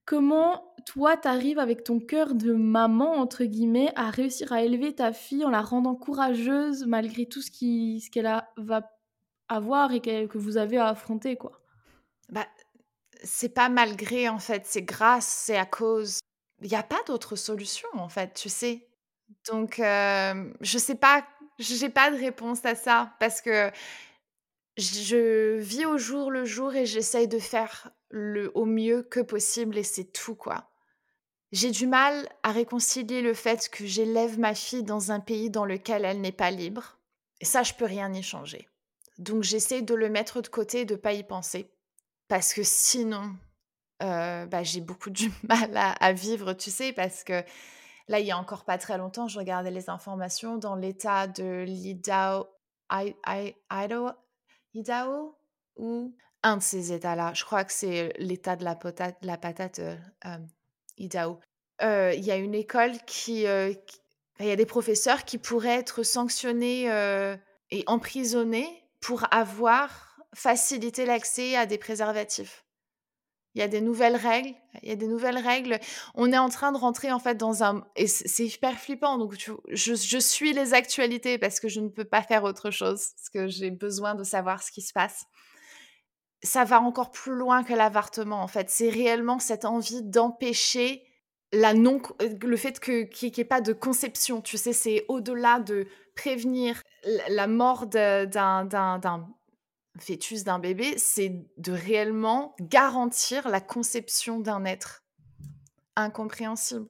[0.09, 5.13] Comment toi, t'arrives avec ton cœur de maman, entre guillemets, à réussir à élever ta
[5.13, 7.51] fille en la rendant courageuse malgré tout ce
[8.11, 8.91] qu'elle va
[9.51, 11.61] avoir et que vous avez à affronter, quoi?
[12.31, 12.47] Bah,
[13.23, 16.21] C'est pas malgré, en fait, c'est grâce, c'est à cause.
[16.63, 18.89] Il n'y a pas d'autre solution, en fait, tu sais?
[19.47, 21.23] Donc, euh, je sais pas,
[21.59, 23.71] j'ai pas de réponse à ça parce que
[24.79, 29.77] je vis au jour le jour et j'essaye de faire le au mieux que possible
[29.77, 30.71] et c'est tout quoi.
[31.51, 35.65] J'ai du mal à réconcilier le fait que j'élève ma fille dans un pays dans
[35.65, 36.99] lequel elle n'est pas libre.
[37.41, 38.69] Et ça, je peux rien y changer.
[39.19, 41.73] Donc j'essaie de le mettre de côté et de pas y penser.
[42.29, 43.35] Parce que sinon,
[44.03, 47.43] euh, bah, j'ai beaucoup du mal à, vivre, tu sais, parce que
[48.07, 51.65] là, il y a encore pas très longtemps, je regardais les informations dans l'état de
[51.67, 52.47] l'Idaho,
[52.91, 54.11] Idaho
[55.77, 56.15] ou?
[56.43, 57.33] Un de ces États-là.
[57.35, 60.39] Je crois que c'est l'État de la, patate, la patate euh,
[60.97, 61.41] Idaho.
[61.81, 66.87] Il y a une école qui, Il y a des professeurs qui pourraient être sanctionnés
[67.71, 72.65] et emprisonnés pour avoir facilité l'accès à des préservatifs.
[73.55, 74.55] Il y a des nouvelles règles.
[74.83, 75.79] Il y a des nouvelles règles.
[76.15, 79.19] On est en train de rentrer en fait dans un et c'est hyper flippant.
[79.19, 79.35] Donc
[79.69, 83.49] je, suis les actualités parce que je ne peux pas faire autre chose parce que
[83.49, 85.27] j'ai besoin de savoir ce qui se passe.
[86.43, 88.71] Ça va encore plus loin que l'avortement en fait.
[88.71, 91.03] C'est réellement cette envie d'empêcher
[91.53, 92.01] la non
[92.43, 94.41] le fait que qu'il n'y ait pas de conception.
[94.41, 96.83] Tu sais, c'est au-delà de prévenir
[97.31, 98.69] la mort d'un
[100.01, 105.05] fœtus d'un bébé, c'est de réellement garantir la conception d'un être.
[105.97, 106.89] Incompréhensible.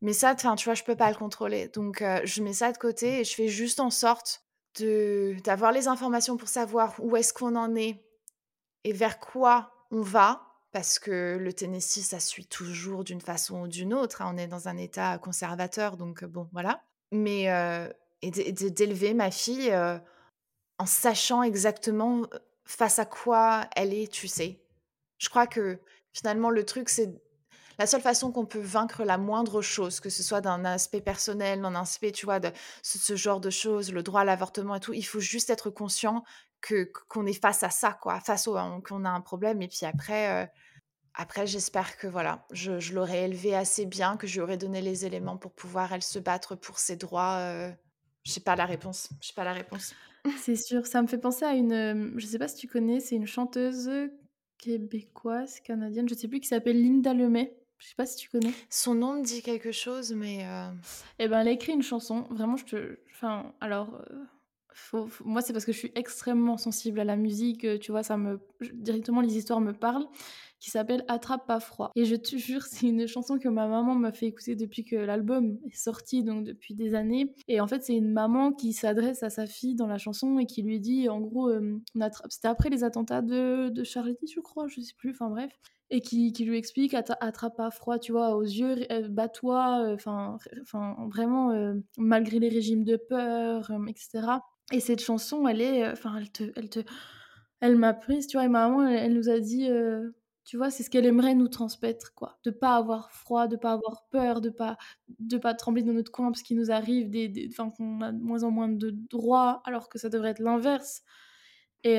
[0.00, 1.68] Mais ça, tu vois, je peux pas le contrôler.
[1.68, 4.44] Donc, euh, je mets ça de côté et je fais juste en sorte
[4.80, 8.04] d'avoir les informations pour savoir où est-ce qu'on en est
[8.84, 10.44] et vers quoi on va.
[10.70, 14.22] Parce que le Tennessee, ça suit toujours d'une façon ou d'une autre.
[14.22, 14.32] Hein.
[14.34, 16.82] On est dans un état conservateur, donc bon, voilà.
[17.10, 17.88] Mais euh,
[18.22, 19.98] d'élever ma fille euh,
[20.78, 22.26] en sachant exactement
[22.64, 24.60] face à quoi elle est, tu sais.
[25.18, 25.80] Je crois que
[26.12, 27.12] finalement, le truc, c'est
[27.78, 31.62] la seule façon qu'on peut vaincre la moindre chose, que ce soit d'un aspect personnel,
[31.62, 32.50] d'un aspect, tu vois, de
[32.82, 36.24] ce, genre de choses, le droit à l'avortement et tout, il faut juste être conscient
[36.60, 39.62] que qu'on est face à ça, quoi, face au qu'on a un problème.
[39.62, 40.50] Et puis après,
[41.14, 45.06] après, j'espère que voilà, je, l'aurais élevée assez bien, que je lui aurais donné les
[45.06, 47.70] éléments pour pouvoir elle se battre pour ses droits.
[48.24, 49.08] Je sais pas la réponse.
[49.20, 49.94] Je sais pas la réponse.
[50.36, 53.16] C'est sûr, ça me fait penser à une, je sais pas si tu connais, c'est
[53.16, 53.90] une chanteuse
[54.58, 57.54] québécoise, canadienne, je sais plus, qui s'appelle Linda Lemay.
[57.78, 58.52] Je sais pas si tu connais.
[58.70, 60.44] Son nom me dit quelque chose, mais.
[61.20, 62.22] Eh ben, elle a écrit une chanson.
[62.30, 62.98] Vraiment, je te.
[63.12, 64.02] Enfin, alors.
[65.24, 67.66] Moi, c'est parce que je suis extrêmement sensible à la musique.
[67.80, 68.40] Tu vois, ça me.
[68.74, 70.06] Directement, les histoires me parlent.
[70.60, 71.92] qui s'appelle Attrape pas froid.
[71.94, 74.96] Et je te jure, c'est une chanson que ma maman m'a fait écouter depuis que
[74.96, 77.34] l'album est sorti, donc depuis des années.
[77.46, 80.46] Et en fait, c'est une maman qui s'adresse à sa fille dans la chanson et
[80.46, 81.80] qui lui dit, en gros, euh,
[82.28, 85.52] c'était après les attentats de, de Charlie, je crois, je sais plus, enfin bref
[85.90, 88.76] et qui, qui, lui explique attrape pas froid tu vois aux yeux
[89.08, 94.26] bats-toi enfin enfin vraiment malgré les régimes de peur etc
[94.72, 96.80] et cette chanson elle est enfin elle te elle te
[97.60, 99.68] elle m'a prise tu vois et ma maman elle, nous a dit
[100.44, 103.72] tu vois c'est ce qu'elle aimerait nous transmettre quoi de pas avoir froid de pas
[103.72, 104.76] avoir peur de pas
[105.18, 108.22] de pas trembler dans notre coin parce qu'il nous arrive des enfin qu'on a de
[108.22, 111.02] moins en moins de droits alors que ça devrait être l'inverse
[111.84, 111.98] et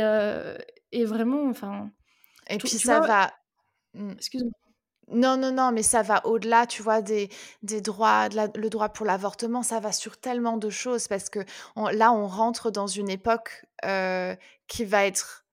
[0.91, 1.91] et vraiment enfin
[2.49, 3.31] et puis ça va
[3.93, 4.11] Mmh.
[4.11, 4.51] Excuse-moi.
[5.11, 7.29] Non, non, non, mais ça va au-delà, tu vois, des,
[7.63, 11.39] droits, le droit pour l'avortement, ça va sur tellement de choses parce que
[11.93, 13.65] là, on rentre dans une époque
[14.67, 15.45] qui va être...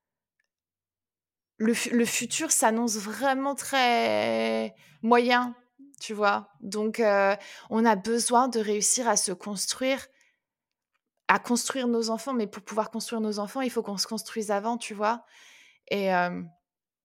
[1.59, 5.55] Le, le futur s'annonce vraiment très moyen,
[6.01, 6.51] tu vois?
[6.61, 7.03] Donc,
[7.71, 10.07] on a besoin de réussir à se construire,
[11.29, 14.51] à construire nos enfants, mais pour pouvoir construire nos enfants, il faut qu'on se construise
[14.51, 15.25] avant, tu vois?
[15.89, 16.11] Et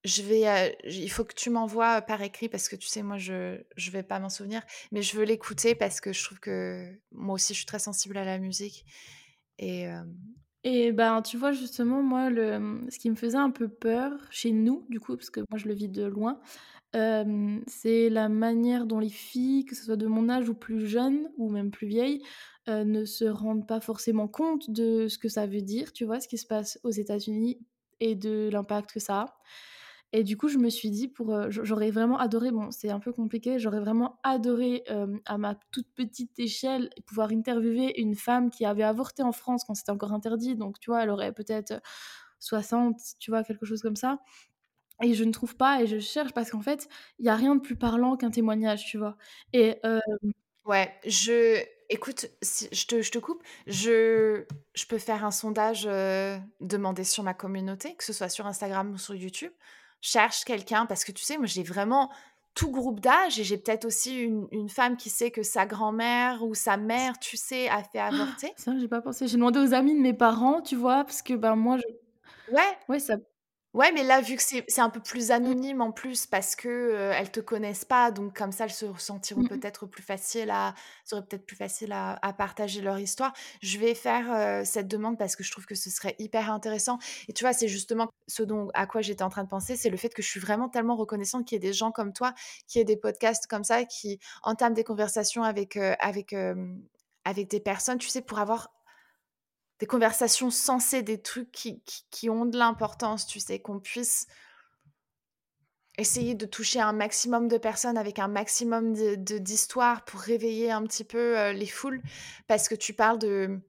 [0.04, 3.62] je vais, il faut que tu m'envoies par écrit parce que tu sais, moi, je
[3.78, 7.36] je vais pas m'en souvenir, mais je veux l'écouter parce que je trouve que moi
[7.36, 8.86] aussi, je suis très sensible à la musique
[9.60, 9.88] et
[10.64, 14.14] Et ben, tu vois, justement, moi, le, mmh, ce qui me faisait un peu peur
[14.32, 16.40] chez nous, du coup, parce que moi, je le vis de loin,
[17.68, 21.30] c'est la manière dont les filles, que ce soit de mon âge ou plus jeunes,
[21.38, 22.22] ou même plus vieilles,
[22.68, 26.28] ne se rendent pas forcément compte de ce que ça veut dire, tu vois, ce
[26.28, 27.60] qui se passe aux États-Unis
[28.00, 29.26] et de l'impact que ça a.
[30.14, 33.14] Et du coup, je me suis dit, pour, j'aurais vraiment adoré, bon, c'est un peu
[33.14, 34.84] compliqué, j'aurais vraiment adoré
[35.26, 39.74] à ma toute petite échelle pouvoir interviewer une femme qui avait avorté en France quand
[39.76, 40.56] c'était encore interdit.
[40.56, 41.82] Donc, tu vois, elle aurait peut-être
[42.40, 44.20] 60, tu vois, quelque chose comme ça.
[45.04, 46.88] Et je ne trouve pas, et je cherche, parce qu'en fait,
[47.20, 49.18] il n'y a rien de plus parlant qu'un témoignage, tu vois.
[49.54, 49.80] Et.
[50.66, 51.64] Ouais, je.
[51.90, 53.44] Écoute, je, te, je te coupe.
[53.68, 54.46] Je,
[54.76, 55.84] je peux faire un sondage
[56.62, 59.52] demandé sur ma communauté, que ce soit sur Instagram ou sur YouTube
[60.02, 62.12] cherche quelqu'un parce que tu sais, moi j'ai vraiment
[62.54, 66.54] tout groupe d'âge et j'ai peut-être aussi une, femme qui sait que sa grand-mère ou
[66.54, 68.52] sa mère, tu sais, a fait avorter.
[68.58, 69.28] ça, j'ai pas pensé.
[69.28, 72.54] J'ai demandé aux amis de mes parents, tu vois, parce que ben moi, je...
[72.54, 72.78] Ouais.
[72.90, 73.16] Ouais, ça,
[73.74, 75.32] Ouais, mais là, vu que c'est un peu plus mmh.
[75.32, 78.86] anonyme en plus, parce que euh, elles te connaissent pas, donc comme ça, elles se
[78.86, 83.34] ressentiront mmh peut-être plus facile à, serait peut-être plus facile à, à, partager leur histoire.
[83.62, 87.00] Je vais faire cette demande parce que je trouve que ce serait hyper intéressant.
[87.30, 89.90] Et tu vois, c'est justement ce dont à quoi j'étais en train de penser, c'est
[89.90, 92.34] le fait que je suis vraiment tellement reconnaissante qu'il y ait des gens comme toi,
[92.68, 96.36] qui aient des podcasts comme ça, qui entament des conversations avec avec
[97.26, 98.70] avec des personnes, tu sais, pour avoir
[99.82, 104.28] des conversations sensées, des trucs qui, qui, ont de l'importance, tu sais, qu'on puisse
[105.98, 110.84] essayer de toucher un maximum de personnes avec un maximum de, d'histoires pour réveiller un
[110.84, 112.00] petit peu euh, les foules,
[112.46, 113.60] parce que tu parles de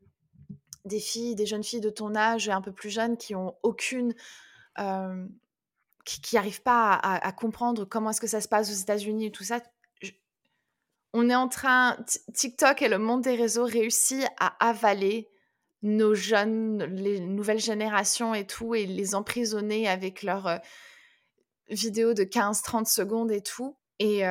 [0.85, 4.15] des filles, des jeunes filles de ton âge, un peu plus jeunes, qui ont aucune...
[4.79, 5.27] Euh,
[6.05, 9.31] qui n'arrivent pas à, à, comprendre comment est-ce que ça se passe aux États-Unis et
[9.31, 9.61] tout ça.
[11.13, 11.97] on est en train,
[12.35, 15.32] TikTok et le monde des réseaux réussit à avaler
[15.83, 20.59] nos jeunes, les nouvelles générations et tout, et les emprisonner avec leurs euh,
[21.69, 23.77] vidéos de 15-30 secondes et tout.
[23.99, 24.25] Et,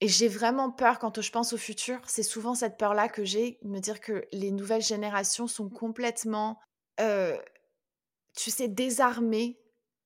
[0.00, 2.00] et j'ai vraiment peur quand je pense au futur.
[2.06, 6.60] C'est souvent cette peur-là que j'ai, me dire que les nouvelles générations sont complètement,
[7.00, 7.36] euh,
[8.36, 9.58] tu sais, désarmées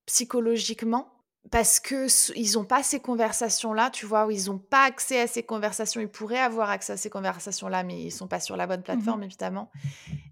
[0.06, 1.11] psychologiquement
[1.50, 5.26] parce que ils n'ont pas ces conversations-là, tu vois, où ils n'ont pas accès à
[5.26, 6.00] ces conversations.
[6.00, 8.84] Ils pourraient avoir accès à ces conversations-là, mais ils sont pas sur la bonne mmh
[8.84, 9.70] plateforme, évidemment.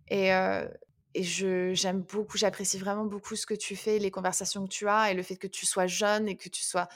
[0.08, 0.66] Et, euh,
[1.14, 4.88] et je, j'aime beaucoup, j'apprécie vraiment beaucoup ce que tu fais, les conversations que tu
[4.88, 6.88] as, et le fait que tu sois jeune et que tu sois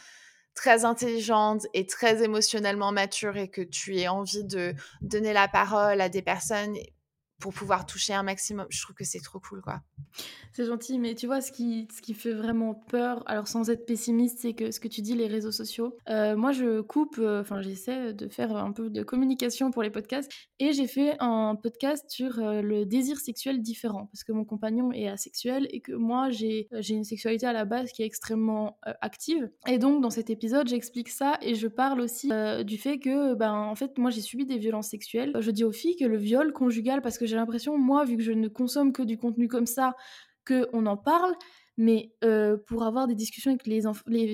[0.54, 6.00] très intelligente et très émotionnellement mature et que tu aies envie de donner la parole
[6.00, 6.76] à des personnes
[7.40, 8.66] pour pouvoir toucher un maximum.
[8.70, 9.82] Je trouve que c'est trop cool, quoi.
[10.52, 13.86] C'est gentil, mais tu vois, ce qui, ce qui fait vraiment peur, alors sans être
[13.86, 15.96] pessimiste, c'est que ce que tu dis, les réseaux sociaux.
[16.08, 19.90] Euh, moi, je coupe, euh, enfin, j'essaie de faire un peu de communication pour les
[19.90, 20.30] podcasts,
[20.60, 24.92] et j'ai fait un podcast sur euh, le désir sexuel différent, parce que mon compagnon
[24.92, 29.50] est asexuel et que moi, j'ai une sexualité à la base qui est extrêmement active.
[29.66, 32.30] Et donc, dans cet épisode, j'explique ça et je parle aussi
[32.64, 35.36] du fait que, ben, en fait, moi, j'ai subi des violences sexuelles.
[35.40, 38.22] Je dis aux filles que le viol conjugal, parce que j'ai l'impression, moi, vu que
[38.22, 39.94] je ne consomme que du contenu comme ça,
[40.46, 41.34] qu'on en parle,
[41.76, 43.82] mais euh, pour avoir des discussions avec les,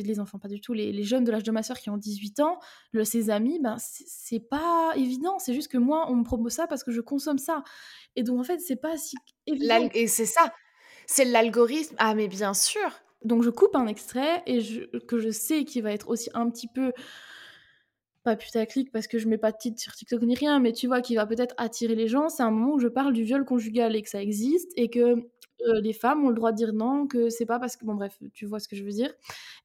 [0.02, 2.40] les, enfants, pas du tout, les, jeunes de l'âge de ma soeur qui ont 18
[2.40, 2.58] ans,
[2.92, 5.38] le, ses amis, ben, c'est pas évident.
[5.38, 7.62] C'est juste que moi, on me propose ça parce que je consomme ça.
[8.16, 9.88] Et donc, en fait, c'est pas si évident.
[9.94, 10.52] Et c'est ça.
[11.06, 11.94] C'est l'algorithme.
[11.98, 13.00] Ah, mais bien sûr.
[13.24, 16.48] Donc je coupe un extrait et je, que je sais qu'il va être aussi un
[16.48, 16.92] petit peu
[18.22, 20.86] pas putaclic parce que je mets pas de titre sur TikTok ni rien, mais tu
[20.86, 23.44] vois, qui va peut-être attirer les gens, c'est un moment où je parle du viol
[23.44, 25.00] conjugal et que ça existe et que
[25.66, 27.84] euh, les femmes ont le droit de dire non, que c'est pas parce que.
[27.84, 29.12] Bon, bref, tu vois ce que je veux dire.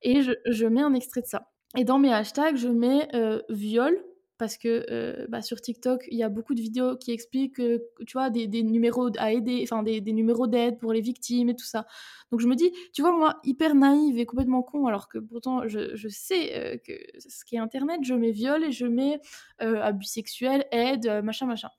[0.01, 1.49] Et je, mets un extrait de ça.
[1.77, 4.01] Et dans mes hashtags, je mets euh, viol
[4.37, 7.61] parce que euh, bah, sur TikTok, il y a beaucoup de vidéos qui expliquent,
[8.05, 11.65] tu vois, des, numéros à aider, enfin des, numéros d'aide pour les victimes et tout
[11.65, 11.85] ça.
[12.31, 15.67] Donc je me dis, tu vois, moi, hyper naïve et complètement con, alors que pourtant
[15.67, 19.19] je, je sais euh, que ce qui est Internet, je mets viol et je mets
[19.61, 21.69] euh, abus sexuel, aide, machin, machin.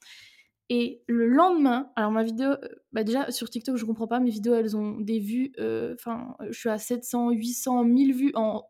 [0.69, 2.55] Et le lendemain, alors ma vidéo,
[2.93, 5.53] bah déjà sur TikTok, je comprends pas, mes vidéos, elles ont des vues,
[5.95, 8.65] enfin, je suis à 700, 800, 1000 vues en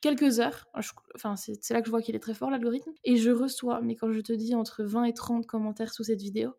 [0.00, 0.66] quelques heures.
[1.14, 2.92] Enfin, c'est là que je vois qu'il est très fort, l'algorithme.
[3.04, 6.20] Et je reçois, mais quand je te dis entre 20 et 30 commentaires sous cette
[6.22, 6.54] vidéo,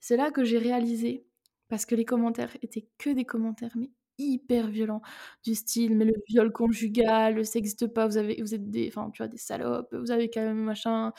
[0.00, 1.26] c'est là que j'ai réalisé,
[1.68, 5.02] parce que les commentaires étaient que des commentaires, mais hyper violents,
[5.44, 9.10] du style, mais le viol conjugal, ça n'existe pas, vous, avez, vous êtes des, enfin,
[9.12, 11.12] tu vois, des salopes, vous avez quand même machin,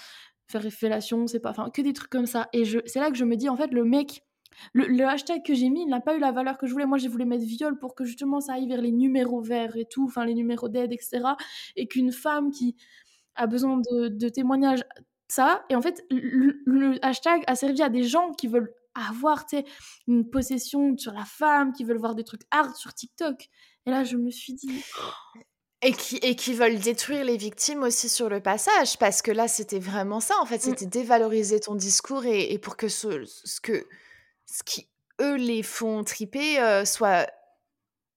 [0.48, 2.50] faire révélation, c'est pas, enfin, que des trucs comme ça.
[2.54, 4.24] Et c'est là que je me dis, en fait, le mec,
[4.74, 6.86] le, hashtag que j'ai mis, il n'a pas eu la valeur que je voulais.
[6.86, 9.86] Moi, j'ai voulu mettre viol pour que justement ça aille vers les numéros verts et
[9.86, 11.22] tout, enfin les numéros d'aide, etc.
[11.76, 12.76] Et qu'une femme qui
[13.36, 14.84] a besoin de, témoignages,
[15.28, 15.64] ça.
[15.70, 19.46] Et en fait, le, hashtag a servi à des gens qui veulent avoir
[20.08, 23.48] une possession sur la femme, qui veulent voir des trucs hard sur TikTok.
[23.86, 24.84] Et là, je me suis dit.
[25.82, 29.48] Et qui, et qui veulent détruire les victimes aussi sur le passage, parce que là,
[29.48, 33.62] c'était vraiment ça, en fait, c'était dévaloriser ton discours et, et pour que ce, ce
[33.62, 33.86] que
[34.46, 34.88] ce qui,
[35.22, 37.30] eux, les font triper euh, soit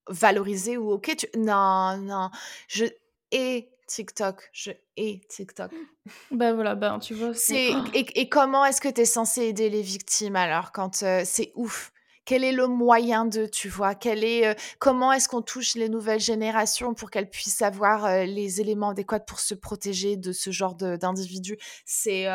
[0.08, 1.16] valorisé ou ok.
[1.16, 1.26] Tu...
[1.38, 2.30] Non, non.
[2.68, 2.86] Je
[3.30, 4.50] hais TikTok.
[4.52, 5.72] Je hais TikTok.
[6.30, 7.34] Ben voilà, ben tu vois.
[7.34, 7.70] C'est...
[7.92, 11.52] Et, et, comment est-ce que tu es censé aider les victimes alors quand euh, c'est
[11.54, 11.92] ouf?
[12.24, 13.94] Quel est le moyen de, tu vois?
[13.94, 18.60] Quel est, euh, Comment est-ce qu'on touche les nouvelles générations pour qu'elles puissent avoir les
[18.62, 21.58] éléments adéquats pour se protéger de ce genre d'individus?
[21.84, 22.26] C'est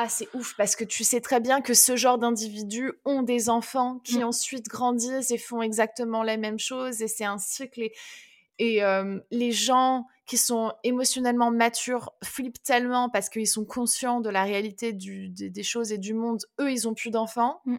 [0.00, 3.50] ah, c'est ouf parce que tu sais très bien que ce genre d'individus ont des
[3.50, 4.24] enfants qui mmh.
[4.24, 7.90] ensuite grandissent et font exactement la même chose et c'est un cycle.
[8.60, 8.80] Et,
[9.32, 14.92] les gens qui sont émotionnellement matures flippent tellement parce qu'ils sont conscients de la réalité
[14.92, 16.42] des, choses et du monde.
[16.60, 17.60] Eux, ils ont plus d'enfants.
[17.64, 17.76] Mmh.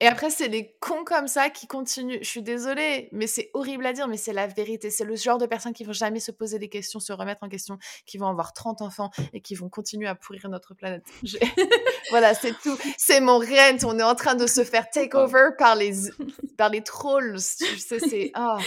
[0.00, 2.18] Et après, c'est des cons comme ça qui continuent.
[2.22, 4.90] Je suis désolée, mais c'est horrible à dire, mais c'est la vérité.
[4.90, 7.48] C'est le genre de personnes qui vont jamais se poser des questions, se remettre en
[7.48, 11.04] question, qui vont avoir 30 enfants et qui vont continuer à pourrir notre planète.
[12.10, 12.78] voilà, c'est tout.
[12.96, 13.78] C'est mon rent.
[13.84, 15.92] On est en train de se faire take over par les,
[16.56, 17.34] par les trolls.
[17.34, 18.30] Tu sais, c'est.
[18.34, 18.58] Ah.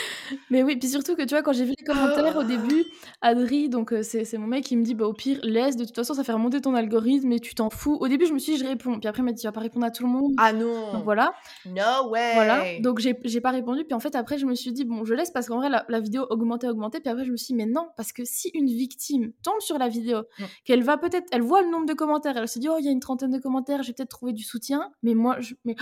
[0.50, 2.84] Mais oui, puis surtout que tu vois, quand j'ai vu les commentaires au début,
[3.22, 5.96] Adri, donc euh, c'est mon mec, qui me dit bah, au pire, laisse, de toute
[5.96, 7.98] façon, ça fait remonter ton algorithme et tu t'en fous.
[8.02, 9.00] Au début, je me suis dit, je réponds.
[9.00, 10.34] Puis après, il m'a dit, tu vas pas répondre à tout le monde.
[10.38, 10.92] Ah non.
[10.92, 11.21] Donc voilà.
[11.66, 12.34] No way.
[12.34, 12.80] Voilà.
[12.80, 13.84] Donc j'ai pas répondu.
[13.84, 16.00] Puis en fait, après, je me suis dit, bon, je laisse parce qu'en vrai, la,
[16.00, 17.00] vidéo augmentait, augmentait.
[17.00, 19.78] Puis après, je me suis dit, mais non, parce que si une victime tombe sur
[19.78, 20.44] la vidéo, mm.
[20.66, 22.88] qu'elle va peut-être, elle voit le nombre de commentaires, elle se dit, oh, il y
[22.88, 24.92] a une trentaine de commentaires, je vais peut-être trouver du soutien.
[25.04, 25.76] Mais moi, je, mais,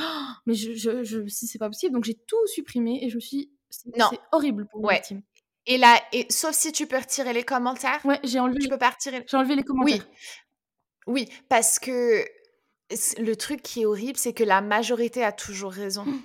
[0.46, 1.94] mais je, je, si c'est pas possible.
[1.94, 5.22] Donc j'ai tout supprimé et je me suis dit, c'est horrible pour une victime.
[5.66, 8.04] Et là, et, sauf si tu peux retirer les commentaires.
[8.04, 8.60] Ouais, j'ai enlevé.
[8.60, 9.24] Tu peux pas retirer.
[9.28, 10.06] J'ai enlevé les commentaires.
[10.08, 10.16] Oui.
[11.08, 12.24] Oui, parce que
[13.18, 16.06] le truc qui est horrible, c'est que la majorité a toujours raison.
[16.06, 16.22] Mmh.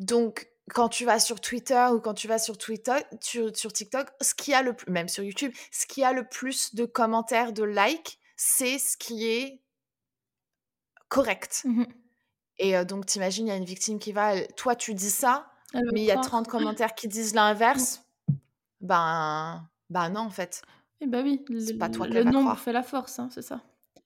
[0.00, 4.34] Donc, quand tu vas sur Twitter ou quand tu vas sur Twitter, sur, TikTok, ce
[4.34, 7.64] qui a le plus, même sur YouTube, ce qui a le plus de commentaires, de
[7.64, 9.62] likes, c'est ce qui est
[11.08, 11.62] correct.
[11.64, 11.84] Mmh
[12.58, 15.50] Et euh, donc, t'imagines, il y a une victime qui va, toi, tu dis ça,
[15.92, 18.02] mais il y a 30 commentaires qui disent l'inverse.
[18.80, 20.62] Ben, ben non, en fait.
[21.00, 23.60] Et eh bah oui, le, pas toi le nombre fait la force, hein, c'est ça.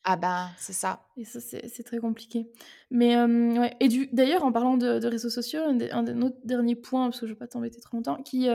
[0.05, 1.07] Ah ben, c'est ça.
[1.17, 2.49] Et ça, c'est très compliqué.
[2.91, 3.77] Mais ouais.
[3.81, 7.33] Et d'ailleurs, en parlant de, réseaux sociaux, un, un, autre dernier point, parce que je
[7.33, 8.49] ne vais pas t'embêter trop longtemps, qui,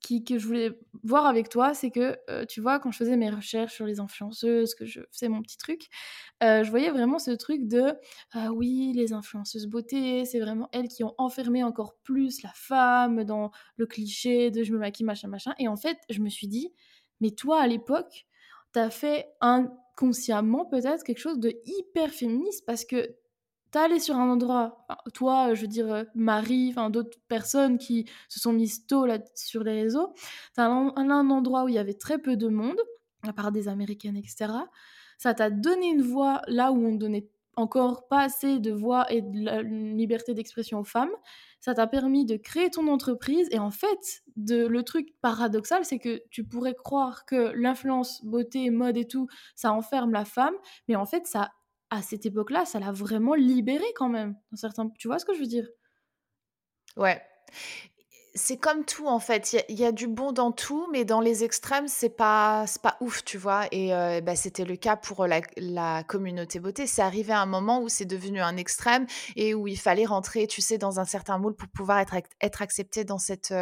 [0.00, 3.30] qui, que je voulais voir avec toi, c'est que, tu vois, quand je faisais mes
[3.30, 5.88] recherches sur les influenceuses, que je faisais mon petit truc,
[6.40, 7.92] je voyais vraiment ce truc de
[8.32, 13.24] ah oui, les influenceuses beauté, c'est vraiment elles qui ont enfermé encore plus la femme
[13.24, 15.54] dans le cliché de je me maquille, machin, machin.
[15.58, 16.72] Et en fait, je me suis dit,
[17.20, 18.26] mais toi, à l'époque,
[18.72, 19.70] t'as fait un
[20.00, 23.16] consciemment peut-être quelque chose de hyper féministe parce que
[23.70, 28.06] t'es allé sur un endroit, toi, je veux dire euh, Marie, enfin d'autres personnes qui
[28.30, 30.14] se sont mises tôt là sur les réseaux,
[30.54, 32.80] t'as un, un endroit où il y avait très peu de monde,
[33.28, 34.50] à part des Américaines, etc.
[35.18, 37.28] Ça t'a donné une voix là où on donnait
[37.60, 39.60] encore pas assez de voix et de
[39.94, 41.10] liberté d'expression aux femmes.
[41.60, 45.98] Ça t'a permis de créer ton entreprise et en fait, de, le truc paradoxal, c'est
[45.98, 50.54] que tu pourrais croire que l'influence beauté, mode et tout, ça enferme la femme,
[50.88, 51.50] mais en fait, ça,
[51.90, 54.36] à cette époque-là, ça l'a vraiment libérée quand même.
[54.50, 55.68] Dans certains, tu vois ce que je veux dire?
[56.96, 57.20] Ouais.
[58.34, 59.56] C'est comme tout en fait.
[59.68, 63.24] Il y, a du bon dans tout, mais dans les extrêmes, c'est pas, pas ouf,
[63.24, 63.66] tu vois.
[63.72, 63.90] Et
[64.22, 66.86] bah, c'était le cas pour la, communauté beauté.
[66.86, 70.46] C'est arrivé à un moment où c'est devenu un extrême et où il fallait rentrer,
[70.46, 72.14] tu sais, dans un certain moule pour pouvoir être,
[72.62, 73.54] accepté cette,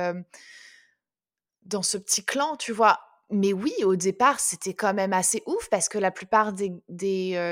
[1.64, 5.68] dans ce petit clan, tu vois mais oui, au départ, c'était quand même assez ouf
[5.70, 6.72] parce que la plupart des,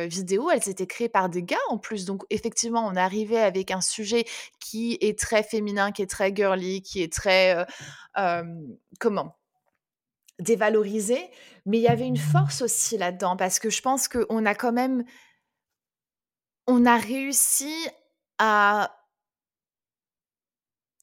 [0.08, 2.06] vidéos, elles étaient créées par des gars en plus.
[2.06, 4.24] Donc, effectivement, on arrivait avec un sujet
[4.58, 7.66] qui est très féminin, qui est très girly, qui est très.
[8.98, 9.36] comment?
[10.38, 11.30] Dévalorisé.
[11.66, 14.72] Mais il y avait une force aussi là-dedans parce que je pense qu'on a quand
[14.72, 15.04] même.
[16.66, 17.72] On a réussi
[18.38, 18.95] à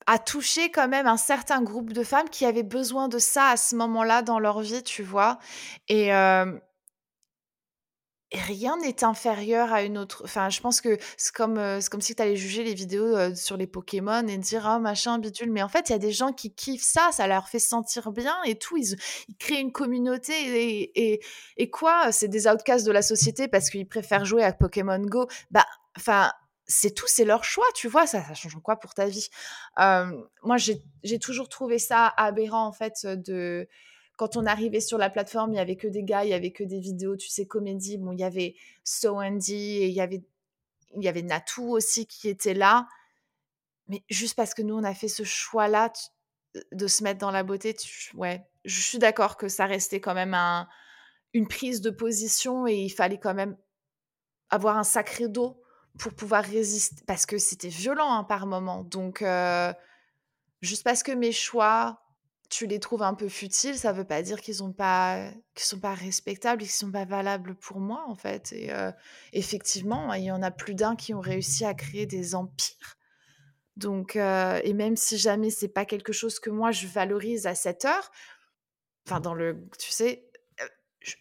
[0.07, 3.57] a touché quand même un certain groupe de femmes qui avaient besoin de ça à
[3.57, 5.39] ce moment-là dans leur vie, tu vois.
[5.89, 6.11] Et,
[8.34, 10.23] rien n'est inférieur à une autre.
[10.25, 13.57] Enfin, je pense que c'est comme, c'est comme si tu allais juger les vidéos sur
[13.57, 15.51] les Pokémon et dire oh machin, bidule.
[15.51, 18.11] Mais en fait, il y a des gens qui kiffent ça, ça leur fait sentir
[18.11, 18.77] bien et tout.
[18.77, 18.95] Ils,
[19.38, 21.23] créent une communauté et, et,
[21.57, 22.11] et quoi?
[22.11, 25.27] C'est des outcasts de la société parce qu'ils préfèrent jouer à Pokémon Go.
[25.51, 25.65] Bah,
[25.95, 26.31] enfin
[26.65, 29.30] c'est tout, c'est leur choix, tu vois, ça, ça change quoi pour ta vie?
[29.77, 33.68] Moi, j'ai toujours trouvé ça aberrant, en fait, de...
[34.15, 36.52] Quand on arrivait sur la plateforme, il y avait que des gars, il y avait
[36.52, 37.98] que des vidéos, tu sais, comédie.
[37.98, 38.53] Bon, il y avait
[38.84, 40.23] So Andy et il y avait,
[40.95, 42.88] il y avait Natou aussi qui était là.
[43.88, 45.91] Mais juste parce que nous, on a fait ce choix-là
[46.72, 47.76] de se mettre dans la beauté,
[48.14, 50.69] ouais, je suis d'accord que ça restait quand même un,
[51.34, 53.57] une prise de position et il fallait quand même
[54.52, 55.62] avoir un sacré dos
[55.99, 58.83] pour pouvoir résister, parce que c'était violent hein, par moment.
[58.83, 59.23] Donc,
[60.61, 61.99] juste parce que mes choix,
[62.49, 66.61] tu les trouves un peu futiles, ça veut pas dire qu'ils qu'ils sont pas respectables
[66.61, 68.53] et qu'ils sont pas valables pour moi, en fait.
[68.53, 68.71] Et
[69.33, 72.97] effectivement, il y en a plus d'un qui ont réussi à créer des empires.
[73.75, 77.85] Donc, et même si jamais c'est pas quelque chose que moi je valorise à cette
[77.85, 78.11] heure,
[79.07, 80.29] enfin dans le, tu sais,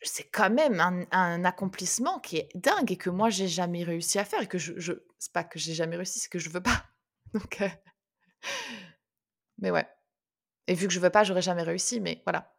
[0.02, 0.80] c'est quand même
[1.10, 4.58] un, accomplissement qui est dingue et que moi j'ai jamais réussi à faire et que
[4.58, 6.84] je, c'est pas que j'ai jamais réussi c'est que je veux pas.
[7.60, 7.68] Euh,
[9.58, 9.86] mais ouais.
[10.66, 12.54] Et vu que je veux pas j'aurais jamais réussi mais voilà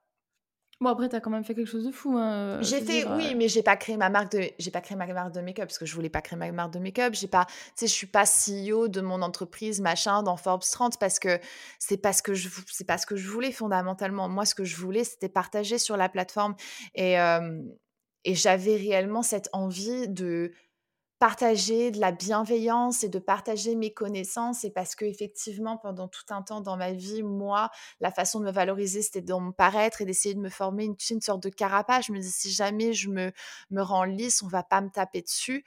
[0.83, 2.17] Bon, après, tu as quand même fait quelque chose de fou.
[2.17, 4.81] Hein, euh, j'ai fait, oui, euh mais j'ai pas créé ma marque de, j'ai pas
[4.81, 7.13] créé ma marque de make-up parce que je voulais pas créer ma marque de make-up.
[7.13, 10.99] J'ai pas, tu sais, je suis pas CEO de mon entreprise, machin, dans Forbes 30
[10.99, 11.39] parce que
[11.79, 14.27] c'est pas ce que je, c'est pas ce que je voulais fondamentalement.
[14.27, 16.55] Moi, ce que je voulais, c'était partager sur la plateforme
[16.95, 17.15] et,
[18.25, 20.51] et j'avais réellement cette envie de
[21.23, 26.25] partager de la bienveillance et de partager mes connaissances et parce que effectivement pendant tout
[26.31, 27.69] un temps dans ma vie moi
[28.01, 30.97] la façon de me valoriser c'était de me paraître et d'essayer de me former une,
[31.11, 33.31] une sorte de carapace je me dis si jamais je me
[33.69, 35.63] me rends lisse on va pas me taper dessus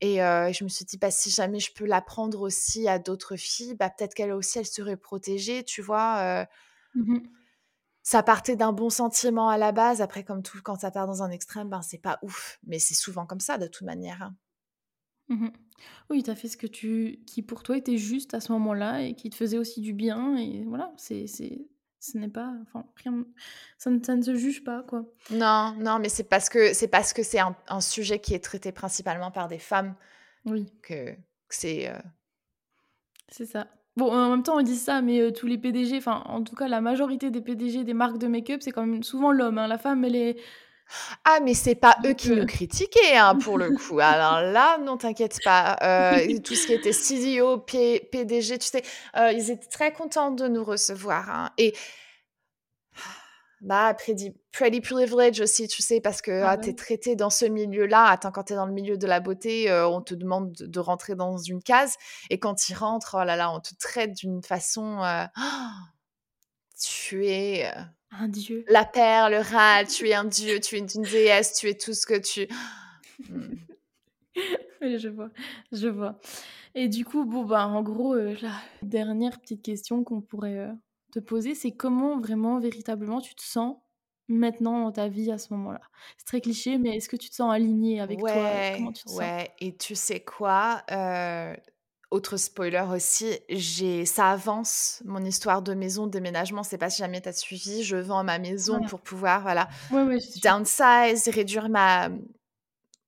[0.00, 3.76] et je me suis dit bah si jamais je peux l'apprendre aussi à d'autres filles
[3.76, 6.48] bah peut-être qu'elle aussi elle serait protégée tu vois
[6.96, 7.18] mmh
[8.02, 10.00] ça partait d'un bon sentiment à la base.
[10.00, 12.60] Après, comme tout, quand ça part dans un extrême, ben, c'est pas ouf.
[12.64, 14.22] Mais c'est souvent comme ça, de toute manière.
[14.22, 14.36] Hein.
[15.28, 15.48] Mmh
[16.10, 19.02] oui, tu as fait ce que tu qui pour toi était juste à ce moment-là
[19.02, 21.68] et qui te faisait aussi du bien et voilà, c'est c'est
[22.00, 23.26] ce n'est pas enfin rien
[23.78, 25.04] ça ne ça ne se juge pas quoi.
[25.30, 28.38] Non, non, mais c'est parce que c'est parce que c'est un un sujet qui est
[28.44, 29.96] traité principalement par des femmes
[30.44, 30.66] Oui.
[30.82, 31.16] que
[31.50, 31.98] c'est, euh
[33.28, 33.68] C'est ça.
[33.96, 36.68] Bon, en même temps, on dit ça, mais tous les PDG, enfin, en tout cas,
[36.68, 39.68] la majorité des PDG des marques de make-up, c'est quand même souvent l'homme, hein.
[39.68, 40.36] La femme, elle est
[41.24, 43.98] ah, mais c'est pas eux qui nous critiquaient, hein, pour le coup.
[44.00, 45.76] Alors là, non, t'inquiète pas.
[45.82, 48.82] Euh, tout ce qui était CDO, P PDG, tu sais,
[49.16, 51.28] euh, ils étaient très contents de nous recevoir.
[51.28, 51.50] Hein.
[51.58, 51.74] Et
[53.60, 57.30] bah, pretty, pretty privilege aussi, tu sais, parce que ah, ah, tu es traité dans
[57.30, 58.04] ce milieu-là.
[58.04, 60.80] Attends, quand tu es dans le milieu de la beauté, euh, on te demande de,
[60.80, 61.96] rentrer dans une case.
[62.30, 65.00] Et quand tu rentres, oh là là, on te traite d'une façon.
[66.80, 67.72] tu es
[68.20, 68.64] un dieu.
[68.68, 72.06] La perle rare, tu es un dieu, tu es une déesse, tu es tout ce
[72.06, 72.46] que tu.
[73.30, 73.54] Hmm.
[74.82, 75.30] je vois,
[75.72, 76.18] je vois.
[76.74, 78.52] Et du coup, bon, bah, en gros, euh, la
[78.82, 80.72] dernière petite question qu'on pourrait euh,
[81.10, 83.76] te poser, c'est comment vraiment, véritablement, tu te sens
[84.28, 85.80] maintenant dans ta vie à ce moment-là?
[86.18, 88.32] C'est très cliché, mais est-ce que tu te sens aligné avec toi?
[88.74, 89.50] Comment tu te ouais.
[89.60, 91.54] Et tu sais quoi euh,
[92.16, 97.20] autre spoiler aussi, j'ai ça avance mon histoire de maison, déménagement, c'est pas si jamais
[97.20, 99.68] tu as suivi, je vends ma maison pour pouvoir voilà,
[100.42, 102.08] downsize, réduire ma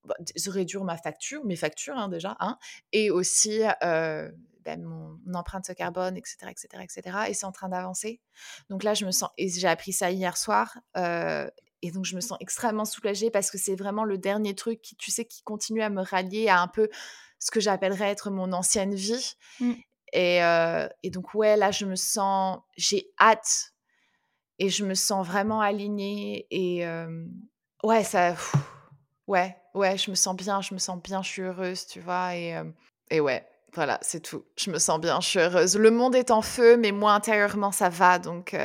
[0.05, 0.15] bah,
[0.47, 2.59] réduire ma facture, mes factures hein, déjà, hein,
[2.93, 4.31] et aussi euh,
[4.65, 7.19] ben, mon, empreinte carbone, etc., etc., etc.
[7.29, 8.21] Et c'est en train d'avancer.
[8.69, 10.79] Donc là, je me sens et j'ai appris ça hier soir.
[10.97, 11.49] Euh,
[11.81, 14.97] et donc, je me sens extrêmement soulagée parce que c'est vraiment le dernier truc qui,
[14.97, 16.89] tu sais, qui continue à me rallier à un peu
[17.39, 19.35] ce que j'appellerais être mon ancienne vie.
[19.61, 19.73] Mmh.
[20.13, 20.39] Et,
[21.03, 23.73] et donc, ouais, là, je me sens, j'ai hâte
[24.59, 26.47] et je me sens vraiment alignée.
[26.51, 26.87] Et
[27.83, 28.35] ouais, ça,
[29.27, 32.35] ouais, ouais, je me sens bien, je me sens bien, je suis heureuse, tu vois.
[32.35, 32.59] Et,
[33.11, 34.45] et ouais, voilà, c'est tout.
[34.57, 35.77] Je me sens bien, je suis heureuse.
[35.77, 38.19] Le monde est en feu, mais moi, intérieurement, ça va.
[38.19, 38.57] Donc,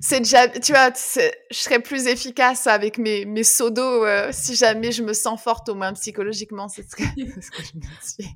[0.00, 4.92] c'est déjà, tu vois, je serais plus efficace avec mes, mes seaux d'eau si jamais
[4.92, 6.68] je me sens forte, au moins psychologiquement.
[6.78, 8.28] C'est ce que, je me dis.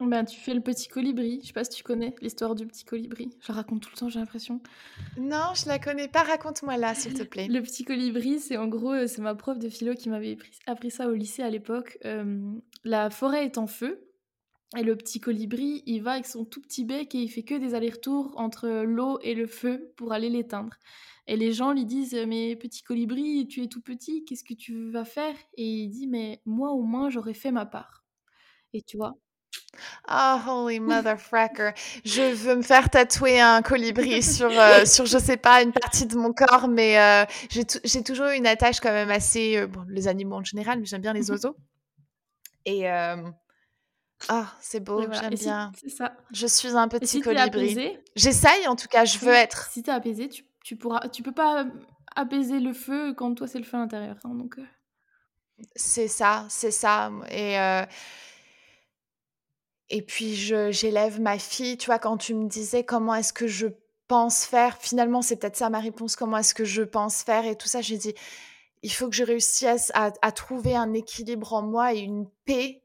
[0.00, 1.40] Ben, tu fais le petit colibri.
[1.42, 3.30] Je sais pas si tu connais l'histoire du petit colibri.
[3.40, 4.60] Je la raconte tout le temps, j'ai l'impression.
[5.16, 6.22] Non, je la connais pas.
[6.22, 7.46] Raconte-moi là, s'il te plaît.
[7.48, 10.36] Le petit colibri, c'est en gros, c'est ma prof de philo qui m'avait
[10.66, 11.98] appris ça au lycée à l'époque.
[12.84, 14.03] la forêt est en feu
[14.76, 17.54] et le petit colibri, il va avec son tout petit bec et il fait que
[17.54, 20.74] des allers-retours entre l'eau et le feu pour aller l'éteindre.
[21.26, 24.90] Et les gens lui disent Mais petit colibri, tu es tout petit, qu'est-ce que tu
[24.90, 25.34] vas faire?
[25.56, 28.04] Et il dit Mais moi au moins j'aurais fait ma part.
[28.72, 29.14] Et tu vois
[30.08, 31.72] Oh, holy motherfucker.
[32.04, 36.06] Je veux me faire tatouer un colibri sur, euh, sur je sais pas, une partie
[36.06, 39.56] de mon corps, mais euh, j'ai toujours une attache quand même assez.
[39.56, 41.56] Euh, bon, les animaux en général, mais j'aime bien les oiseaux.
[42.66, 42.86] Et.
[44.28, 45.72] Ah, c'est beau, j'aime bien.
[45.80, 46.16] C'est ça.
[46.32, 47.98] Je suis un petit colibri.
[48.16, 49.70] J'essaye, en tout cas, je veux être.
[49.70, 51.66] Si t'es apaisé, tu, tu, pourras, tu peux pas
[52.16, 54.16] apaiser le feu quand toi c'est le feu à l'intérieur.
[54.24, 54.58] Hein, donc.
[55.76, 57.10] C'est ça, c'est ça.
[57.30, 57.58] Et
[59.90, 63.66] et puis j'élève ma fille, tu vois, quand tu me disais comment est-ce que je
[64.08, 67.56] pense faire, finalement c'est peut-être ça ma réponse, comment est-ce que je pense faire et
[67.56, 68.14] tout ça, j'ai dit,
[68.82, 72.82] il faut que je réussisse à, à, trouver un équilibre en moi et une paix,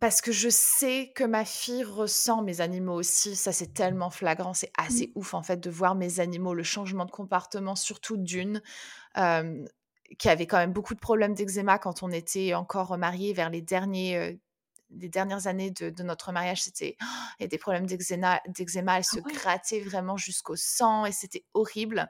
[0.00, 4.54] parce que je sais que ma fille ressent mes animaux aussi, ça c'est tellement flagrant,
[4.54, 5.18] c'est assez mmh.
[5.18, 8.62] ouf en fait de voir mes animaux, le changement de comportement, surtout d'une.
[10.18, 13.62] qui avait quand même beaucoup de problèmes d'eczéma quand on était encore mariés vers les
[13.62, 14.38] derniers,
[14.90, 16.96] les dernières années de, notre mariage, c'était
[17.38, 21.44] il y a des problèmes d'eczéma, elle se ah grattait vraiment jusqu'au sang et c'était
[21.54, 22.08] horrible.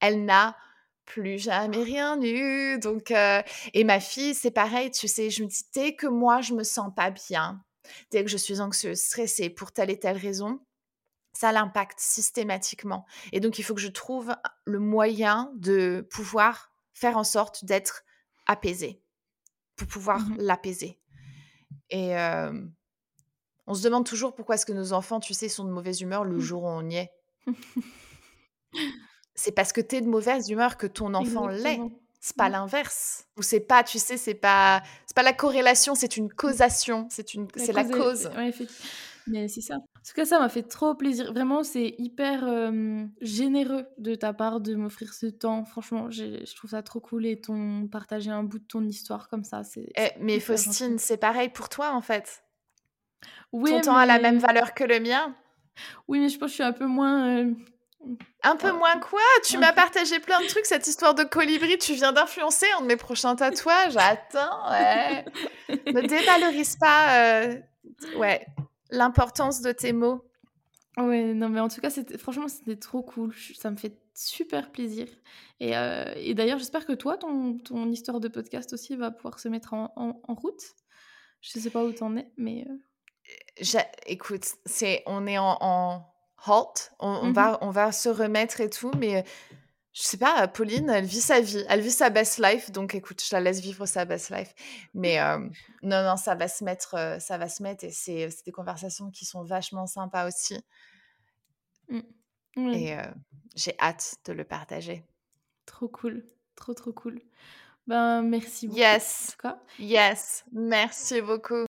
[0.00, 0.56] Elle n'a
[1.04, 2.78] plus jamais rien eu.
[2.78, 6.54] Donc, et ma fille, c'est pareil, tu sais, je me dis, dès que moi, je
[6.54, 7.62] me sens pas bien,
[8.10, 10.60] dès que je suis anxieuse, stressée pour telle et telle raison,
[11.32, 13.06] ça l'impacte systématiquement.
[13.32, 18.04] Et donc, il faut que je trouve le moyen de pouvoir faire en sorte d'être
[18.46, 19.02] apaisée,
[19.76, 21.00] pour pouvoir mmh l'apaiser.
[21.90, 22.14] Et
[23.66, 26.24] on se demande toujours pourquoi est-ce que nos enfants, tu sais, sont de mauvaise humeur
[26.24, 26.40] le mmh.
[26.40, 27.10] jour où on y est.
[29.34, 31.80] c'est parce que tu es de mauvaise humeur que ton enfant l'est.
[32.20, 32.52] C'est pas mmh.
[32.52, 33.26] l'inverse.
[33.36, 37.06] Ou c'est pas, tu sais, c'est pas, c'est pas la corrélation, c'est une causation.
[37.10, 38.30] C'est une, c'est la cause.
[39.26, 39.76] Mais c'est ça.
[39.76, 41.32] En tout cas, ça m'a fait trop plaisir.
[41.32, 42.72] Vraiment, c'est hyper
[43.20, 45.64] généreux de ta part de m'offrir ce temps.
[45.64, 49.44] Franchement, je trouve ça trop cool et ton partager un bout de ton histoire comme
[49.44, 49.64] ça.
[49.64, 52.42] c'est eh, mais Faustine, c'est pareil pour toi en fait.
[53.52, 55.34] Oui, ton temps a la même valeur que le mien.
[56.08, 57.52] Oui, mais je pense que je suis un peu moins.
[58.42, 59.20] Un peu moins quoi?
[59.44, 62.86] Tu m'as partagé plein de trucs, cette histoire de colibri, tu viens d'influencer un de
[62.86, 63.96] mes prochains tatouages.
[63.96, 65.24] Attends, ouais.
[65.68, 67.18] ne dévalorise pas.
[67.18, 67.56] Euh,
[68.16, 68.46] ouais
[68.94, 70.24] l'importance de tes mots.
[70.96, 73.34] Ouais, non, mais en tout cas, franchement, c'était trop cool.
[73.54, 75.08] Ça me fait super plaisir.
[75.58, 79.40] Et, euh, et d'ailleurs, j'espère que toi, ton, ton, histoire de podcast aussi va pouvoir
[79.40, 80.62] se mettre en, en, route.
[81.40, 82.66] Je sais pas où t'en es, mais.
[82.68, 83.80] Euh.
[84.06, 86.13] Écoute, c'est, on est en, en
[86.46, 86.92] halt.
[86.98, 89.24] On, mmh va, on va se remettre et tout, mais
[89.92, 93.22] je sais pas, Pauline, elle vit sa vie, elle vit sa best life, donc écoute,
[93.22, 94.52] je la laisse vivre sa best life.
[94.92, 95.18] Mais
[95.82, 99.24] non, non, ça va se mettre, ça va se mettre, et c'est des conversations qui
[99.24, 100.58] sont vachement sympas aussi.
[101.88, 102.72] Mmh.
[102.72, 102.96] Et
[103.54, 105.04] j'ai hâte de le partager.
[105.64, 106.26] Trop cool,
[106.56, 107.20] trop trop cool.
[107.86, 108.80] Ben merci beaucoup.
[108.80, 109.36] Yes,
[109.78, 111.66] yes, merci beaucoup.